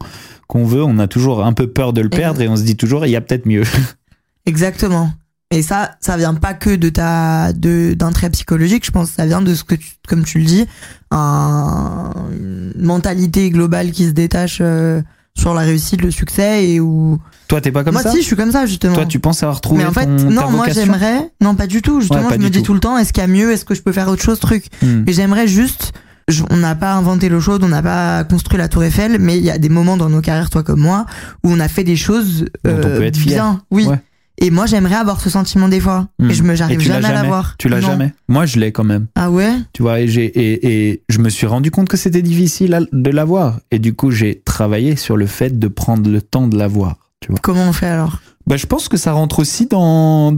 qu'on 0.47 0.65
veut. 0.65 0.83
On 0.83 0.99
a 0.99 1.07
toujours 1.07 1.43
un 1.43 1.53
peu 1.53 1.67
peur 1.67 1.93
de 1.93 2.01
le 2.01 2.09
perdre 2.09 2.41
et 2.41 2.47
on 2.47 2.55
se 2.55 2.63
dit 2.63 2.75
toujours, 2.75 3.05
il 3.05 3.11
y 3.11 3.15
a 3.15 3.21
peut-être 3.21 3.45
mieux. 3.45 3.63
Exactement. 4.45 5.11
Et 5.51 5.61
ça, 5.61 5.91
ça 6.01 6.17
vient 6.17 6.33
pas 6.33 6.53
que 6.53 6.75
de 6.75 6.89
ta, 6.89 7.53
de, 7.53 7.93
d'un 7.93 8.11
trait 8.11 8.29
psychologique. 8.31 8.85
Je 8.85 8.91
pense 8.91 9.09
que 9.09 9.15
ça 9.15 9.25
vient 9.25 9.41
de 9.41 9.53
ce 9.53 9.63
que 9.63 9.75
tu, 9.75 9.91
comme 10.07 10.23
tu 10.23 10.39
le 10.39 10.45
dis, 10.45 10.65
un, 11.11 12.11
une 12.31 12.73
mentalité 12.77 13.49
globale 13.51 13.91
qui 13.91 14.05
se 14.05 14.11
détache 14.11 14.57
euh, 14.61 15.01
sur 15.37 15.53
la 15.53 15.61
réussite, 15.61 16.01
le 16.01 16.11
succès 16.11 16.67
et 16.67 16.79
où. 16.79 17.19
Toi, 17.47 17.61
t'es 17.61 17.71
pas 17.71 17.83
comme 17.83 17.93
moi, 17.93 18.01
ça 18.01 18.11
si, 18.11 18.21
je 18.21 18.25
suis 18.25 18.35
comme 18.35 18.51
ça, 18.51 18.65
justement. 18.65 18.95
Toi, 18.95 19.05
tu 19.05 19.19
penses 19.19 19.43
avoir 19.43 19.61
trouvé 19.61 19.83
mais 19.83 19.89
en 19.89 19.93
fait, 19.93 20.05
ton, 20.07 20.31
non, 20.31 20.49
moi 20.49 20.67
j'aimerais, 20.69 21.31
non 21.41 21.53
pas 21.55 21.67
du 21.67 21.81
tout. 21.81 22.01
Justement, 22.01 22.27
Ouais, 22.27 22.35
je 22.35 22.39
me 22.39 22.49
dis 22.49 22.59
tout. 22.59 22.65
tout 22.65 22.73
le 22.73 22.79
temps, 22.79 22.97
est-ce 22.97 23.13
qu'il 23.13 23.21
y 23.21 23.23
a 23.23 23.27
mieux, 23.27 23.51
est-ce 23.51 23.65
que 23.65 23.75
je 23.75 23.83
peux 23.83 23.91
faire 23.91 24.07
autre 24.07 24.23
chose, 24.23 24.39
truc? 24.39 24.65
Hmm. 24.81 25.03
Mais 25.05 25.13
j'aimerais 25.13 25.47
juste, 25.47 25.93
je- 26.27 26.43
on 26.49 26.57
n'a 26.57 26.75
pas 26.75 26.93
inventé 26.93 27.29
l'eau 27.29 27.39
chaude, 27.41 27.63
on 27.63 27.67
n'a 27.69 27.81
pas 27.83 28.23
construit 28.23 28.57
la 28.57 28.67
Tour 28.67 28.83
Eiffel, 28.83 29.17
mais 29.19 29.37
il 29.37 29.43
y 29.43 29.51
a 29.51 29.57
des 29.57 29.69
moments 29.69 29.97
dans 29.97 30.09
nos 30.09 30.21
carrières, 30.21 30.49
toi 30.49 30.63
comme 30.63 30.81
moi, 30.81 31.05
où 31.43 31.49
on 31.51 31.59
a 31.59 31.67
fait 31.67 31.83
des 31.83 31.95
choses 31.95 32.45
on 32.65 32.69
peut 32.81 33.03
être 33.03 33.17
fier. 33.17 33.33
bien, 33.33 33.61
oui. 33.71 33.85
Ouais. 33.87 33.99
Et 34.37 34.51
moi, 34.51 34.65
j'aimerais 34.65 34.95
avoir 34.95 35.21
ce 35.21 35.29
sentiment 35.29 35.69
des 35.69 35.79
fois, 35.79 36.09
et 36.29 36.33
je 36.33 36.43
me, 36.43 36.55
j'arrive 36.55 36.81
jamais 36.81 37.05
à 37.07 37.13
l'avoir. 37.13 37.55
Tu 37.57 37.69
l'as 37.69 37.79
Non. 37.79 37.87
jamais? 37.87 38.13
Moi, 38.27 38.45
je 38.45 38.59
l'ai 38.59 38.73
quand 38.73 38.83
même. 38.83 39.07
Ah 39.15 39.31
ouais? 39.31 39.53
Tu 39.71 39.81
vois, 39.81 40.01
et, 40.01 40.09
j'ai, 40.09 40.25
et, 40.25 40.89
et 40.89 41.03
je 41.07 41.19
me 41.19 41.29
suis 41.29 41.47
rendu 41.47 41.71
compte 41.71 41.87
que 41.87 41.95
c'était 41.95 42.21
difficile 42.21 42.73
à- 42.73 42.81
de 42.91 43.09
l'avoir. 43.11 43.61
Et 43.71 43.79
du 43.79 43.93
coup, 43.95 44.11
j'ai 44.11 44.41
travaillé 44.43 44.97
sur 44.97 45.15
le 45.15 45.25
fait 45.25 45.57
de 45.57 45.67
prendre 45.69 46.09
le 46.11 46.21
temps 46.21 46.47
de 46.49 46.57
l'avoir. 46.57 46.97
Tu 47.21 47.31
vois. 47.31 47.39
Comment 47.41 47.69
on 47.69 47.71
fait 47.71 47.87
alors? 47.87 48.19
Bah, 48.45 48.57
je 48.57 48.65
pense 48.65 48.89
que 48.89 48.97
ça 48.97 49.13
rentre 49.13 49.39
aussi 49.39 49.67
dans, 49.67 50.35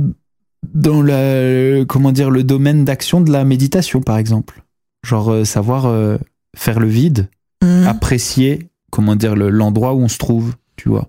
dans 0.76 1.02
la, 1.02 1.84
comment 1.86 2.12
dire, 2.12 2.30
le 2.30 2.44
domaine 2.44 2.86
d'action 2.86 3.20
de 3.20 3.32
la 3.32 3.46
méditation, 3.46 4.02
par 4.02 4.20
exemple. 4.20 4.62
Genre, 5.08 5.32
euh, 5.32 5.46
savoir 5.46 5.86
euh, 5.86 6.18
faire 6.56 6.80
le 6.80 6.88
vide, 6.88 7.30
Hmm. 7.64 7.88
apprécier, 7.88 8.70
comment 8.92 9.16
dire, 9.16 9.36
le- 9.36 9.50
l'endroit 9.50 9.94
où 9.94 10.02
on 10.02 10.08
se 10.10 10.18
trouve, 10.18 10.54
tu 10.76 10.90
vois. 10.90 11.08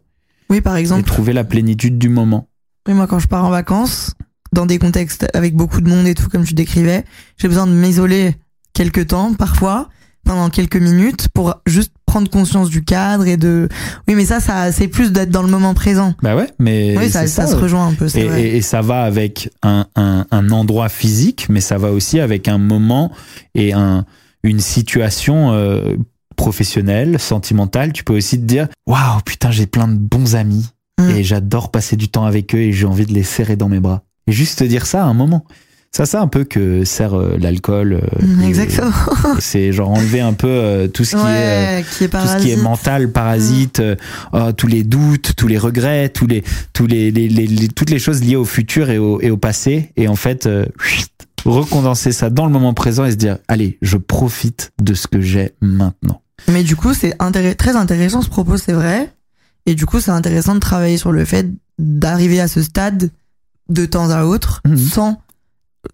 Oui, 0.48 0.60
par 0.60 0.76
Et 0.76 0.80
exemple, 0.80 1.02
trouver 1.04 1.32
la 1.32 1.42
plénitude 1.44 1.98
du 1.98 2.08
moment. 2.08 2.48
oui, 2.86 2.94
moi 2.94 3.06
quand 3.08 3.18
je 3.18 3.26
pars 3.28 3.44
en 3.44 3.50
vacances, 3.50 4.14
dans 4.52 4.64
des 4.66 4.78
contextes 4.78 5.26
avec 5.34 5.54
beaucoup 5.56 5.80
de 5.82 5.88
monde 5.90 6.06
et 6.06 6.14
tout, 6.14 6.28
comme 6.30 6.44
tu 6.44 6.54
décrivais, 6.54 7.04
j'ai 7.36 7.48
besoin 7.48 7.66
de 7.66 7.72
m'isoler 7.72 8.36
quelques 8.72 9.08
temps, 9.08 9.34
parfois, 9.34 9.88
pendant 10.24 10.48
quelques 10.48 10.76
minutes, 10.76 11.28
pour 11.34 11.56
juste 11.66 11.92
prendre 12.08 12.28
conscience 12.30 12.70
du 12.70 12.82
cadre 12.82 13.26
et 13.26 13.36
de. 13.36 13.68
Oui, 14.08 14.14
mais 14.16 14.24
ça, 14.24 14.40
ça 14.40 14.72
c'est 14.72 14.88
plus 14.88 15.12
d'être 15.12 15.30
dans 15.30 15.42
le 15.42 15.48
moment 15.48 15.74
présent. 15.74 16.14
Bah 16.22 16.34
ouais, 16.34 16.48
mais. 16.58 16.96
oui, 16.98 17.08
ça, 17.10 17.20
c'est 17.20 17.28
ça, 17.28 17.46
ça, 17.46 17.52
se 17.52 17.56
rejoint 17.56 17.86
un 17.86 17.92
peu, 17.94 18.06
Et, 18.16 18.24
vrai. 18.24 18.42
et- 18.42 18.56
et 18.56 18.62
ça 18.62 18.80
va 18.80 19.02
avec 19.02 19.50
un, 19.62 19.86
un- 19.94 20.26
un 20.30 20.50
endroit 20.50 20.88
physique, 20.88 21.46
mais 21.50 21.60
ça 21.60 21.78
va 21.78 21.92
aussi 21.92 22.18
avec 22.18 22.48
un 22.48 22.58
moment 22.58 23.12
et 23.54 23.72
un, 23.74 24.04
une 24.42 24.60
situation 24.60 25.52
euh, 25.52 25.96
professionnelle, 26.36 27.18
sentimentale. 27.18 27.92
Tu 27.92 28.04
peux 28.04 28.16
aussi 28.16 28.38
te 28.40 28.44
dire 28.44 28.68
Waouh, 28.86 29.20
putain, 29.24 29.50
j'ai 29.50 29.66
plein 29.66 29.88
de 29.88 29.96
bons 29.98 30.34
amis 30.34 30.66
Mm. 31.00 31.10
et 31.10 31.22
j'adore 31.22 31.70
passer 31.70 31.94
du 31.94 32.08
temps 32.08 32.24
avec 32.24 32.56
eux 32.56 32.58
et 32.58 32.72
j'ai 32.72 32.84
envie 32.84 33.06
de 33.06 33.12
les 33.14 33.22
serrer 33.22 33.54
dans 33.54 33.68
mes 33.68 33.78
bras. 33.78 34.02
Et 34.26 34.32
juste 34.32 34.58
te 34.58 34.64
dire 34.64 34.84
ça 34.84 35.04
à 35.04 35.06
un 35.06 35.14
moment. 35.14 35.44
Ça, 35.90 36.04
c'est 36.06 36.18
un 36.18 36.28
peu 36.28 36.44
que 36.44 36.84
sert 36.84 37.14
euh, 37.18 37.36
l'alcool. 37.40 37.94
euh, 37.94 38.24
Mm, 38.24 38.42
Exactement. 38.42 38.92
C'est 39.40 39.72
genre 39.72 39.90
enlever 39.90 40.20
un 40.20 40.34
peu 40.34 40.46
euh, 40.48 40.86
tout 40.86 41.04
ce 41.04 41.16
qui 41.16 41.22
est. 41.22 41.24
ouais, 41.24 41.84
qui 41.96 42.04
est 42.04 42.08
tout 42.08 42.16
ce 42.18 42.24
qui 42.26 42.26
parasite. 42.26 42.50
est 42.58 42.62
mental, 42.62 43.10
parasite, 43.10 43.82
tous 44.56 44.66
les 44.66 44.84
doutes, 44.84 45.32
tous 45.36 45.46
les 45.48 45.58
regrets, 45.58 46.08
tous 46.10 46.26
les, 46.26 46.44
tous 46.72 46.86
les, 46.86 47.10
les- 47.10 47.28
les- 47.28 47.46
les- 47.46 47.68
toutes 47.68 47.90
les 47.90 47.98
choses 47.98 48.22
liées 48.22 48.36
au 48.36 48.44
futur 48.44 48.90
et 48.90 48.98
au, 48.98 49.20
et 49.20 49.30
au 49.30 49.36
passé. 49.38 49.90
Et 49.96 50.08
en 50.08 50.14
fait, 50.16 50.48
recondenser 51.44 52.12
ça 52.12 52.30
dans 52.30 52.46
le 52.46 52.52
moment 52.52 52.74
présent 52.74 53.04
et 53.04 53.10
se 53.12 53.16
dire, 53.16 53.38
allez, 53.48 53.78
je 53.82 53.96
profite 53.96 54.72
de 54.82 54.94
ce 54.94 55.06
que 55.06 55.20
j'ai 55.20 55.52
maintenant. 55.60 56.20
Mais 56.48 56.62
du 56.62 56.76
coup, 56.76 56.94
c'est 56.94 57.16
très 57.56 57.76
intéressant 57.76 58.22
ce 58.22 58.28
propos, 58.28 58.56
c'est 58.56 58.72
vrai. 58.72 59.10
Et 59.66 59.74
du 59.74 59.86
coup, 59.86 60.00
c'est 60.00 60.10
intéressant 60.10 60.54
de 60.54 60.60
travailler 60.60 60.96
sur 60.96 61.12
le 61.12 61.24
fait 61.24 61.46
d'arriver 61.78 62.40
à 62.40 62.48
ce 62.48 62.62
stade 62.62 63.10
de 63.68 63.84
temps 63.86 64.10
à 64.10 64.24
autre 64.24 64.60
Mhm. 64.66 64.76
sans 64.76 65.20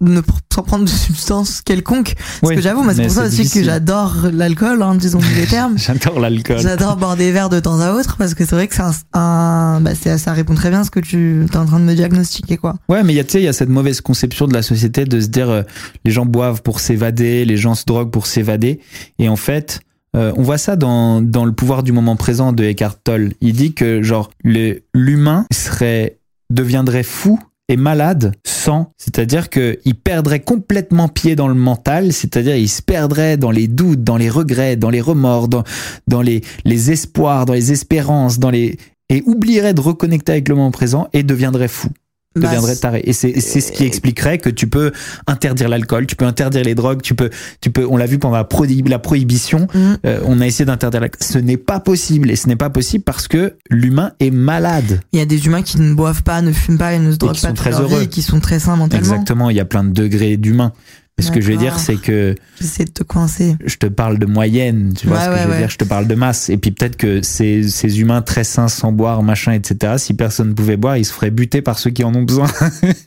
ne 0.01 0.21
sans 0.53 0.63
prendre 0.63 0.85
de 0.85 0.89
substance 0.89 1.61
quelconque. 1.61 2.15
Parce 2.15 2.39
Oui, 2.43 2.55
que 2.55 2.61
j'avoue, 2.61 2.81
moi, 2.83 2.93
c'est 2.93 3.01
mais 3.01 3.07
pour 3.07 3.15
ça 3.15 3.23
aussi 3.25 3.37
difficile. 3.37 3.61
que 3.61 3.65
j'adore 3.67 4.15
l'alcool, 4.33 4.81
hein, 4.81 4.95
disons 4.95 5.19
les 5.37 5.45
termes. 5.49 5.77
J'adore 5.77 6.19
l'alcool. 6.19 6.59
J'adore 6.59 6.97
boire 6.97 7.15
des 7.17 7.31
verres 7.31 7.49
de 7.49 7.59
temps 7.59 7.79
à 7.79 7.91
autre 7.93 8.15
parce 8.17 8.33
que 8.33 8.45
c'est 8.45 8.55
vrai 8.55 8.67
que 8.67 8.75
c'est 8.75 8.81
un, 8.81 8.93
un- 9.19 9.81
bah, 9.81 9.91
ça 9.95 10.33
répond 10.33 10.55
très 10.55 10.69
bien 10.69 10.81
à 10.81 10.83
ce 10.83 10.91
que 10.91 10.99
tu 10.99 11.45
es 11.45 11.57
en 11.57 11.65
train 11.65 11.79
de 11.79 11.85
me 11.85 11.93
diagnostiquer, 11.93 12.57
quoi. 12.57 12.75
Ouais, 12.89 13.03
mais 13.03 13.13
il 13.13 13.15
y 13.15 13.19
a, 13.19 13.23
tu 13.23 13.31
sais, 13.31 13.41
il 13.41 13.45
y 13.45 13.47
a 13.47 13.53
cette 13.53 13.69
mauvaise 13.69 14.01
conception 14.01 14.47
de 14.47 14.53
la 14.53 14.61
société 14.63 15.05
de 15.05 15.19
se 15.19 15.27
dire 15.27 15.49
euh, 15.49 15.61
les 16.03 16.11
gens 16.11 16.25
boivent 16.25 16.61
pour 16.61 16.79
s'évader, 16.79 17.45
les 17.45 17.57
gens 17.57 17.75
se 17.75 17.83
droguent 17.85 18.11
pour 18.11 18.25
s'évader. 18.27 18.79
Et 19.19 19.29
en 19.29 19.35
fait, 19.35 19.81
euh, 20.15 20.31
on 20.37 20.41
voit 20.43 20.57
ça 20.57 20.75
dans, 20.77 21.21
dans 21.21 21.45
le 21.45 21.51
pouvoir 21.51 21.83
du 21.83 21.91
moment 21.91 22.15
présent 22.15 22.53
de 22.53 22.63
Eckhart 22.63 22.95
Tolle. 23.03 23.33
Il 23.41 23.53
dit 23.53 23.73
que 23.73 24.01
genre 24.01 24.29
le- 24.43 24.79
l'humain 24.93 25.45
serait 25.53 26.17
deviendrait 26.49 27.03
fou 27.03 27.39
et 27.67 27.77
malade 27.77 28.33
sans, 28.45 28.91
c'est-à-dire 28.97 29.49
que 29.49 29.79
il 29.85 29.95
perdrait 29.95 30.39
complètement 30.39 31.07
pied 31.07 31.35
dans 31.35 31.47
le 31.47 31.53
mental, 31.53 32.13
c'est-à-dire 32.13 32.55
il 32.55 32.69
se 32.69 32.81
perdrait 32.81 33.37
dans 33.37 33.51
les 33.51 33.67
doutes, 33.67 34.03
dans 34.03 34.17
les 34.17 34.29
regrets, 34.29 34.75
dans 34.75 34.89
les 34.89 35.01
remords, 35.01 35.47
dans, 35.47 36.21
les, 36.21 36.41
les 36.63 36.91
espoirs, 36.91 37.45
dans 37.45 37.53
les 37.53 37.71
espérances, 37.71 38.39
dans 38.39 38.49
les 38.51 38.77
et 39.09 39.21
oublierait 39.25 39.75
de 39.75 39.81
reconnecter 39.81 40.31
avec 40.31 40.49
le 40.49 40.55
moment 40.55 40.71
présent 40.71 41.07
et 41.13 41.21
deviendrait 41.21 41.67
fou 41.67 41.89
deviendrait 42.35 42.75
taré. 42.75 43.01
Et 43.05 43.13
c'est 43.13 43.39
c'est 43.39 43.61
ce 43.61 43.71
qui 43.71 43.83
expliquerait 43.85 44.37
que 44.37 44.49
tu 44.49 44.67
peux 44.67 44.91
interdire 45.27 45.69
l'alcool, 45.69 46.05
tu 46.05 46.15
peux 46.15 46.25
interdire 46.25 46.63
les 46.63 46.75
drogues, 46.75 47.01
tu 47.01 47.15
peux, 47.15 47.29
tu 47.61 47.71
peux. 47.71 47.85
On 47.89 47.97
l'a 47.97 48.05
vu 48.05 48.19
pendant 48.19 48.35
la, 48.37 48.47
la 48.87 48.99
prohibition. 48.99 49.67
Mhm. 49.73 49.97
euh, 50.05 50.19
on 50.25 50.41
a 50.41 50.47
essayé 50.47 50.65
d'interdire 50.65 51.01
l'alcool. 51.01 51.21
Ce 51.21 51.37
n'est 51.37 51.57
pas 51.57 51.79
possible 51.79 52.31
et 52.31 52.35
ce 52.35 52.47
n'est 52.47 52.55
pas 52.55 52.69
possible 52.69 53.03
parce 53.03 53.27
que 53.27 53.55
l'humain 53.69 54.11
est 54.19 54.31
malade. 54.31 55.01
Il 55.13 55.19
y 55.19 55.21
a 55.21 55.25
des 55.25 55.45
humains 55.45 55.61
qui 55.61 55.79
ne 55.79 55.93
boivent 55.93 56.23
pas, 56.23 56.41
ne 56.41 56.51
fument 56.51 56.77
pas 56.77 56.93
et 56.93 56.99
ne 56.99 57.11
se 57.11 57.17
droguent 57.17 57.33
qui 57.35 57.41
pas 57.41 57.47
sont 57.49 57.53
très 57.53 57.71
heureux. 57.71 57.99
vie 57.99 58.05
et 58.05 58.07
qui 58.07 58.21
sont 58.21 58.39
très 58.39 58.59
sains 58.59 58.75
mentalement. 58.75 58.99
Exactement. 58.99 59.49
Il 59.49 59.55
y 59.55 59.59
a 59.59 59.65
plein 59.65 59.83
de 59.83 59.91
degrés 59.91 60.37
d'humain. 60.37 60.73
Ce 61.17 61.31
que 61.31 61.39
je 61.39 61.49
veux 61.51 61.57
dire, 61.57 61.79
c'est 61.79 61.95
que 61.95 62.35
J'essaie 62.59 62.83
de 62.83 62.89
te 62.91 63.01
coincer. 63.03 63.55
je 63.65 63.77
te 63.77 63.85
parle 63.85 64.19
de 64.19 64.25
moyenne, 64.25 64.93
tu 64.97 65.07
vois 65.07 65.17
Ouais, 65.17 65.23
ce 65.23 65.29
que 65.29 65.33
ouais, 65.33 65.39
je 65.41 65.45
veux 65.47 65.51
ouais. 65.53 65.57
dire. 65.59 65.69
Je 65.69 65.77
te 65.77 65.85
parle 65.85 66.07
de 66.07 66.15
masse. 66.15 66.49
Et 66.49 66.57
puis 66.57 66.71
peut-être 66.71 66.97
que 66.97 67.21
ces, 67.21 67.63
ces 67.69 68.01
humains 68.01 68.21
très 68.21 68.43
sains 68.43 68.67
sans 68.67 68.91
boire, 68.91 69.23
machin, 69.23 69.53
etc. 69.53 69.93
Si 69.97 70.13
personne 70.13 70.49
ne 70.49 70.53
pouvait 70.53 70.75
boire, 70.75 70.97
ils 70.97 71.05
se 71.05 71.13
feraient 71.13 71.31
buter 71.31 71.61
par 71.61 71.79
ceux 71.79 71.89
qui 71.89 72.03
en 72.03 72.13
ont 72.15 72.23
besoin. 72.23 72.47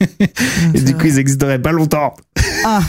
et 0.74 0.80
du 0.80 0.94
coup, 0.94 1.04
ils 1.04 1.18
existeraient 1.18 1.60
pas 1.60 1.72
longtemps. 1.72 2.14
Ah 2.64 2.80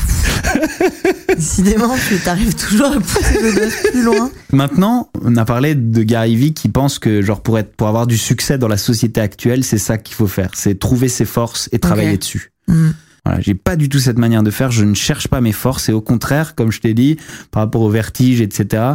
Décidément, 1.35 1.95
tu 2.07 2.17
t'arrives 2.17 2.55
toujours 2.55 2.87
à 2.87 2.99
pousser 2.99 3.41
le 3.41 3.91
plus 3.91 4.01
loin. 4.03 4.31
Maintenant, 4.51 5.09
on 5.21 5.35
a 5.35 5.45
parlé 5.45 5.75
de 5.75 6.03
Gary 6.03 6.35
Vee 6.35 6.53
qui 6.53 6.69
pense 6.69 6.97
que 6.97 7.21
genre 7.21 7.41
pour 7.41 7.59
être 7.59 7.75
pour 7.75 7.87
avoir 7.87 8.07
du 8.07 8.17
succès 8.17 8.57
dans 8.57 8.67
la 8.67 8.77
société 8.77 9.21
actuelle, 9.21 9.63
c'est 9.63 9.77
ça 9.77 9.97
qu'il 9.97 10.15
faut 10.15 10.27
faire, 10.27 10.51
c'est 10.55 10.79
trouver 10.79 11.07
ses 11.07 11.25
forces 11.25 11.69
et 11.71 11.79
travailler 11.79 12.17
dessus. 12.17 12.51
Hmm. 12.67 12.91
J'ai 13.39 13.55
pas 13.55 13.75
du 13.75 13.89
tout 13.89 13.99
cette 13.99 14.17
manière 14.17 14.43
de 14.43 14.51
faire. 14.51 14.71
Je 14.71 14.83
ne 14.83 14.93
cherche 14.93 15.27
pas 15.27 15.41
mes 15.41 15.51
forces 15.51 15.89
et 15.89 15.93
au 15.93 16.01
contraire, 16.01 16.55
comme 16.55 16.71
je 16.71 16.81
t'ai 16.81 16.93
dit, 16.93 17.17
par 17.51 17.63
rapport 17.63 17.81
au 17.81 17.89
vertige, 17.89 18.41
etc. 18.41 18.93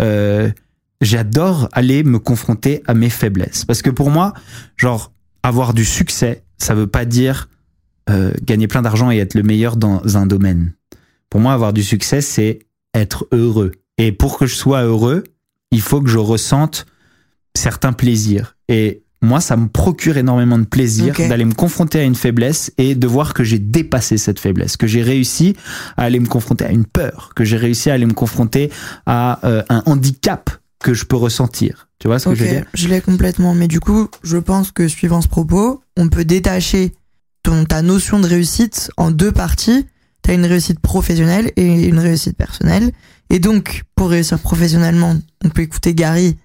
Euh, 0.00 0.50
j'adore 1.00 1.68
aller 1.72 2.02
me 2.02 2.18
confronter 2.18 2.82
à 2.86 2.94
mes 2.94 3.10
faiblesses 3.10 3.64
parce 3.64 3.82
que 3.82 3.90
pour 3.90 4.10
moi, 4.10 4.32
genre 4.76 5.12
avoir 5.42 5.74
du 5.74 5.84
succès, 5.84 6.44
ça 6.58 6.74
veut 6.74 6.86
pas 6.86 7.04
dire 7.04 7.48
euh, 8.10 8.32
gagner 8.42 8.68
plein 8.68 8.82
d'argent 8.82 9.10
et 9.10 9.18
être 9.18 9.34
le 9.34 9.42
meilleur 9.42 9.76
dans 9.76 10.16
un 10.16 10.26
domaine. 10.26 10.74
Pour 11.30 11.40
moi, 11.40 11.52
avoir 11.52 11.72
du 11.72 11.82
succès, 11.82 12.20
c'est 12.20 12.60
être 12.94 13.26
heureux. 13.32 13.72
Et 13.98 14.12
pour 14.12 14.38
que 14.38 14.46
je 14.46 14.54
sois 14.54 14.82
heureux, 14.82 15.24
il 15.70 15.80
faut 15.80 16.00
que 16.00 16.08
je 16.08 16.18
ressente 16.18 16.86
certains 17.56 17.92
plaisirs. 17.92 18.56
Et 18.68 19.03
moi, 19.24 19.40
ça 19.40 19.56
me 19.56 19.68
procure 19.68 20.16
énormément 20.16 20.58
de 20.58 20.64
plaisir 20.64 21.14
d'aller 21.16 21.44
me 21.44 21.54
confronter 21.54 22.00
à 22.00 22.02
une 22.02 22.14
faiblesse 22.14 22.72
et 22.78 22.94
de 22.94 23.06
voir 23.06 23.34
que 23.34 23.44
j'ai 23.44 23.58
dépassé 23.58 24.18
cette 24.18 24.38
faiblesse, 24.38 24.76
que 24.76 24.86
j'ai 24.86 25.02
réussi 25.02 25.56
à 25.96 26.04
aller 26.04 26.20
me 26.20 26.26
confronter 26.26 26.64
à 26.64 26.70
une 26.70 26.84
peur, 26.84 27.32
que 27.34 27.44
j'ai 27.44 27.56
réussi 27.56 27.90
à 27.90 27.94
aller 27.94 28.06
me 28.06 28.12
confronter 28.12 28.70
à 29.06 29.40
euh, 29.44 29.62
un 29.68 29.82
handicap 29.86 30.50
que 30.78 30.94
je 30.94 31.04
peux 31.04 31.16
ressentir. 31.16 31.88
Tu 31.98 32.08
vois 32.08 32.18
ce 32.18 32.28
que 32.28 32.34
je 32.34 32.44
veux 32.44 32.50
dire? 32.50 32.66
je 32.74 32.88
l'ai 32.88 33.00
complètement. 33.00 33.54
Mais 33.54 33.68
du 33.68 33.80
coup, 33.80 34.08
je 34.22 34.36
pense 34.36 34.70
que 34.70 34.86
suivant 34.86 35.22
ce 35.22 35.28
propos, 35.28 35.82
on 35.96 36.08
peut 36.08 36.26
détacher 36.26 36.92
ton, 37.42 37.64
ta 37.64 37.80
notion 37.80 38.20
de 38.20 38.26
réussite 38.26 38.90
en 38.98 39.10
deux 39.10 39.32
parties. 39.32 39.86
Tu 40.22 40.30
as 40.30 40.34
une 40.34 40.44
réussite 40.44 40.80
professionnelle 40.80 41.52
et 41.56 41.88
une 41.88 41.98
réussite 41.98 42.36
personnelle. 42.36 42.92
Et 43.30 43.38
donc, 43.38 43.84
pour 43.94 44.10
réussir 44.10 44.38
professionnellement, 44.38 45.16
on 45.42 45.48
peut 45.48 45.62
écouter 45.62 45.94
Gary. 45.94 46.36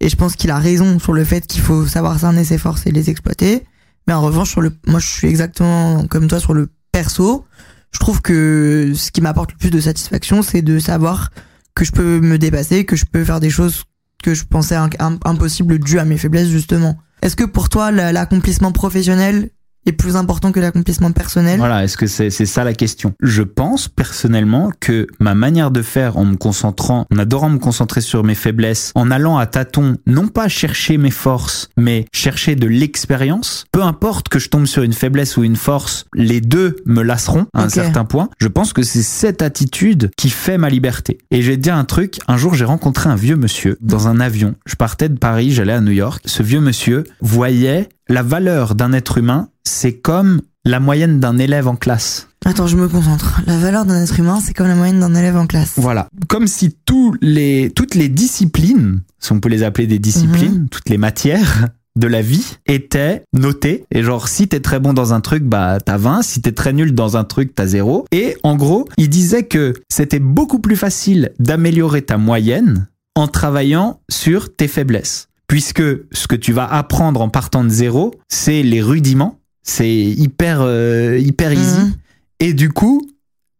Et 0.00 0.08
je 0.08 0.16
pense 0.16 0.36
qu'il 0.36 0.50
a 0.50 0.58
raison 0.58 0.98
sur 0.98 1.12
le 1.12 1.24
fait 1.24 1.46
qu'il 1.46 1.60
faut 1.62 1.86
savoir 1.86 2.18
cerner 2.18 2.44
ses 2.44 2.58
forces 2.58 2.86
et 2.86 2.92
les 2.92 3.08
exploiter. 3.10 3.64
Mais 4.06 4.12
en 4.14 4.20
revanche, 4.22 4.50
sur 4.50 4.60
le, 4.60 4.70
moi, 4.86 5.00
je 5.00 5.06
suis 5.06 5.26
exactement 5.28 6.06
comme 6.06 6.28
toi 6.28 6.38
sur 6.38 6.54
le 6.54 6.68
perso. 6.92 7.44
Je 7.92 7.98
trouve 7.98 8.20
que 8.20 8.92
ce 8.94 9.10
qui 9.10 9.20
m'apporte 9.20 9.52
le 9.52 9.58
plus 9.58 9.70
de 9.70 9.80
satisfaction, 9.80 10.42
c'est 10.42 10.62
de 10.62 10.78
savoir 10.78 11.30
que 11.74 11.84
je 11.84 11.92
peux 11.92 12.20
me 12.20 12.38
dépasser, 12.38 12.84
que 12.84 12.94
je 12.96 13.04
peux 13.04 13.24
faire 13.24 13.40
des 13.40 13.50
choses 13.50 13.84
que 14.22 14.34
je 14.34 14.44
pensais 14.44 14.74
in- 14.76 14.90
im- 14.98 15.18
impossible 15.24 15.78
dû 15.78 15.98
à 15.98 16.04
mes 16.04 16.18
faiblesses 16.18 16.48
justement. 16.48 16.96
Est-ce 17.22 17.36
que 17.36 17.44
pour 17.44 17.68
toi 17.68 17.90
la- 17.90 18.12
l'accomplissement 18.12 18.72
professionnel 18.72 19.50
est 19.86 19.92
plus 19.92 20.16
important 20.16 20.52
que 20.52 20.60
l'accomplissement 20.60 21.12
personnel 21.12 21.58
Voilà, 21.58 21.84
est-ce 21.84 21.96
que 21.96 22.06
c'est 22.06 22.30
c'est 22.30 22.46
ça 22.46 22.64
la 22.64 22.74
question? 22.74 23.14
Je 23.20 23.42
pense 23.42 23.88
personnellement 23.88 24.70
que 24.78 25.06
ma 25.20 25.34
manière 25.34 25.70
de 25.70 25.82
faire 25.82 26.16
en 26.16 26.24
me 26.24 26.36
concentrant, 26.36 27.06
en 27.12 27.18
adorant 27.18 27.48
me 27.48 27.58
concentrer 27.58 28.00
sur 28.00 28.24
mes 28.24 28.34
faiblesses, 28.34 28.92
en 28.94 29.10
allant 29.10 29.38
à 29.38 29.46
tâtons, 29.46 29.96
non 30.06 30.28
pas 30.28 30.48
chercher 30.48 30.98
mes 30.98 31.10
forces, 31.10 31.68
mais 31.76 32.06
chercher 32.12 32.56
de 32.56 32.66
l'expérience, 32.66 33.64
peu 33.72 33.82
importe 33.82 34.28
que 34.28 34.38
je 34.38 34.48
tombe 34.48 34.66
sur 34.66 34.82
une 34.82 34.92
faiblesse 34.92 35.36
ou 35.36 35.44
une 35.44 35.56
force, 35.56 36.06
les 36.14 36.40
deux 36.40 36.76
me 36.84 37.02
lasseront 37.02 37.46
à 37.54 37.62
un 37.62 37.68
certain 37.68 38.04
point. 38.04 38.28
Je 38.38 38.48
pense 38.48 38.72
que 38.72 38.82
c'est 38.82 39.02
cette 39.02 39.42
attitude 39.42 40.10
qui 40.16 40.30
fait 40.30 40.58
ma 40.58 40.68
liberté. 40.68 41.18
Et 41.30 41.40
te 41.40 41.60
dire 41.60 41.76
un 41.76 41.84
truc, 41.84 42.18
un 42.28 42.36
jour 42.36 42.54
j'ai 42.54 42.64
rencontré 42.64 43.08
un 43.08 43.16
vieux 43.16 43.36
monsieur 43.36 43.78
dans 43.80 44.08
un 44.08 44.20
avion. 44.20 44.54
Je 44.66 44.74
partais 44.74 45.08
de 45.08 45.18
Paris, 45.18 45.52
j'allais 45.52 45.72
à 45.72 45.80
New 45.80 45.92
York. 45.92 46.22
Ce 46.26 46.42
vieux 46.42 46.60
monsieur 46.60 47.04
voyait 47.20 47.88
la 48.08 48.22
valeur 48.22 48.74
d'un 48.74 48.92
être 48.92 49.18
humain, 49.18 49.48
c'est 49.64 49.94
comme 49.94 50.42
la 50.64 50.80
moyenne 50.80 51.20
d'un 51.20 51.38
élève 51.38 51.68
en 51.68 51.76
classe. 51.76 52.28
Attends, 52.44 52.66
je 52.66 52.76
me 52.76 52.88
concentre. 52.88 53.40
La 53.46 53.58
valeur 53.58 53.84
d'un 53.84 54.02
être 54.02 54.18
humain, 54.18 54.40
c'est 54.44 54.54
comme 54.54 54.68
la 54.68 54.74
moyenne 54.74 55.00
d'un 55.00 55.14
élève 55.14 55.36
en 55.36 55.46
classe. 55.46 55.74
Voilà. 55.76 56.08
Comme 56.28 56.46
si 56.46 56.76
tous 56.84 57.16
les, 57.20 57.72
toutes 57.74 57.94
les 57.94 58.08
disciplines, 58.08 59.02
si 59.18 59.32
on 59.32 59.40
peut 59.40 59.48
les 59.48 59.62
appeler 59.62 59.86
des 59.86 59.98
disciplines, 59.98 60.68
toutes 60.70 60.88
les 60.88 60.98
matières 60.98 61.68
de 61.96 62.06
la 62.06 62.22
vie 62.22 62.58
étaient 62.66 63.24
notées. 63.32 63.84
Et 63.90 64.02
genre, 64.02 64.28
si 64.28 64.46
t'es 64.46 64.60
très 64.60 64.78
bon 64.78 64.92
dans 64.92 65.12
un 65.12 65.20
truc, 65.20 65.42
bah, 65.42 65.78
t'as 65.84 65.96
20. 65.96 66.22
Si 66.22 66.40
t'es 66.42 66.52
très 66.52 66.72
nul 66.72 66.94
dans 66.94 67.16
un 67.16 67.24
truc, 67.24 67.54
t'as 67.54 67.66
0. 67.66 68.06
Et 68.12 68.36
en 68.42 68.54
gros, 68.54 68.86
il 68.98 69.08
disait 69.08 69.44
que 69.44 69.74
c'était 69.88 70.20
beaucoup 70.20 70.60
plus 70.60 70.76
facile 70.76 71.32
d'améliorer 71.40 72.02
ta 72.02 72.18
moyenne 72.18 72.86
en 73.14 73.28
travaillant 73.28 74.00
sur 74.10 74.54
tes 74.54 74.68
faiblesses. 74.68 75.28
Puisque 75.48 75.82
ce 76.12 76.26
que 76.26 76.34
tu 76.34 76.52
vas 76.52 76.66
apprendre 76.66 77.20
en 77.20 77.28
partant 77.28 77.62
de 77.64 77.68
zéro, 77.68 78.14
c'est 78.28 78.62
les 78.62 78.82
rudiments. 78.82 79.38
C'est 79.62 79.88
hyper, 79.94 80.58
euh, 80.60 81.18
hyper 81.18 81.52
easy. 81.52 81.80
Mhm. 81.80 81.92
Et 82.40 82.52
du 82.52 82.70
coup, 82.70 83.08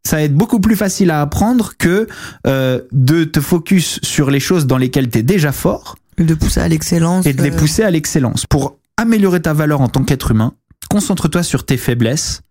ça 0.04 0.16
va 0.16 0.22
être 0.22 0.34
beaucoup 0.34 0.60
plus 0.60 0.76
facile 0.76 1.10
à 1.10 1.20
apprendre 1.20 1.72
que 1.78 2.06
euh, 2.46 2.80
de 2.92 3.24
te 3.24 3.40
focus 3.40 3.98
sur 4.02 4.30
les 4.30 4.40
choses 4.40 4.66
dans 4.66 4.78
lesquelles 4.78 5.10
tu 5.10 5.18
es 5.18 5.22
déjà 5.22 5.52
fort 5.52 5.96
De 6.18 6.34
pousser 6.34 6.60
à 6.60 6.68
l'excellence. 6.68 7.26
et 7.26 7.32
de 7.32 7.42
les 7.42 7.50
euh, 7.50 7.56
pousser 7.56 7.82
à 7.82 7.90
l'excellence. 7.90 8.46
Pour 8.46 8.78
améliorer 8.96 9.42
ta 9.42 9.52
valeur 9.52 9.80
en 9.80 9.88
tant 9.88 10.04
qu'être 10.04 10.30
humain, 10.30 10.54
concentre-toi 10.90 11.42
sur 11.42 11.66
tes 11.66 11.76
faiblesses 11.76 12.42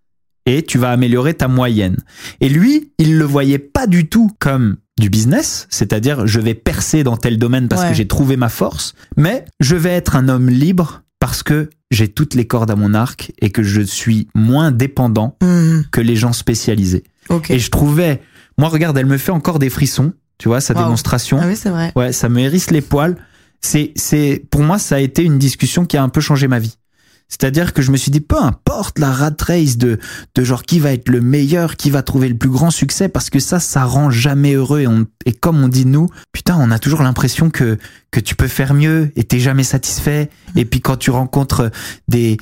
et 0.45 0.63
tu 0.63 0.77
vas 0.77 0.91
améliorer 0.91 1.33
ta 1.33 1.47
moyenne. 1.47 1.97
Et 2.41 2.49
lui, 2.49 2.91
il 2.97 3.17
le 3.17 3.25
voyait 3.25 3.59
pas 3.59 3.87
du 3.87 4.07
tout 4.07 4.31
comme 4.39 4.77
du 4.99 5.09
business, 5.09 5.67
c'est-à-dire 5.69 6.25
je 6.27 6.39
vais 6.39 6.53
percer 6.53 7.03
dans 7.03 7.17
tel 7.17 7.37
domaine 7.37 7.67
parce 7.67 7.81
Ouais. 7.83 7.89
que 7.89 7.95
j'ai 7.95 8.07
trouvé 8.07 8.37
ma 8.37 8.49
force, 8.49 8.93
mais 9.17 9.45
je 9.59 9.75
vais 9.75 9.91
être 9.91 10.15
un 10.15 10.29
homme 10.29 10.49
libre 10.49 11.03
parce 11.19 11.43
que 11.43 11.69
j'ai 11.91 12.07
toutes 12.07 12.33
les 12.35 12.45
cordes 12.47 12.71
à 12.71 12.75
mon 12.75 12.93
arc 12.93 13.31
et 13.41 13.49
que 13.49 13.63
je 13.63 13.81
suis 13.81 14.27
moins 14.35 14.71
dépendant 14.71 15.37
mhm. 15.41 15.85
que 15.91 16.01
les 16.01 16.15
gens 16.15 16.33
spécialisés. 16.33 17.03
Et 17.49 17.59
je 17.59 17.71
trouvais, 17.71 18.21
moi 18.57 18.69
regarde, 18.69 18.97
elle 18.97 19.05
me 19.07 19.17
fait 19.17 19.31
encore 19.31 19.59
des 19.59 19.69
frissons, 19.69 20.13
tu 20.37 20.47
vois, 20.47 20.61
sa 20.61 20.73
Wow. 20.73 20.83
démonstration. 20.83 21.39
Ah 21.41 21.47
oui, 21.47 21.55
c'est 21.55 21.69
vrai. 21.69 21.91
Ouais, 21.95 22.11
ça 22.13 22.29
me 22.29 22.39
hérisse 22.39 22.69
les 22.71 22.81
poils. 22.81 23.15
C'est, 23.61 23.91
c'est, 23.95 24.45
pour 24.51 24.61
moi, 24.61 24.77
ça 24.77 24.95
a 24.95 24.99
été 24.99 25.23
une 25.23 25.39
discussion 25.39 25.85
qui 25.85 25.97
a 25.97 26.03
un 26.03 26.09
peu 26.09 26.21
changé 26.21 26.47
ma 26.47 26.59
vie. 26.59 26.75
C'est-à-dire 27.27 27.73
que 27.73 27.81
je 27.81 27.91
me 27.91 27.97
suis 27.97 28.11
dit, 28.11 28.21
peu 28.21 28.37
importe 28.37 28.99
la 28.99 29.11
rat 29.11 29.35
race 29.41 29.77
de, 29.77 29.99
de 30.35 30.43
genre 30.43 30.63
qui 30.63 30.79
va 30.79 30.93
être 30.93 31.09
le 31.09 31.21
meilleur, 31.21 31.75
qui 31.75 31.89
va 31.89 32.03
trouver 32.03 32.29
le 32.29 32.37
plus 32.37 32.49
grand 32.49 32.69
succès, 32.69 33.09
parce 33.09 33.29
que 33.29 33.39
ça, 33.39 33.59
ça 33.59 33.83
rend 33.83 34.09
jamais 34.09 34.53
heureux. 34.53 34.85
Et, 35.25 35.33
comme 35.33 35.63
on 35.63 35.67
dit 35.67 35.85
nous, 35.85 36.07
putain, 36.31 36.55
on 36.59 36.71
a 36.71 36.79
toujours 36.79 37.01
l'impression 37.01 37.49
que, 37.49 37.77
que 38.11 38.19
tu 38.19 38.35
peux 38.35 38.47
faire 38.47 38.73
mieux 38.73 39.11
et 39.15 39.23
t'es 39.23 39.39
jamais 39.39 39.63
satisfait. 39.63 40.29
Et 40.55 40.65
puis 40.65 40.81
quand 40.81 40.97
tu 40.97 41.09
rencontres 41.09 41.71
des, 42.07 42.37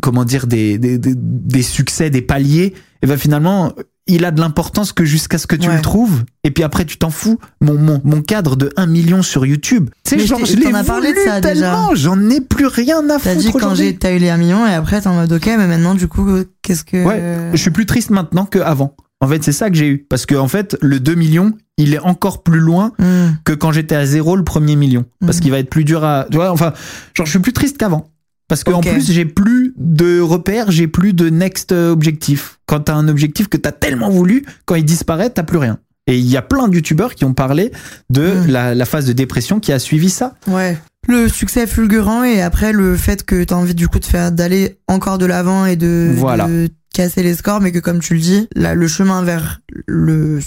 comment 0.00 0.24
dire, 0.24 0.46
des, 0.46 0.78
des, 0.78 0.98
des, 0.98 1.14
des 1.16 1.62
succès, 1.62 2.10
des 2.10 2.22
paliers, 2.22 2.74
et 3.02 3.06
ben 3.06 3.18
finalement, 3.18 3.74
il 4.06 4.24
a 4.24 4.30
de 4.30 4.40
l'importance 4.40 4.92
que 4.92 5.04
jusqu'à 5.04 5.38
ce 5.38 5.46
que 5.46 5.56
tu 5.56 5.68
Ouais. 5.68 5.76
le 5.76 5.82
trouves. 5.82 6.24
Et 6.44 6.50
puis 6.50 6.62
après, 6.62 6.84
tu 6.84 6.98
t'en 6.98 7.10
fous. 7.10 7.38
Mon, 7.62 7.78
mon, 7.78 8.00
mon 8.04 8.20
cadre 8.20 8.54
de 8.56 8.70
1 8.76 8.86
million 8.86 9.22
sur 9.22 9.46
YouTube. 9.46 9.88
Tu 10.04 10.18
sais, 10.20 10.26
genre, 10.26 10.44
je 10.44 10.56
l'ai 10.56 10.70
parlé 10.84 11.12
de 11.12 11.40
déjà. 11.40 11.88
j'en 11.94 12.28
ai 12.28 12.40
plus 12.42 12.66
rien 12.66 12.98
à 13.08 13.18
T'as 13.18 13.30
foutre 13.34 13.38
dit 13.38 13.52
quand 13.52 13.74
t'as 13.98 14.12
eu 14.12 14.18
les 14.18 14.28
1 14.28 14.36
million 14.36 14.66
et 14.66 14.74
après 14.74 15.00
t'es 15.00 15.06
en 15.06 15.14
mode 15.14 15.32
ok, 15.32 15.46
mais 15.46 15.66
maintenant 15.66 15.94
du 15.94 16.06
coup, 16.08 16.26
qu'est-ce 16.62 16.84
que. 16.84 17.02
Ouais, 17.02 17.22
je 17.52 17.56
suis 17.56 17.70
plus 17.70 17.86
triste 17.86 18.10
maintenant 18.10 18.44
qu'avant. 18.44 18.94
En 19.20 19.28
fait, 19.28 19.42
c'est 19.42 19.52
ça 19.52 19.70
que 19.70 19.76
j'ai 19.76 19.88
eu. 19.88 19.98
Parce 20.10 20.26
que, 20.26 20.34
en 20.34 20.48
fait, 20.48 20.76
le 20.82 21.00
2 21.00 21.14
millions, 21.14 21.52
il 21.78 21.94
est 21.94 21.98
encore 21.98 22.42
plus 22.42 22.58
loin 22.58 22.92
Mhm. 22.98 23.36
que 23.44 23.52
quand 23.54 23.72
j'étais 23.72 23.94
à 23.94 24.04
zéro 24.04 24.36
le 24.36 24.44
premier 24.44 24.76
million. 24.76 25.06
Parce 25.20 25.36
Mhm. 25.38 25.42
qu'il 25.42 25.50
va 25.52 25.58
être 25.60 25.70
plus 25.70 25.84
dur 25.84 26.04
à, 26.04 26.26
tu 26.30 26.36
vois, 26.36 26.50
enfin, 26.50 26.74
genre, 27.14 27.24
je 27.24 27.30
suis 27.30 27.38
plus 27.38 27.54
triste 27.54 27.78
qu'avant. 27.78 28.10
Parce 28.48 28.62
qu'en 28.64 28.78
Ok. 28.80 28.88
plus, 28.90 29.10
j'ai 29.10 29.24
plus 29.24 29.72
de 29.78 30.20
repères, 30.20 30.70
j'ai 30.70 30.86
plus 30.86 31.12
de 31.14 31.30
next 31.30 31.72
objectif. 31.72 32.58
Quand 32.66 32.80
t'as 32.80 32.94
un 32.94 33.08
objectif 33.08 33.48
que 33.48 33.56
t'as 33.56 33.72
tellement 33.72 34.10
voulu, 34.10 34.44
quand 34.66 34.74
il 34.74 34.84
disparaît, 34.84 35.30
t'as 35.30 35.42
plus 35.44 35.58
rien. 35.58 35.78
Et 36.06 36.18
il 36.18 36.26
y 36.26 36.36
a 36.36 36.42
plein 36.42 36.68
de 36.68 36.74
youtubeurs 36.74 37.14
qui 37.14 37.24
ont 37.24 37.32
parlé 37.32 37.72
de 38.10 38.22
Mhm. 38.22 38.46
la, 38.48 38.74
la 38.74 38.84
phase 38.84 39.06
de 39.06 39.14
dépression 39.14 39.60
qui 39.60 39.72
a 39.72 39.78
suivi 39.78 40.10
ça. 40.10 40.34
Ouais. 40.46 40.76
Le 41.08 41.28
succès 41.28 41.66
fulgurant 41.66 42.22
et 42.24 42.42
après 42.42 42.72
le 42.72 42.96
fait 42.96 43.24
que 43.24 43.42
t'as 43.44 43.54
envie 43.54 43.74
du 43.74 43.88
coup 43.88 43.98
de 43.98 44.04
faire 44.04 44.30
d'aller 44.30 44.78
encore 44.88 45.16
de 45.18 45.24
l'avant 45.26 45.64
et 45.64 45.76
de, 45.76 46.10
Voilà. 46.14 46.46
de 46.46 46.68
casser 46.92 47.22
les 47.22 47.34
scores, 47.34 47.60
mais 47.62 47.72
que 47.72 47.78
comme 47.78 48.00
tu 48.00 48.14
le 48.14 48.20
dis, 48.20 48.48
là, 48.54 48.74
le 48.74 48.86
chemin 48.88 49.22
vers 49.22 49.60
le 49.86 50.38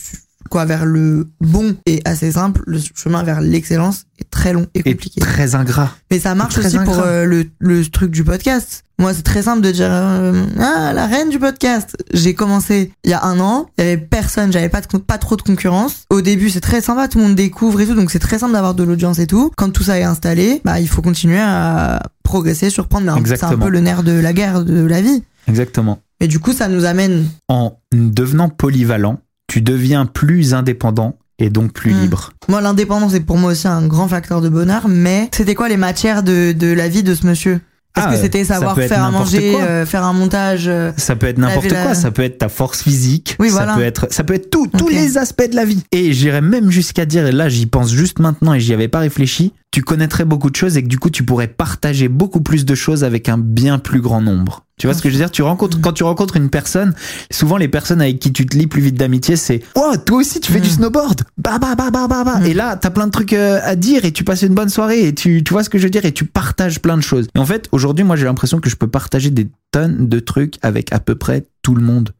quoi 0.47 0.65
vers 0.65 0.85
le 0.85 1.27
bon 1.41 1.75
est 1.85 2.05
assez 2.07 2.31
simple. 2.33 2.61
Le 2.65 2.79
chemin 2.95 3.23
vers 3.23 3.41
l'excellence 3.41 4.05
est 4.19 4.29
très 4.29 4.53
long 4.53 4.67
et 4.73 4.79
Et 4.79 4.93
compliqué. 4.93 5.19
très 5.21 5.55
ingrat. 5.55 5.91
Mais 6.11 6.19
ça 6.19 6.35
marche 6.35 6.57
aussi 6.57 6.77
pour 6.79 6.99
euh, 6.99 7.25
le, 7.25 7.45
le 7.59 7.85
truc 7.85 8.11
du 8.11 8.23
podcast. 8.23 8.83
Moi, 8.99 9.13
c'est 9.13 9.21
très 9.21 9.43
simple 9.43 9.61
de 9.61 9.69
dire 9.71 9.89
euh, 9.91 10.43
ah 10.59 10.91
la 10.93 11.05
reine 11.05 11.29
du 11.29 11.37
podcast. 11.37 11.95
J'ai 12.13 12.33
commencé 12.33 12.91
il 13.03 13.11
y 13.11 13.13
a 13.13 13.23
un 13.23 13.39
an, 13.39 13.67
il 13.77 13.83
y 13.83 13.87
avait 13.87 13.97
personne, 13.97 14.51
j'avais 14.51 14.69
pas 14.69 14.81
de, 14.81 14.97
pas 14.97 15.19
trop 15.19 15.35
de 15.35 15.43
concurrence. 15.43 16.05
Au 16.09 16.21
début, 16.21 16.49
c'est 16.49 16.61
très 16.61 16.81
sympa, 16.81 17.07
tout 17.07 17.19
le 17.19 17.25
monde 17.25 17.35
découvre 17.35 17.79
et 17.81 17.85
tout, 17.85 17.93
donc 17.93 18.09
c'est 18.09 18.17
très 18.17 18.39
simple 18.39 18.53
d'avoir 18.53 18.73
de 18.73 18.83
l'audience 18.83 19.19
et 19.19 19.27
tout. 19.27 19.51
Quand 19.55 19.69
tout 19.69 19.83
ça 19.83 19.99
est 19.99 20.03
installé, 20.03 20.61
bah 20.65 20.79
il 20.79 20.87
faut 20.87 21.03
continuer 21.03 21.39
à 21.39 22.01
progresser, 22.23 22.71
surprendre. 22.71 23.15
C'est 23.25 23.43
un 23.43 23.57
peu 23.57 23.69
le 23.69 23.81
nerf 23.81 24.01
de 24.01 24.13
la 24.13 24.33
guerre 24.33 24.63
de 24.65 24.83
la 24.83 25.01
vie. 25.01 25.21
Exactement. 25.47 25.99
Et 26.19 26.27
du 26.27 26.39
coup, 26.39 26.51
ça 26.51 26.67
nous 26.67 26.85
amène. 26.85 27.25
En 27.47 27.77
devenant 27.93 28.49
polyvalent, 28.49 29.19
tu 29.47 29.61
deviens 29.61 30.05
plus 30.05 30.53
indépendant 30.53 31.17
et 31.39 31.49
donc 31.49 31.71
plus 31.73 31.93
Mm. 31.93 32.01
libre. 32.01 32.31
Moi, 32.49 32.61
l'indépendance 32.61 33.13
est 33.13 33.19
pour 33.21 33.37
moi 33.37 33.51
aussi 33.51 33.67
un 33.67 33.85
grand 33.87 34.07
facteur 34.07 34.41
de 34.41 34.49
bonheur. 34.49 34.87
Mais 34.89 35.29
c'était 35.33 35.55
quoi 35.55 35.69
les 35.69 35.77
matières 35.77 36.23
de, 36.23 36.51
de 36.51 36.67
la 36.73 36.87
vie 36.89 37.03
de 37.03 37.13
ce 37.15 37.25
monsieur? 37.25 37.61
Est-ce 37.95 38.05
Ah, 38.07 38.11
que 38.13 38.17
c'était 38.21 38.43
ça 38.43 38.55
savoir 38.55 38.75
faire 38.75 39.03
à 39.03 39.09
manger, 39.09 39.55
euh, 39.59 39.83
faire 39.83 40.03
un 40.03 40.13
montage 40.13 40.65
euh, 40.67 40.91
Ça 40.97 41.15
peut 41.15 41.25
être 41.25 41.39
n'importe 41.39 41.69
quoi, 41.69 41.83
la- 41.83 41.93
ça 41.95 42.11
peut 42.11 42.21
être 42.21 42.37
ta 42.37 42.47
force 42.49 42.83
physique, 42.83 43.35
Oui, 43.39 43.49
ça 43.49 43.55
voilà. 43.55 43.73
peut 43.75 43.81
être 43.83 44.05
ça 44.11 44.23
peut 44.23 44.35
être 44.35 44.51
tout, 44.51 44.67
tous 44.67 44.87
les 44.89 45.17
aspects 45.17 45.49
de 45.49 45.55
la 45.55 45.65
vie. 45.65 45.81
Et 45.91 46.13
j'irais 46.13 46.41
même 46.41 46.69
jusqu'à 46.69 47.05
dire 47.07 47.25
et 47.25 47.31
là 47.31 47.49
j'y 47.49 47.65
pense 47.65 47.89
juste 47.91 48.19
maintenant 48.19 48.53
et 48.53 48.59
j'y 48.59 48.71
avais 48.71 48.87
pas 48.87 48.99
réfléchi, 48.99 49.51
tu 49.71 49.81
connaîtrais 49.83 50.25
beaucoup 50.25 50.49
de 50.49 50.55
choses 50.55 50.77
et 50.77 50.83
que 50.83 50.87
du 50.87 50.97
coup 50.97 51.09
tu 51.09 51.23
pourrais 51.23 51.47
partager 51.47 52.07
beaucoup 52.07 52.41
plus 52.41 52.65
de 52.65 52.73
choses 52.73 53.03
avec 53.03 53.29
un 53.29 53.37
bien 53.37 53.79
plus 53.79 54.01
grand 54.01 54.21
nombre. 54.21 54.63
Tu 54.79 54.87
vois 54.87 54.93
ce 54.93 55.01
que 55.01 55.09
je 55.09 55.13
veux 55.15 55.19
dire? 55.19 55.31
Tu 55.31 55.41
rencontres 55.41 55.81
quand 55.81 55.91
tu 55.91 56.03
rencontres 56.03 56.35
une 56.37 56.49
personne, 56.49 56.93
souvent 57.31 57.57
les 57.57 57.67
personnes 57.67 57.99
avec 58.01 58.19
qui 58.19 58.31
tu 58.31 58.45
te 58.45 58.55
lis 58.55 58.67
plus 58.67 58.81
vite 58.81 58.95
d'amitié, 58.95 59.35
c'est 59.35 59.61
"Oh, 59.75 59.93
toi 60.05 60.17
aussi 60.17 60.39
tu 60.39 60.51
fais 60.51 60.59
du 60.61 60.69
Mm. 60.69 60.73
snowboard." 60.73 61.21
Bah 61.37 61.57
bah 61.59 61.75
bah 61.75 61.89
bah 61.91 62.07
bah 62.07 62.23
bah. 62.23 62.39
Mm. 62.39 62.45
Et 62.45 62.53
là, 62.53 62.75
t'as 62.75 62.91
plein 62.91 63.07
de 63.07 63.11
trucs 63.11 63.33
euh, 63.33 63.59
à 63.63 63.75
dire 63.75 64.05
et 64.05 64.11
tu 64.11 64.23
passes 64.23 64.43
une 64.43 64.53
bonne 64.53 64.69
soirée 64.69 65.07
et 65.07 65.13
tu 65.15 65.43
tu 65.43 65.51
vois 65.53 65.63
ce 65.63 65.69
que 65.69 65.77
je 65.79 65.83
veux 65.83 65.89
dire 65.89 66.05
et 66.05 66.11
tu 66.11 66.25
partages 66.25 66.79
plein 66.79 66.95
de 66.95 67.01
choses. 67.01 67.27
Et 67.35 67.39
en 67.39 67.45
fait, 67.45 67.67
aujourd'hui, 67.71 68.03
moi 68.05 68.15
j'ai 68.15 68.25
l'impression 68.25 68.59
que 68.59 68.69
je 68.69 68.75
peux 68.75 68.87
partager 68.87 69.31
des 69.31 69.47
tonnes 69.71 70.07
de 70.07 70.19
trucs 70.19 70.55
avec 70.61 70.93
à 70.93 70.99
peu 70.99 71.15
près 71.15 71.45
tout 71.63 71.73
le 71.75 71.81
monde 71.81 72.11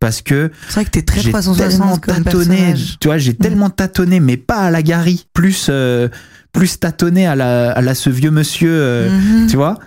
parce 0.00 0.20
que 0.22 0.50
C'est 0.66 0.74
vrai 0.74 0.84
que 0.84 0.90
t'es 0.90 1.02
très 1.02 1.20
j'ai 1.20 1.30
360 1.30 2.00
tellement 2.04 2.24
tâtonné, 2.24 2.74
tu 3.00 3.06
vois, 3.06 3.18
j'ai 3.18 3.34
tellement 3.34 3.70
tâtonné, 3.70 4.18
mais 4.18 4.36
pas 4.36 4.56
à 4.56 4.70
la 4.72 4.82
Gary, 4.82 5.26
plus 5.32 5.68
euh, 5.70 6.08
plus 6.52 6.78
tâtonné 6.78 7.26
à 7.26 7.34
la 7.34 7.70
à 7.72 7.80
la 7.80 7.94
ce 7.94 8.10
vieux 8.10 8.30
monsieur, 8.30 8.70
euh, 8.72 9.08
Mhm. 9.10 9.46
tu 9.48 9.56
vois. 9.56 9.78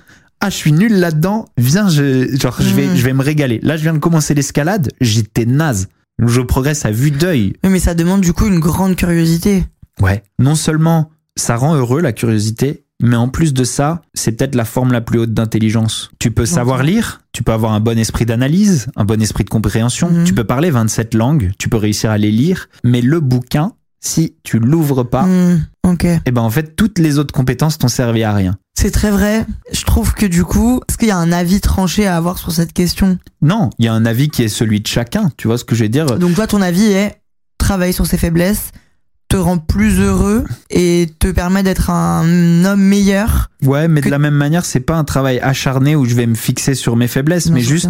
Ah, 0.41 0.49
je 0.49 0.55
suis 0.55 0.71
nul 0.73 0.93
là-dedans. 0.99 1.45
Viens, 1.57 1.87
je 1.89 2.35
genre 2.37 2.57
je 2.59 2.73
vais 2.73 2.87
Mhm. 2.87 2.95
je 2.95 3.03
vais 3.05 3.13
me 3.13 3.23
régaler. 3.23 3.59
Là, 3.63 3.77
je 3.77 3.83
viens 3.83 3.93
de 3.93 3.99
commencer 3.99 4.33
l'escalade, 4.33 4.91
j'étais 5.01 5.45
naze. 5.45 5.87
Je 6.25 6.41
progresse 6.41 6.85
à 6.85 6.91
vue 6.91 7.11
d'œil. 7.11 7.53
Mais 7.63 7.79
ça 7.79 7.93
demande 7.93 8.21
du 8.21 8.33
coup 8.33 8.47
une 8.47 8.59
grande 8.59 8.95
curiosité. 8.95 9.65
Ouais. 10.01 10.23
Non 10.39 10.55
seulement 10.55 11.09
ça 11.37 11.55
rend 11.57 11.75
heureux 11.75 12.01
la 12.01 12.13
curiosité, 12.13 12.83
mais 13.01 13.15
en 13.17 13.27
plus 13.27 13.53
de 13.53 13.63
ça, 13.65 14.01
c'est 14.13 14.31
peut-être 14.33 14.55
la 14.55 14.63
forme 14.65 14.93
la 14.93 15.01
plus 15.01 15.19
haute 15.19 15.33
d'intelligence. 15.33 16.11
Tu 16.19 16.31
peux 16.31 16.45
savoir 16.45 16.83
lire, 16.83 17.21
tu 17.33 17.43
peux 17.43 17.51
avoir 17.51 17.73
un 17.73 17.81
bon 17.81 17.97
esprit 17.99 18.25
d'analyse, 18.25 18.87
un 18.95 19.03
bon 19.03 19.21
esprit 19.21 19.43
de 19.43 19.49
compréhension, 19.49 20.09
Mhm. 20.09 20.23
tu 20.23 20.33
peux 20.33 20.45
parler 20.45 20.69
27 20.71 21.13
langues, 21.13 21.51
tu 21.57 21.67
peux 21.69 21.77
réussir 21.77 22.09
à 22.11 22.17
les 22.17 22.31
lire, 22.31 22.67
mais 22.85 23.01
le 23.01 23.19
bouquin, 23.19 23.73
si 24.07 24.35
tu 24.43 24.59
l'ouvres 24.59 25.03
pas, 25.03 25.27
ok. 25.83 26.05
eh 26.25 26.31
ben 26.31 26.41
en 26.41 26.49
fait 26.49 26.75
toutes 26.75 26.99
les 26.99 27.17
autres 27.17 27.33
compétences 27.33 27.77
t'ont 27.77 27.87
servi 27.87 28.23
à 28.23 28.33
rien. 28.33 28.57
C'est 28.77 28.91
très 28.91 29.09
vrai. 29.11 29.45
Je 29.71 29.83
trouve 29.83 30.13
que 30.13 30.25
du 30.25 30.43
coup, 30.43 30.81
est-ce 30.87 30.97
qu'il 30.97 31.07
y 31.07 31.11
a 31.11 31.17
un 31.17 31.31
avis 31.31 31.61
tranché 31.61 32.05
à 32.05 32.17
avoir 32.17 32.37
sur 32.37 32.51
cette 32.51 32.73
question? 32.73 33.17
Non, 33.41 33.69
il 33.79 33.85
y 33.85 33.87
a 33.87 33.93
un 33.93 34.05
avis 34.05 34.29
qui 34.29 34.43
est 34.43 34.47
celui 34.49 34.81
de 34.81 34.87
chacun, 34.87 35.31
tu 35.37 35.47
vois 35.47 35.57
ce 35.57 35.63
que 35.63 35.75
je 35.75 35.83
veux 35.83 35.89
dire? 35.89 36.05
Donc 36.19 36.35
toi, 36.35 36.45
ton 36.45 36.61
avis 36.61 36.85
est 36.91 37.15
travailler 37.57 37.93
sur 37.93 38.05
ses 38.05 38.17
faiblesses, 38.17 38.71
te 39.29 39.37
rend 39.37 39.57
plus 39.57 39.99
heureux 39.99 40.43
et 40.69 41.09
te 41.19 41.31
permet 41.31 41.63
d'être 41.63 41.89
un 41.89 42.63
homme 42.65 42.81
meilleur. 42.81 43.49
Ouais, 43.63 43.87
mais 43.87 44.01
que- 44.01 44.05
de 44.07 44.11
la 44.11 44.19
même 44.19 44.35
manière, 44.35 44.65
c'est 44.65 44.81
pas 44.81 44.97
un 44.97 45.03
travail 45.05 45.39
acharné 45.39 45.95
où 45.95 46.05
je 46.05 46.13
vais 46.13 46.27
me 46.27 46.35
fixer 46.35 46.75
sur 46.75 46.95
mes 46.95 47.07
faiblesses, 47.07 47.49
mais 47.49 47.61
juste 47.61 47.89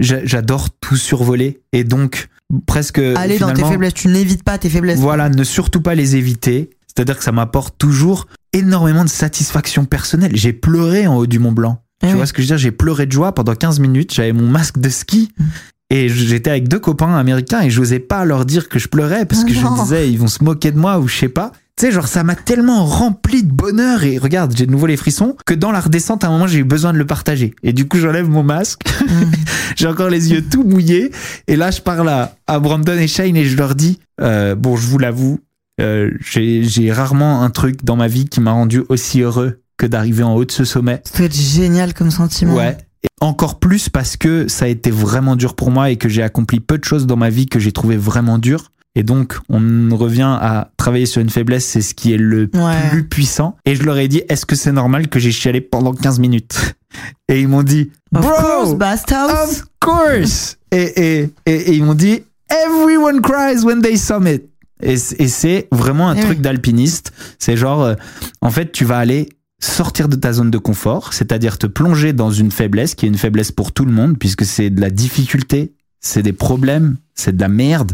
j'adore 0.00 0.68
tout 0.80 0.96
survoler 0.96 1.60
et 1.72 1.84
donc 1.84 2.28
presque 2.66 2.98
aller 2.98 3.38
dans 3.38 3.52
tes 3.52 3.64
faiblesses. 3.64 3.94
Tu 3.94 4.08
n'évites 4.08 4.42
pas 4.42 4.58
tes 4.58 4.70
faiblesses. 4.70 4.98
Voilà, 4.98 5.28
ne 5.28 5.44
surtout 5.44 5.80
pas 5.80 5.94
les 5.94 6.16
éviter. 6.16 6.70
C'est-à-dire 6.86 7.18
que 7.18 7.24
ça 7.24 7.32
m'apporte 7.32 7.76
toujours 7.78 8.26
énormément 8.52 9.04
de 9.04 9.08
satisfaction 9.08 9.84
personnelle. 9.84 10.32
J'ai 10.34 10.52
pleuré 10.52 11.06
en 11.06 11.16
haut 11.16 11.26
du 11.26 11.38
Mont 11.38 11.52
Blanc. 11.52 11.82
Eh 12.02 12.06
tu 12.06 12.12
oui. 12.12 12.16
vois 12.16 12.26
ce 12.26 12.32
que 12.32 12.42
je 12.42 12.46
veux 12.46 12.56
dire? 12.56 12.58
J'ai 12.58 12.70
pleuré 12.72 13.06
de 13.06 13.12
joie 13.12 13.34
pendant 13.34 13.54
15 13.54 13.80
minutes. 13.80 14.12
J'avais 14.14 14.32
mon 14.32 14.46
masque 14.46 14.78
de 14.78 14.88
ski. 14.88 15.30
Mm. 15.38 15.44
Et 15.90 16.08
j'étais 16.08 16.50
avec 16.50 16.68
deux 16.68 16.78
copains 16.78 17.14
américains 17.16 17.62
et 17.62 17.70
j'osais 17.70 17.98
pas 17.98 18.24
leur 18.26 18.44
dire 18.44 18.68
que 18.68 18.78
je 18.78 18.88
pleurais 18.88 19.24
parce 19.24 19.44
que 19.44 19.54
je 19.54 19.60
me 19.60 19.82
disais 19.82 20.10
ils 20.10 20.18
vont 20.18 20.28
se 20.28 20.44
moquer 20.44 20.70
de 20.70 20.78
moi 20.78 20.98
ou 20.98 21.08
je 21.08 21.16
sais 21.16 21.28
pas. 21.30 21.52
Tu 21.78 21.86
sais, 21.86 21.92
genre 21.92 22.08
ça 22.08 22.24
m'a 22.24 22.34
tellement 22.34 22.84
rempli 22.84 23.44
de 23.44 23.52
bonheur 23.52 24.02
et 24.02 24.18
regarde, 24.18 24.52
j'ai 24.56 24.66
de 24.66 24.70
nouveau 24.72 24.86
les 24.86 24.96
frissons 24.96 25.36
que 25.46 25.54
dans 25.54 25.70
la 25.70 25.78
redescente 25.80 26.24
à 26.24 26.26
un 26.26 26.30
moment 26.30 26.48
j'ai 26.48 26.58
eu 26.58 26.64
besoin 26.64 26.92
de 26.92 26.98
le 26.98 27.06
partager. 27.06 27.54
Et 27.62 27.72
du 27.72 27.86
coup 27.86 27.98
j'enlève 27.98 28.28
mon 28.28 28.42
masque, 28.42 28.80
Hmm. 29.00 29.30
j'ai 29.76 29.86
encore 29.86 30.10
les 30.10 30.32
yeux 30.32 30.42
tout 30.42 30.64
mouillés 30.64 31.12
et 31.46 31.54
là 31.54 31.70
je 31.70 31.80
parle 31.80 32.08
à, 32.08 32.34
à 32.48 32.58
Brandon 32.58 32.98
et 32.98 33.06
Shane 33.06 33.36
et 33.36 33.44
je 33.44 33.56
leur 33.56 33.76
dis 33.76 34.00
euh, 34.20 34.56
bon 34.56 34.76
je 34.76 34.86
vous 34.88 34.98
l'avoue 34.98 35.38
euh, 35.80 36.10
j'ai 36.20 36.90
rarement 36.92 37.42
un 37.44 37.50
truc 37.50 37.84
dans 37.84 37.94
ma 37.94 38.08
vie 38.08 38.24
qui 38.24 38.40
m'a 38.40 38.50
rendu 38.50 38.82
aussi 38.88 39.20
heureux 39.20 39.60
que 39.76 39.86
d'arriver 39.86 40.24
en 40.24 40.34
haut 40.34 40.44
de 40.44 40.50
ce 40.50 40.64
sommet. 40.64 41.00
Ça 41.04 41.18
doit 41.18 41.26
être 41.26 41.36
génial 41.36 41.94
comme 41.94 42.10
sentiment. 42.10 42.56
Ouais. 42.56 42.76
Et 43.04 43.08
encore 43.20 43.60
plus 43.60 43.88
parce 43.88 44.16
que 44.16 44.48
ça 44.48 44.64
a 44.64 44.68
été 44.68 44.90
vraiment 44.90 45.36
dur 45.36 45.54
pour 45.54 45.70
moi 45.70 45.90
et 45.90 45.96
que 45.96 46.08
j'ai 46.08 46.24
accompli 46.24 46.58
peu 46.58 46.76
de 46.78 46.84
choses 46.84 47.06
dans 47.06 47.16
ma 47.16 47.30
vie 47.30 47.46
que 47.46 47.60
j'ai 47.60 47.70
trouvé 47.70 47.96
vraiment 47.96 48.38
dur. 48.38 48.72
Et 48.94 49.02
donc, 49.04 49.38
on 49.48 49.88
revient 49.96 50.22
à 50.40 50.70
travailler 50.76 51.06
sur 51.06 51.20
une 51.22 51.30
faiblesse, 51.30 51.64
c'est 51.66 51.82
ce 51.82 51.94
qui 51.94 52.12
est 52.12 52.16
le 52.18 52.50
Ouais. 52.54 52.88
plus 52.90 53.04
puissant. 53.06 53.56
Et 53.64 53.76
je 53.76 53.82
leur 53.84 53.96
ai 53.98 54.08
dit, 54.08 54.22
est-ce 54.28 54.44
que 54.46 54.56
c'est 54.56 54.72
normal 54.72 55.08
que 55.08 55.18
j'ai 55.20 55.30
chialé 55.30 55.60
pendant 55.60 55.92
15 55.92 56.18
minutes 56.18 56.74
Et 57.28 57.40
ils 57.40 57.48
m'ont 57.48 57.62
dit, 57.62 57.90
Of 58.14 58.22
bro, 58.22 58.30
course, 58.32 58.74
Basthouse. 58.74 59.30
of 59.30 59.64
course 59.80 60.56
et, 60.72 60.78
et, 61.20 61.30
et, 61.46 61.52
et 61.54 61.74
ils 61.74 61.84
m'ont 61.84 61.94
dit, 61.94 62.22
everyone 62.50 63.20
cries 63.20 63.62
when 63.64 63.80
they 63.82 63.96
summit. 63.96 64.40
Et, 64.82 64.92
et 64.94 65.28
c'est 65.28 65.68
vraiment 65.70 66.08
un 66.08 66.16
Eh 66.16 66.20
truc 66.20 66.36
oui. 66.38 66.42
d'alpiniste. 66.42 67.12
C'est 67.38 67.56
genre, 67.56 67.82
euh, 67.82 67.94
en 68.40 68.50
fait, 68.50 68.72
tu 68.72 68.84
vas 68.84 68.98
aller 68.98 69.28
sortir 69.60 70.08
de 70.08 70.16
ta 70.16 70.32
zone 70.32 70.50
de 70.50 70.58
confort, 70.58 71.12
c'est-à-dire 71.12 71.58
te 71.58 71.66
plonger 71.66 72.12
dans 72.12 72.30
une 72.30 72.50
faiblesse 72.52 72.94
qui 72.94 73.06
est 73.06 73.08
une 73.08 73.18
faiblesse 73.18 73.50
pour 73.52 73.72
tout 73.72 73.84
le 73.84 73.92
monde, 73.92 74.18
puisque 74.18 74.44
c'est 74.44 74.70
de 74.70 74.80
la 74.80 74.90
difficulté, 74.90 75.72
c'est 76.00 76.22
des 76.22 76.32
problèmes, 76.32 76.96
c'est 77.14 77.36
de 77.36 77.40
la 77.40 77.48
merde. 77.48 77.92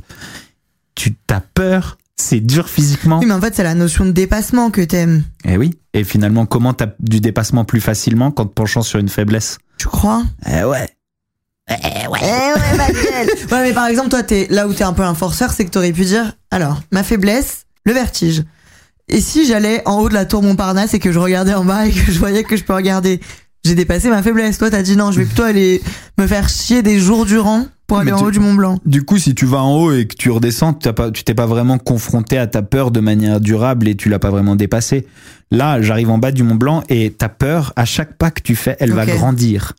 Tu 0.95 1.15
t'as 1.27 1.41
peur, 1.41 1.99
c'est 2.17 2.41
dur 2.41 2.69
physiquement? 2.69 3.19
Oui, 3.19 3.27
mais 3.27 3.35
en 3.35 3.41
fait, 3.41 3.55
c'est 3.55 3.65
la 3.65 3.75
notion 3.75 4.05
de 4.05 4.13
dépassement 4.13 4.71
que 4.71 4.81
t'aimes. 4.81 5.25
Et 5.45 5.57
oui. 5.57 5.79
Et 5.93 6.05
finalement, 6.05 6.47
comment 6.47 6.73
t'as 6.75 6.89
du 7.01 7.21
dépassement 7.21 7.65
plus 7.65 7.81
facilement 7.81 8.31
qu'en 8.31 8.47
te 8.47 8.53
penchant 8.53 8.83
sur 8.83 8.99
une 8.99 9.09
faiblesse? 9.09 9.59
Tu 9.79 9.89
crois? 9.89 10.23
Eh 10.47 10.65
ouais. 10.65 10.89
Eh 11.71 12.07
ouais, 12.09 12.77
ma 12.77 12.89
gueule. 12.89 13.31
Ouais, 13.51 13.63
mais 13.63 13.73
par 13.73 13.87
exemple, 13.87 14.11
toi, 14.11 14.23
t'es 14.23 14.47
là 14.51 14.69
où 14.69 14.75
t'es 14.75 14.85
un 14.85 14.93
peu 14.93 15.03
un 15.03 15.15
forceur, 15.15 15.53
c'est 15.53 15.65
que 15.65 15.71
t'aurais 15.71 15.93
pu 15.93 16.05
dire, 16.05 16.33
alors, 16.51 16.83
ma 16.93 17.03
faiblesse, 17.03 17.67
le 17.85 17.93
vertige. 17.93 18.45
Et 19.09 19.21
si 19.21 19.47
j'allais 19.47 19.83
en 19.87 19.99
haut 20.01 20.09
de 20.09 20.15
la 20.15 20.25
tour 20.25 20.43
Montparnasse 20.43 20.95
et 20.95 20.99
que 20.99 21.13
je 21.13 21.19
regardais 21.19 21.55
en 21.55 21.65
bas 21.65 21.87
et 21.87 21.91
que 21.93 22.11
je 22.11 22.19
voyais 22.19 22.43
que 22.45 22.57
je 22.57 22.65
peux 22.65 22.75
regarder, 22.75 23.21
j'ai 23.65 23.75
dépassé 23.75 24.09
ma 24.09 24.23
faiblesse. 24.23 24.59
Toi, 24.59 24.71
t'as 24.71 24.83
dit 24.83 24.97
non, 24.97 25.13
je 25.13 25.21
vais 25.21 25.27
plutôt 25.27 25.43
aller 25.43 25.83
me 26.19 26.27
faire 26.27 26.49
chier 26.49 26.83
des 26.83 26.99
jours 26.99 27.27
durant 27.27 27.67
pour 27.87 27.99
aller 27.99 28.07
Mais 28.11 28.17
en 28.17 28.19
tu- 28.21 28.25
haut 28.25 28.31
du 28.31 28.41
Mont 28.41 28.55
Blanc. 28.55 28.79
Du 28.87 29.03
coup, 29.05 29.19
si 29.19 29.35
tu 29.35 29.45
vas 29.47 29.63
en 29.63 29.77
haut 29.77 29.93
et 29.93 30.07
que 30.07 30.15
tu 30.17 30.31
redescends, 30.31 30.73
t'as 30.75 30.93
pas, 30.93 31.11
tu 31.11 31.25
t'es 31.25 31.35
pas 31.35 31.47
vraiment 31.47 31.79
confronté 31.79 32.39
à 32.39 32.47
ta 32.47 32.63
peur 32.63 32.91
de 32.91 33.01
manière 33.01 33.41
durable 33.41 33.89
et 33.89 33.95
tu 33.95 34.09
l'as 34.09 34.19
pas 34.19 34.31
vraiment 34.31 34.57
dépassé. 34.57 35.07
Là, 35.51 35.81
j'arrive 35.83 36.11
en 36.11 36.19
bas 36.19 36.33
du 36.33 36.43
Mont 36.43 36.55
Blanc 36.55 36.83
et 36.89 37.11
ta 37.13 37.29
peur, 37.29 37.73
à 37.77 37.85
chaque 37.85 38.17
pas 38.17 38.31
que 38.31 38.41
tu 38.43 38.57
fais, 38.57 38.77
elle 38.81 38.93
va 38.93 39.05
grandir. 39.07 39.73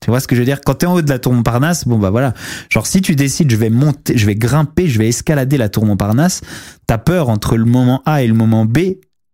Tu 0.00 0.10
vois 0.10 0.18
ce 0.18 0.26
que 0.26 0.34
je 0.34 0.40
veux 0.40 0.44
dire? 0.46 0.60
Quand 0.64 0.74
t'es 0.74 0.86
en 0.86 0.94
haut 0.94 1.02
de 1.02 1.08
la 1.08 1.20
tour 1.20 1.32
Montparnasse, 1.32 1.86
bon 1.86 1.96
bah 1.98 2.10
voilà. 2.10 2.34
Genre 2.70 2.86
si 2.88 3.02
tu 3.02 3.14
décides, 3.14 3.50
je 3.50 3.56
vais 3.56 3.70
monter, 3.70 4.18
je 4.18 4.26
vais 4.26 4.34
grimper, 4.34 4.88
je 4.88 4.98
vais 4.98 5.08
escalader 5.08 5.56
la 5.56 5.68
tour 5.68 5.86
Montparnasse, 5.86 6.40
ta 6.88 6.98
peur 6.98 7.28
entre 7.28 7.56
le 7.56 7.64
moment 7.66 8.02
A 8.04 8.22
et 8.22 8.26
le 8.26 8.34
moment 8.34 8.64
B, 8.64 8.78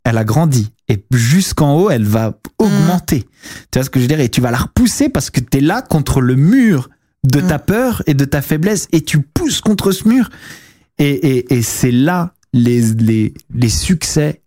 elle 0.04 0.18
a 0.18 0.24
grandi. 0.24 0.70
Et 0.88 1.02
jusqu'en 1.12 1.74
haut, 1.78 1.88
elle 1.90 2.04
va 2.04 2.38
augmenter. 2.58 3.26
Tu 3.70 3.78
vois 3.78 3.84
ce 3.84 3.90
que 3.90 3.98
je 3.98 4.04
veux 4.04 4.08
dire? 4.08 4.20
Et 4.20 4.28
tu 4.28 4.40
vas 4.42 4.50
la 4.50 4.58
repousser 4.58 5.08
parce 5.08 5.30
que 5.30 5.40
t'es 5.40 5.60
là 5.60 5.80
contre 5.82 6.20
le 6.20 6.34
mur 6.34 6.90
de 7.24 7.40
ta 7.40 7.58
peur 7.58 8.02
et 8.06 8.14
de 8.14 8.24
ta 8.24 8.42
faiblesse 8.42 8.88
et 8.92 9.00
tu 9.02 9.20
pousses 9.20 9.60
contre 9.60 9.92
ce 9.92 10.06
mur. 10.08 10.30
Et, 10.98 11.10
et, 11.10 11.54
et 11.54 11.62
c'est 11.62 11.90
là 11.92 12.34
les, 12.52 12.80
les, 12.94 13.34
les 13.54 13.68
succès 13.68 14.42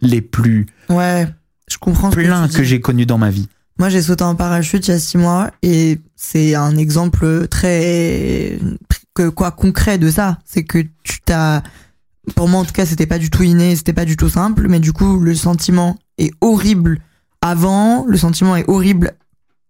les 0.00 0.20
plus 0.20 0.66
Ouais, 0.88 1.26
je 1.70 1.76
comprends. 1.78 2.10
que 2.10 2.16
pleins 2.16 2.48
que 2.48 2.58
dis. 2.58 2.64
j'ai 2.64 2.80
connus 2.80 3.06
dans 3.06 3.18
ma 3.18 3.30
vie. 3.30 3.48
Moi, 3.78 3.88
j'ai 3.88 4.02
sauté 4.02 4.24
en 4.24 4.34
parachute 4.34 4.86
il 4.88 4.90
y 4.90 4.94
a 4.94 4.98
six 4.98 5.18
mois 5.18 5.50
et 5.62 6.00
c'est 6.16 6.54
un 6.56 6.76
exemple 6.76 7.46
très 7.48 8.58
que 9.14 9.28
quoi 9.28 9.50
concret 9.52 9.98
de 9.98 10.10
ça. 10.10 10.38
C'est 10.44 10.64
que 10.64 10.78
tu 11.04 11.20
t'as, 11.24 11.62
pour 12.34 12.48
moi 12.48 12.60
en 12.60 12.64
tout 12.64 12.72
cas, 12.72 12.86
c'était 12.86 13.06
pas 13.06 13.18
du 13.18 13.30
tout 13.30 13.42
inné, 13.44 13.76
c'était 13.76 13.92
pas 13.92 14.04
du 14.04 14.16
tout 14.16 14.28
simple, 14.28 14.66
mais 14.68 14.80
du 14.80 14.92
coup, 14.92 15.20
le 15.20 15.34
sentiment 15.34 15.96
est 16.18 16.32
horrible 16.40 17.00
avant, 17.40 18.04
le 18.06 18.16
sentiment 18.16 18.56
est 18.56 18.68
horrible 18.68 19.12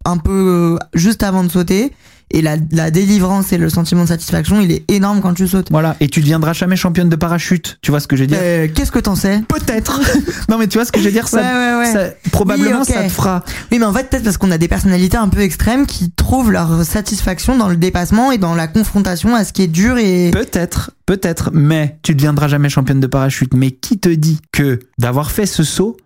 un 0.07 0.16
peu 0.16 0.76
euh, 0.80 0.84
juste 0.94 1.22
avant 1.22 1.44
de 1.44 1.49
sauter. 1.51 1.92
Et 2.31 2.43
la, 2.43 2.57
la 2.72 2.91
délivrance 2.91 3.53
et 3.53 3.59
le 3.59 3.70
sentiment 3.70 4.03
de 4.03 4.09
satisfaction, 4.09 4.61
il 4.61 4.70
est 4.70 4.85
énorme 4.91 5.20
quand 5.22 5.33
tu 5.35 5.49
sautes. 5.49 5.68
Voilà. 5.70 5.97
Et 6.01 6.09
tu 6.09 6.20
deviendras 6.20 6.53
jamais 6.53 6.76
championne 6.76 7.09
de 7.09 7.16
parachute. 7.16 7.79
Tu 7.81 7.91
vois 7.91 8.01
ce 8.01 8.07
que 8.09 8.16
je 8.16 8.22
veux 8.22 8.26
dire 8.26 8.39
Euh, 8.41 8.68
Qu'est-ce 8.74 8.93
que 8.93 8.99
t'en 8.99 9.14
sais 9.14 9.43
Peut-être. 9.49 10.01
non, 10.51 10.59
mais 10.59 10.66
tu 10.66 10.76
vois 10.76 10.85
ce 10.85 10.93
que 10.93 11.01
je 11.01 11.07
veux 11.07 11.11
dire 11.12 11.26
ça, 11.29 11.41
Ouais, 11.41 11.47
ouais, 11.74 11.79
ouais. 11.87 11.93
ça- 11.93 12.31
Probablement, 12.31 12.81
Oui, 12.81 12.87
ça 12.93 13.03
te 13.05 13.09
fera. 13.09 13.43
Oui, 13.72 13.79
mais 13.79 13.87
en 13.87 13.93
fait, 13.93 14.11
peut-être 14.11 14.24
parce 14.24 14.37
qu'on 14.37 14.51
a 14.51 14.59
des 14.59 14.68
personnalités 14.68 15.16
un 15.16 15.29
peu 15.29 15.41
extrêmes 15.41 15.87
qui 15.87 16.11
trouvent 16.11 16.51
leur 16.53 16.85
satisfaction 16.85 17.57
dans 17.57 17.68
le 17.68 17.76
dépassement 17.76 18.31
et 18.31 18.39
dans 18.39 18.55
la 18.55 18.66
confrontation 18.68 19.35
à 19.35 19.45
ce 19.45 19.53
qui 19.55 19.62
est 19.62 19.66
dur 19.66 19.97
et. 19.99 20.31
Peut-être, 20.31 20.91
peut-être, 21.07 21.51
mais 21.55 21.99
tu 22.03 22.14
deviendras 22.14 22.49
jamais 22.49 22.68
championne 22.68 23.01
de 23.01 23.07
parachute. 23.07 23.55
Mais 23.55 23.70
qui 23.70 23.99
te 23.99 24.09
dit 24.11 24.39
que 24.53 24.79
d'avoir 24.99 25.31
fait 25.31 25.47
ce 25.47 25.62
saut. 25.64 25.97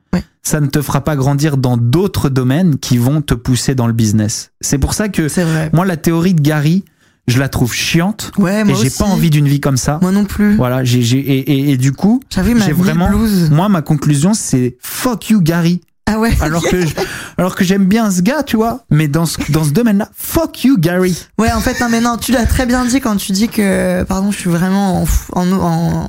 Ça 0.43 0.61
ne 0.61 0.67
te 0.67 0.83
fera 0.83 1.03
pas 1.05 1.17
grandir 1.17 1.57
dans 1.57 1.77
d'autres 1.77 2.29
domaines 2.29 2.79
qui 2.79 2.99
vont 2.99 3.21
te 3.23 3.35
pousser 3.35 3.75
dans 3.75 3.87
le 3.87 3.93
business 3.93 4.51
C'est 4.61 4.79
pour 4.79 4.95
ça 4.95 5.09
que 5.09 5.23
vrai. 5.23 5.71
moi, 5.73 5.85
la 5.87 5.97
théorie 5.97 6.35
de 6.35 6.41
Gary, 6.41 6.85
je 7.29 7.39
la 7.39 7.49
trouve 7.49 7.73
chiante 7.73 8.33
Ouais, 8.39 8.61
et 8.61 8.65
moi 8.65 8.77
j'ai 8.81 8.89
aussi. 8.89 8.99
pas 8.99 9.05
envie 9.05 9.31
d'une 9.31 9.47
vie 9.47 9.61
comme 9.61 9.77
ça. 9.77 9.99
Moi 10.03 10.11
non 10.11 10.25
plus. 10.25 10.57
Voilà, 10.57 10.83
j'ai, 10.83 11.03
j'ai- 11.03 11.19
et, 11.21 11.39
et- 11.53 11.71
et 11.71 11.77
du 11.77 11.93
coup, 11.93 12.21
j'ai 12.31 12.73
vraiment, 12.73 13.09
blues. 13.11 13.51
moi, 13.51 13.69
ma 13.69 13.83
conclusion, 13.83 14.35
c'est 14.35 14.77
fuck 14.81 15.31
you, 15.31 15.41
Gary. 15.41 15.81
Ah 16.07 16.19
ouais. 16.19 16.33
Alors 16.41 16.65
que, 16.65 16.85
je- 16.85 16.95
alors 17.39 17.55
que 17.55 17.63
j'aime 17.63 17.85
bien 17.87 18.11
ce 18.11 18.23
gars, 18.23 18.43
tu 18.43 18.57
vois, 18.57 18.85
mais 18.91 19.07
dans 19.07 19.25
ce, 19.25 19.39
dans 19.53 19.63
ce 19.63 19.71
domaine-là, 19.71 20.09
fuck 20.17 20.65
you, 20.65 20.77
Gary. 20.77 21.17
Ouais, 21.39 21.53
en 21.53 21.61
fait, 21.61 21.79
non, 21.81 21.87
mais 21.89 22.01
non, 22.01 22.17
tu 22.17 22.33
l'as 22.33 22.45
très 22.47 22.67
bien 22.67 22.85
dit 22.85 23.01
quand 23.01 23.15
tu 23.17 23.31
dis 23.31 23.47
que. 23.49 24.03
Pardon, 24.03 24.33
je 24.33 24.39
suis 24.39 24.51
vraiment 24.51 25.05
en, 25.35 25.51
en, 25.53 26.09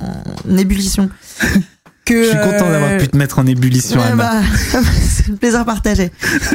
en 0.50 0.56
ébullition. 0.56 1.08
Que. 2.04 2.22
Je 2.24 2.28
suis 2.28 2.38
content 2.38 2.70
d'avoir 2.70 2.90
euh, 2.92 2.98
pu 2.98 3.08
te 3.08 3.16
mettre 3.16 3.38
en 3.38 3.46
ébullition, 3.46 4.00
Ouais, 4.00 4.06
Anna. 4.06 4.16
bah, 4.16 4.80
c'est 5.00 5.30
un 5.32 5.36
plaisir 5.36 5.64
partagé. 5.64 6.10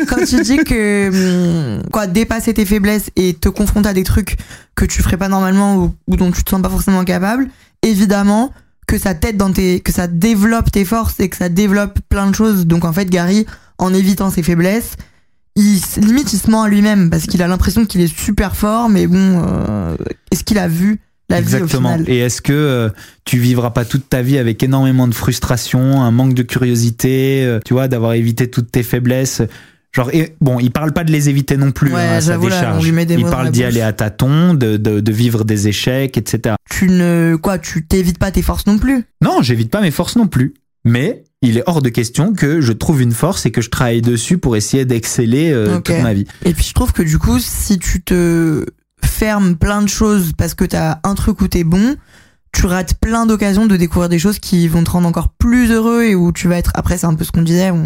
Quand 0.08 0.24
tu 0.26 0.42
dis 0.42 0.58
que 0.58 1.78
hum, 1.80 1.84
quoi 1.92 2.08
dépasser 2.08 2.54
tes 2.54 2.66
faiblesses 2.66 3.10
et 3.16 3.34
te 3.34 3.50
confronter 3.50 3.90
à 3.90 3.94
des 3.94 4.04
trucs 4.04 4.38
que 4.76 4.86
tu 4.86 5.02
ferais 5.02 5.18
pas 5.18 5.28
normalement 5.28 5.76
ou, 5.78 5.94
ou 6.08 6.16
dont 6.16 6.32
tu 6.32 6.44
te 6.44 6.50
sens 6.50 6.62
pas 6.62 6.70
forcément 6.70 7.04
capable, 7.04 7.50
évidemment 7.84 8.54
que 8.88 8.98
ça 8.98 9.14
t'aide 9.14 9.38
dans 9.38 9.52
tes 9.52 9.82
que 9.82 9.92
ça 9.92 10.08
développe 10.08 10.72
tes 10.72 10.86
forces 10.86 11.20
et 11.20 11.30
que 11.30 11.38
ça 11.38 11.50
développe 11.50 12.00
plein 12.10 12.28
de 12.30 12.36
choses. 12.36 12.66
Donc 12.66 12.86
en 12.86 12.94
fait, 12.94 13.06
Gary, 13.10 13.46
en 13.78 13.94
évitant 13.94 14.30
ses 14.32 14.44
faiblesses, 14.44 14.94
il 15.56 15.80
limite 15.98 16.32
il 16.34 16.40
se 16.40 16.50
ment 16.50 16.64
à 16.64 16.70
lui-même 16.70 17.10
parce 17.10 17.24
qu'il 17.26 17.42
a 17.44 17.48
l'impression 17.48 17.86
qu'il 17.86 18.02
est 18.02 18.16
super 18.16 18.56
fort, 18.56 18.90
mais 18.90 19.08
bon, 19.08 19.44
euh, 19.46 19.96
est-ce 20.32 20.44
qu'il 20.44 20.58
a 20.58 20.68
vu 20.68 21.00
la 21.30 21.42
vie 21.42 21.54
au 21.54 21.58
Exactement. 21.58 21.94
final 21.98 22.10
Et 22.10 22.18
est-ce 22.20 22.42
que 22.42 22.54
euh, 22.54 22.90
tu 23.26 23.38
vivras 23.38 23.70
pas 23.72 23.86
toute 23.86 24.10
ta 24.10 24.22
vie 24.22 24.38
avec 24.38 24.62
énormément 24.64 25.08
de 25.08 25.14
frustration, 25.14 26.02
un 26.02 26.12
manque 26.12 26.34
de 26.34 26.44
curiosité, 26.44 27.44
euh, 27.46 27.60
tu 27.66 27.74
vois, 27.74 27.88
d'avoir 27.88 28.14
évité 28.14 28.50
toutes 28.50 28.72
tes 28.72 28.84
faiblesses? 28.84 29.42
Genre, 29.92 30.12
et, 30.14 30.36
bon, 30.40 30.60
il 30.60 30.70
parle 30.72 30.94
pas 30.94 31.04
de 31.04 31.12
les 31.12 31.30
éviter 31.30 31.58
non 31.58 31.72
plus 31.72 31.92
Ouais, 31.92 32.02
hein, 32.02 32.20
là, 32.20 32.38
décharge. 32.38 32.86
il 32.88 33.26
parle 33.26 33.50
d'y 33.50 33.64
aller 33.64 33.82
à 33.82 33.92
tâtons, 33.92 34.54
de, 34.54 34.78
de, 34.78 35.00
de 35.00 35.12
vivre 35.12 35.44
des 35.46 35.68
échecs, 35.68 36.16
etc. 36.16 36.56
Tu 36.70 36.88
ne 36.90 37.36
quoi, 37.42 37.58
tu 37.58 37.86
t'évites 37.86 38.20
pas 38.20 38.30
tes 38.32 38.44
forces 38.44 38.68
non 38.68 38.78
plus? 38.78 39.04
Non, 39.24 39.42
j'évite 39.42 39.72
pas 39.72 39.82
mes 39.82 39.92
forces 39.92 40.16
non 40.16 40.28
plus. 40.28 40.54
Mais 40.86 41.24
il 41.42 41.58
est 41.58 41.64
hors 41.66 41.82
de 41.82 41.90
question 41.90 42.34
que 42.34 42.62
je 42.62 42.72
trouve 42.72 43.02
une 43.02 43.12
force 43.12 43.46
et 43.46 43.52
que 43.52 43.62
je 43.62 43.70
travaille 43.70 44.02
dessus 44.02 44.38
pour 44.38 44.56
essayer 44.56 44.86
d'exceller 44.86 45.52
euh, 45.52 45.78
toute 45.80 46.02
ma 46.02 46.14
vie. 46.14 46.26
Et 46.46 46.54
puis 46.54 46.64
je 46.64 46.74
trouve 46.74 46.94
que 46.94 47.02
du 47.02 47.18
coup, 47.18 47.40
si 47.40 47.80
tu 47.80 48.02
te 48.02 48.66
fermes 49.04 49.56
plein 49.56 49.82
de 49.82 49.88
choses 49.90 50.34
parce 50.38 50.54
que 50.54 50.66
t'as 50.66 51.00
un 51.04 51.16
truc 51.16 51.42
où 51.42 51.48
t'es 51.48 51.64
bon, 51.64 51.96
tu 52.52 52.66
rates 52.66 52.96
plein 52.96 53.26
d'occasions 53.26 53.66
de 53.68 53.76
découvrir 53.78 54.10
des 54.10 54.20
choses 54.20 54.40
qui 54.40 54.68
vont 54.68 54.84
te 54.84 54.90
rendre 54.92 55.08
encore 55.08 55.30
plus 55.38 55.72
heureux 55.72 56.04
et 56.04 56.16
où 56.16 56.32
tu 56.32 56.48
vas 56.48 56.58
être. 56.58 56.72
Après, 56.74 56.98
c'est 56.98 57.06
un 57.08 57.14
peu 57.16 57.24
ce 57.24 57.32
qu'on 57.32 57.42
disait. 57.44 57.72
On, 57.72 57.84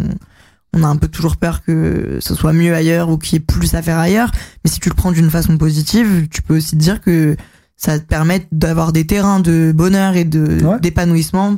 on 0.76 0.82
a 0.82 0.88
un 0.88 0.96
peu 0.96 1.06
toujours 1.08 1.36
peur 1.36 1.62
que 1.62 2.18
ce 2.20 2.34
soit 2.34 2.52
mieux 2.52 2.74
ailleurs 2.74 3.08
ou 3.08 3.16
qu'il 3.18 3.34
y 3.34 3.36
ait 3.36 3.44
plus 3.44 3.74
à 3.74 3.82
faire 3.82 3.98
ailleurs. 3.98 4.30
Mais 4.64 4.70
si 4.70 4.80
tu 4.80 4.88
le 4.88 4.94
prends 4.94 5.12
d'une 5.12 5.30
façon 5.30 5.56
positive, 5.58 6.28
tu 6.30 6.42
peux 6.42 6.56
aussi 6.56 6.70
te 6.72 6.76
dire 6.76 7.00
que 7.00 7.36
ça 7.76 7.98
te 7.98 8.04
permet 8.04 8.46
d'avoir 8.52 8.92
des 8.92 9.06
terrains 9.06 9.40
de 9.40 9.72
bonheur 9.74 10.16
et 10.16 10.24
de 10.24 10.64
Ouais. 10.64 10.80
d'épanouissement 10.80 11.56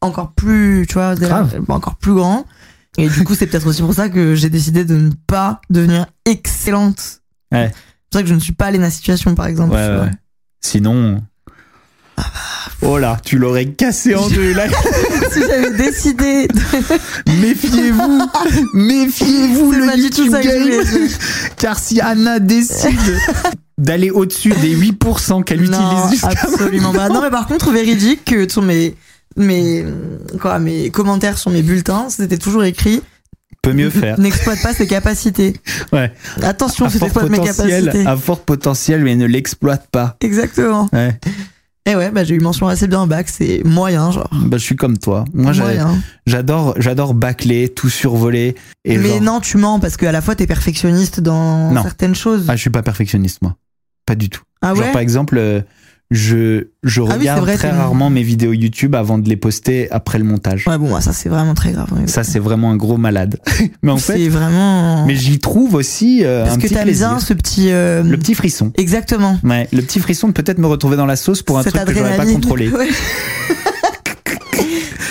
encore 0.00 0.32
plus, 0.34 0.84
tu 0.88 0.94
vois, 0.94 1.14
encore 1.68 1.96
plus 1.96 2.14
grands. 2.14 2.44
Et 2.98 3.08
du 3.08 3.24
coup, 3.24 3.34
c'est 3.34 3.46
peut-être 3.46 3.66
aussi 3.66 3.80
pour 3.82 3.94
ça 3.94 4.08
que 4.08 4.34
j'ai 4.36 4.50
décidé 4.50 4.84
de 4.84 4.94
ne 4.96 5.10
pas 5.26 5.60
devenir 5.70 6.06
excellente. 6.26 7.22
Ouais. 7.50 7.72
C'est 8.14 8.20
pour 8.20 8.20
ça 8.20 8.22
que 8.22 8.28
je 8.28 8.34
ne 8.34 8.40
suis 8.40 8.52
pas 8.52 8.70
Lena 8.70 8.90
Situation, 8.90 9.34
par 9.34 9.46
exemple. 9.46 9.74
Ouais, 9.74 9.88
ouais. 9.88 10.10
Sinon. 10.60 11.20
Oh 12.80 12.96
là, 12.96 13.18
tu 13.24 13.38
l'aurais 13.38 13.66
cassé 13.66 14.14
en 14.14 14.28
deux. 14.28 14.52
Là. 14.52 14.68
si 15.32 15.40
j'avais 15.40 15.72
décidé 15.72 16.46
de... 16.46 16.60
Méfiez-vous, 17.40 18.22
méfiez-vous 18.72 19.72
le 19.72 19.98
YouTube 19.98 20.32
game. 20.32 21.08
Car 21.56 21.76
si 21.76 22.00
Anna 22.00 22.38
décide 22.38 23.18
d'aller 23.78 24.10
au-dessus 24.10 24.50
des 24.60 24.76
8% 24.76 25.42
qu'elle 25.42 25.62
utilise 25.62 26.10
jusqu'à 26.12 26.28
absolument 26.28 26.92
pas. 26.92 27.08
Non, 27.08 27.20
mais 27.20 27.30
par 27.30 27.48
contre, 27.48 27.72
véridique 27.72 28.26
que 28.26 28.48
sur 28.48 28.62
mes, 28.62 28.94
mes, 29.36 29.84
quoi, 30.40 30.60
mes 30.60 30.90
commentaires 30.90 31.36
sur 31.36 31.50
mes 31.50 31.62
bulletins, 31.62 32.06
c'était 32.10 32.38
toujours 32.38 32.62
écrit 32.62 33.02
peut 33.64 33.72
mieux 33.72 33.90
faire. 33.90 34.18
n'exploite 34.20 34.62
pas 34.62 34.72
ses 34.74 34.86
capacités. 34.86 35.54
Ouais. 35.92 36.12
Attention, 36.42 36.88
fort 36.88 37.00
t'exploites 37.00 37.30
mes 37.30 37.38
capacités. 37.40 38.06
à 38.06 38.16
fort 38.16 38.40
potentiel, 38.40 39.02
mais 39.02 39.16
ne 39.16 39.26
l'exploite 39.26 39.88
pas. 39.90 40.16
Exactement. 40.20 40.88
Ouais. 40.92 41.18
Et 41.86 41.96
ouais, 41.96 42.10
bah, 42.10 42.24
j'ai 42.24 42.34
eu 42.34 42.40
mention 42.40 42.66
assez 42.66 42.86
bien 42.88 43.00
en 43.00 43.06
bac, 43.06 43.28
c'est 43.28 43.62
moyen, 43.64 44.10
genre. 44.10 44.30
Bah, 44.32 44.56
je 44.56 44.62
suis 44.64 44.76
comme 44.76 44.96
toi. 44.96 45.24
Moi, 45.34 45.52
j'adore, 46.26 46.74
j'adore 46.78 47.12
bâcler, 47.14 47.68
tout 47.68 47.90
survoler. 47.90 48.54
Et 48.86 48.96
Mais 48.96 49.08
genre- 49.08 49.20
non, 49.20 49.40
tu 49.40 49.58
mens 49.58 49.78
parce 49.80 49.96
qu'à 49.98 50.10
la 50.12 50.22
fois 50.22 50.34
t'es 50.34 50.46
perfectionniste 50.46 51.20
dans 51.20 51.72
Non. 51.72 51.82
certaines 51.82 52.14
choses. 52.14 52.46
Ah, 52.48 52.56
je 52.56 52.60
suis 52.62 52.70
pas 52.70 52.82
perfectionniste, 52.82 53.42
moi. 53.42 53.56
Pas 54.06 54.14
du 54.14 54.30
tout. 54.30 54.42
Ah 54.62 54.74
Genre, 54.74 54.84
ouais? 54.86 54.92
par 54.92 55.00
exemple, 55.02 55.36
euh, 55.38 55.60
je, 56.14 56.68
je 56.82 57.00
Ah 57.02 57.04
oui, 57.14 57.18
regarde 57.20 57.40
vrai, 57.40 57.56
très 57.56 57.70
rarement 57.70 58.08
mes 58.08 58.22
vidéos 58.22 58.52
YouTube 58.52 58.94
avant 58.94 59.18
de 59.18 59.28
les 59.28 59.36
poster 59.36 59.90
après 59.90 60.18
le 60.18 60.24
montage. 60.24 60.66
Ouais, 60.68 60.78
bon, 60.78 60.90
bah, 60.92 61.00
ça 61.00 61.12
c'est 61.12 61.28
vraiment 61.28 61.54
très 61.54 61.72
grave. 61.72 61.88
Ça, 62.06 62.22
c'est 62.24 62.38
vraiment 62.38 62.70
un 62.70 62.76
gros 62.76 62.96
malade. 62.96 63.38
mais 63.82 63.90
en 63.90 63.96
fait, 63.96 64.14
c'est 64.16 64.28
vraiment. 64.28 65.04
mais 65.06 65.16
j'y 65.16 65.38
trouve 65.40 65.74
aussi 65.74 66.24
euh, 66.24 66.44
Parce 66.44 66.56
un 66.56 66.60
que 66.60 66.68
plaisir. 66.68 67.08
bien 67.10 67.20
ce 67.20 67.34
petit. 67.34 67.70
euh, 67.70 68.02
Le 68.02 68.16
petit 68.16 68.34
frisson. 68.34 68.72
Exactement. 68.76 69.38
Ouais, 69.42 69.68
le 69.72 69.82
petit 69.82 69.98
frisson 70.00 70.28
de 70.28 70.32
peut-être 70.32 70.58
me 70.58 70.66
retrouver 70.66 70.96
dans 70.96 71.06
la 71.06 71.16
sauce 71.16 71.42
pour 71.42 71.58
un 71.58 71.62
Cette 71.62 71.74
truc 71.74 71.86
que 71.88 71.94
j'aurais 71.94 72.16
pas 72.16 72.26
contrôlé. 72.26 72.68
Ouais. 72.74 72.88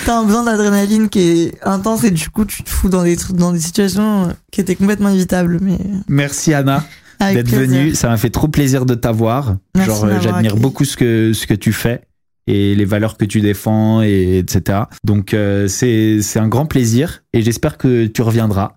T'as 0.06 0.18
un 0.18 0.24
besoin 0.24 0.44
d'adrénaline 0.44 1.08
qui 1.08 1.20
est 1.20 1.52
intense 1.62 2.04
et 2.04 2.10
du 2.10 2.28
coup 2.28 2.44
tu 2.44 2.62
te 2.62 2.68
fous 2.68 2.90
dans 2.90 3.04
des 3.04 3.16
trucs, 3.16 3.36
dans 3.36 3.52
des 3.52 3.58
situations 3.60 4.28
qui 4.50 4.60
étaient 4.60 4.74
complètement 4.74 5.08
évitables. 5.08 5.58
Mais 5.62 5.78
Merci 6.08 6.52
Anna 6.52 6.84
d'être 7.32 7.48
venue. 7.48 7.94
Ça 7.94 8.08
m'a 8.08 8.16
fait 8.16 8.30
trop 8.30 8.48
plaisir 8.48 8.86
de 8.86 8.94
t'avoir. 8.94 9.56
Genre, 9.76 10.04
euh, 10.04 10.20
j'admire 10.20 10.56
beaucoup 10.56 10.84
ce 10.84 10.96
que 10.96 11.32
ce 11.32 11.46
que 11.46 11.54
tu 11.54 11.72
fais 11.72 12.02
et 12.46 12.74
les 12.74 12.84
valeurs 12.84 13.16
que 13.16 13.24
tu 13.24 13.40
défends 13.40 14.02
et 14.02 14.38
etc. 14.38 14.80
Donc 15.04 15.34
euh, 15.34 15.68
c'est 15.68 16.20
c'est 16.22 16.38
un 16.38 16.48
grand 16.48 16.66
plaisir 16.66 17.24
et 17.32 17.42
j'espère 17.42 17.78
que 17.78 18.06
tu 18.06 18.22
reviendras. 18.22 18.76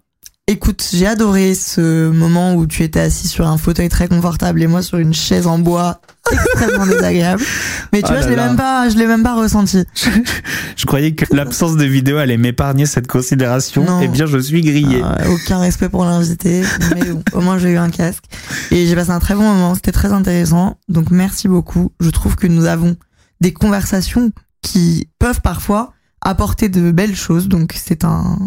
Écoute, 0.49 0.87
j'ai 0.93 1.05
adoré 1.05 1.55
ce 1.55 2.09
moment 2.09 2.55
où 2.55 2.65
tu 2.67 2.83
étais 2.83 3.01
assis 3.01 3.27
sur 3.27 3.45
un 3.45 3.57
fauteuil 3.57 3.89
très 3.89 4.07
confortable 4.07 4.63
et 4.63 4.67
moi 4.67 4.81
sur 4.81 4.97
une 4.97 5.13
chaise 5.13 5.45
en 5.45 5.59
bois 5.59 5.99
extrêmement 6.31 6.85
désagréable. 6.85 7.43
Mais 7.91 8.01
tu 8.01 8.07
Oh 8.09 8.13
vois, 8.13 8.21
je 8.21 8.29
l'ai 8.29 8.37
même 8.37 8.55
pas, 8.55 8.87
je 8.87 8.95
l'ai 8.95 9.07
même 9.07 9.23
pas 9.23 9.35
ressenti. 9.35 9.83
Je 10.77 10.85
croyais 10.85 11.15
que 11.15 11.25
l'absence 11.35 11.75
de 11.75 11.83
vidéo 11.83 12.17
allait 12.17 12.37
m'épargner 12.37 12.85
cette 12.85 13.07
considération. 13.07 13.83
Non. 13.83 13.99
Eh 14.01 14.07
bien, 14.07 14.25
je 14.25 14.37
suis 14.37 14.61
grillé. 14.61 15.01
Euh, 15.03 15.33
aucun 15.33 15.57
respect 15.59 15.89
pour 15.89 16.05
l'invité, 16.05 16.63
mais 16.95 17.03
bon, 17.11 17.23
au 17.33 17.41
moins 17.41 17.57
j'ai 17.57 17.71
eu 17.71 17.77
un 17.77 17.89
casque 17.89 18.23
et 18.71 18.85
j'ai 18.85 18.95
passé 18.95 19.09
un 19.09 19.19
très 19.19 19.33
bon 19.33 19.41
moment. 19.41 19.75
C'était 19.75 19.91
très 19.91 20.13
intéressant. 20.13 20.77
Donc 20.87 21.09
merci 21.11 21.47
beaucoup. 21.47 21.91
Je 21.99 22.09
trouve 22.09 22.35
que 22.35 22.47
nous 22.47 22.65
avons 22.67 22.95
des 23.41 23.51
conversations 23.51 24.31
qui 24.61 25.09
peuvent 25.19 25.41
parfois 25.41 25.93
apporter 26.21 26.69
de 26.69 26.91
belles 26.91 27.15
choses. 27.15 27.47
Donc 27.49 27.73
c'est 27.75 28.05
un 28.05 28.37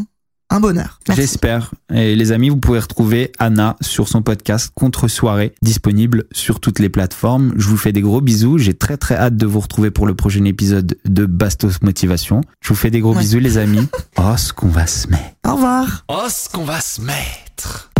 un 0.50 0.60
bonheur. 0.60 0.98
J'espère. 1.14 1.70
Et 1.94 2.16
les 2.16 2.32
amis, 2.32 2.48
vous 2.50 2.56
pouvez 2.56 2.80
retrouver 2.80 3.30
Anna 3.38 3.76
sur 3.80 4.08
son 4.08 4.22
podcast 4.22 4.72
Contre 4.74 5.06
Soirée, 5.08 5.54
disponible 5.62 6.24
sur 6.32 6.60
toutes 6.60 6.78
les 6.80 6.88
plateformes. 6.88 7.52
Je 7.56 7.68
vous 7.68 7.76
fais 7.76 7.92
des 7.92 8.00
gros 8.00 8.20
bisous. 8.20 8.58
J'ai 8.58 8.74
très 8.74 8.96
très 8.96 9.14
hâte 9.16 9.36
de 9.36 9.46
vous 9.46 9.60
retrouver 9.60 9.90
pour 9.90 10.06
le 10.06 10.14
prochain 10.14 10.44
épisode 10.44 10.96
de 11.04 11.24
Bastos 11.26 11.82
Motivation. 11.82 12.40
Je 12.62 12.68
vous 12.70 12.74
fais 12.74 12.90
des 12.90 13.00
gros 13.00 13.14
Ouais. 13.14 13.20
bisous 13.20 13.38
les 13.38 13.58
amis. 13.58 13.86
Oh, 14.18 14.36
ce 14.36 14.52
qu'on 14.52 14.68
va 14.68 14.86
se 14.86 15.08
mettre. 15.08 15.24
Au 15.48 15.54
revoir. 15.54 16.04
Oh, 16.08 16.26
ce 16.28 16.48
qu'on 16.50 16.64
va 16.64 16.80
se 16.80 17.00
mettre. 17.00 17.90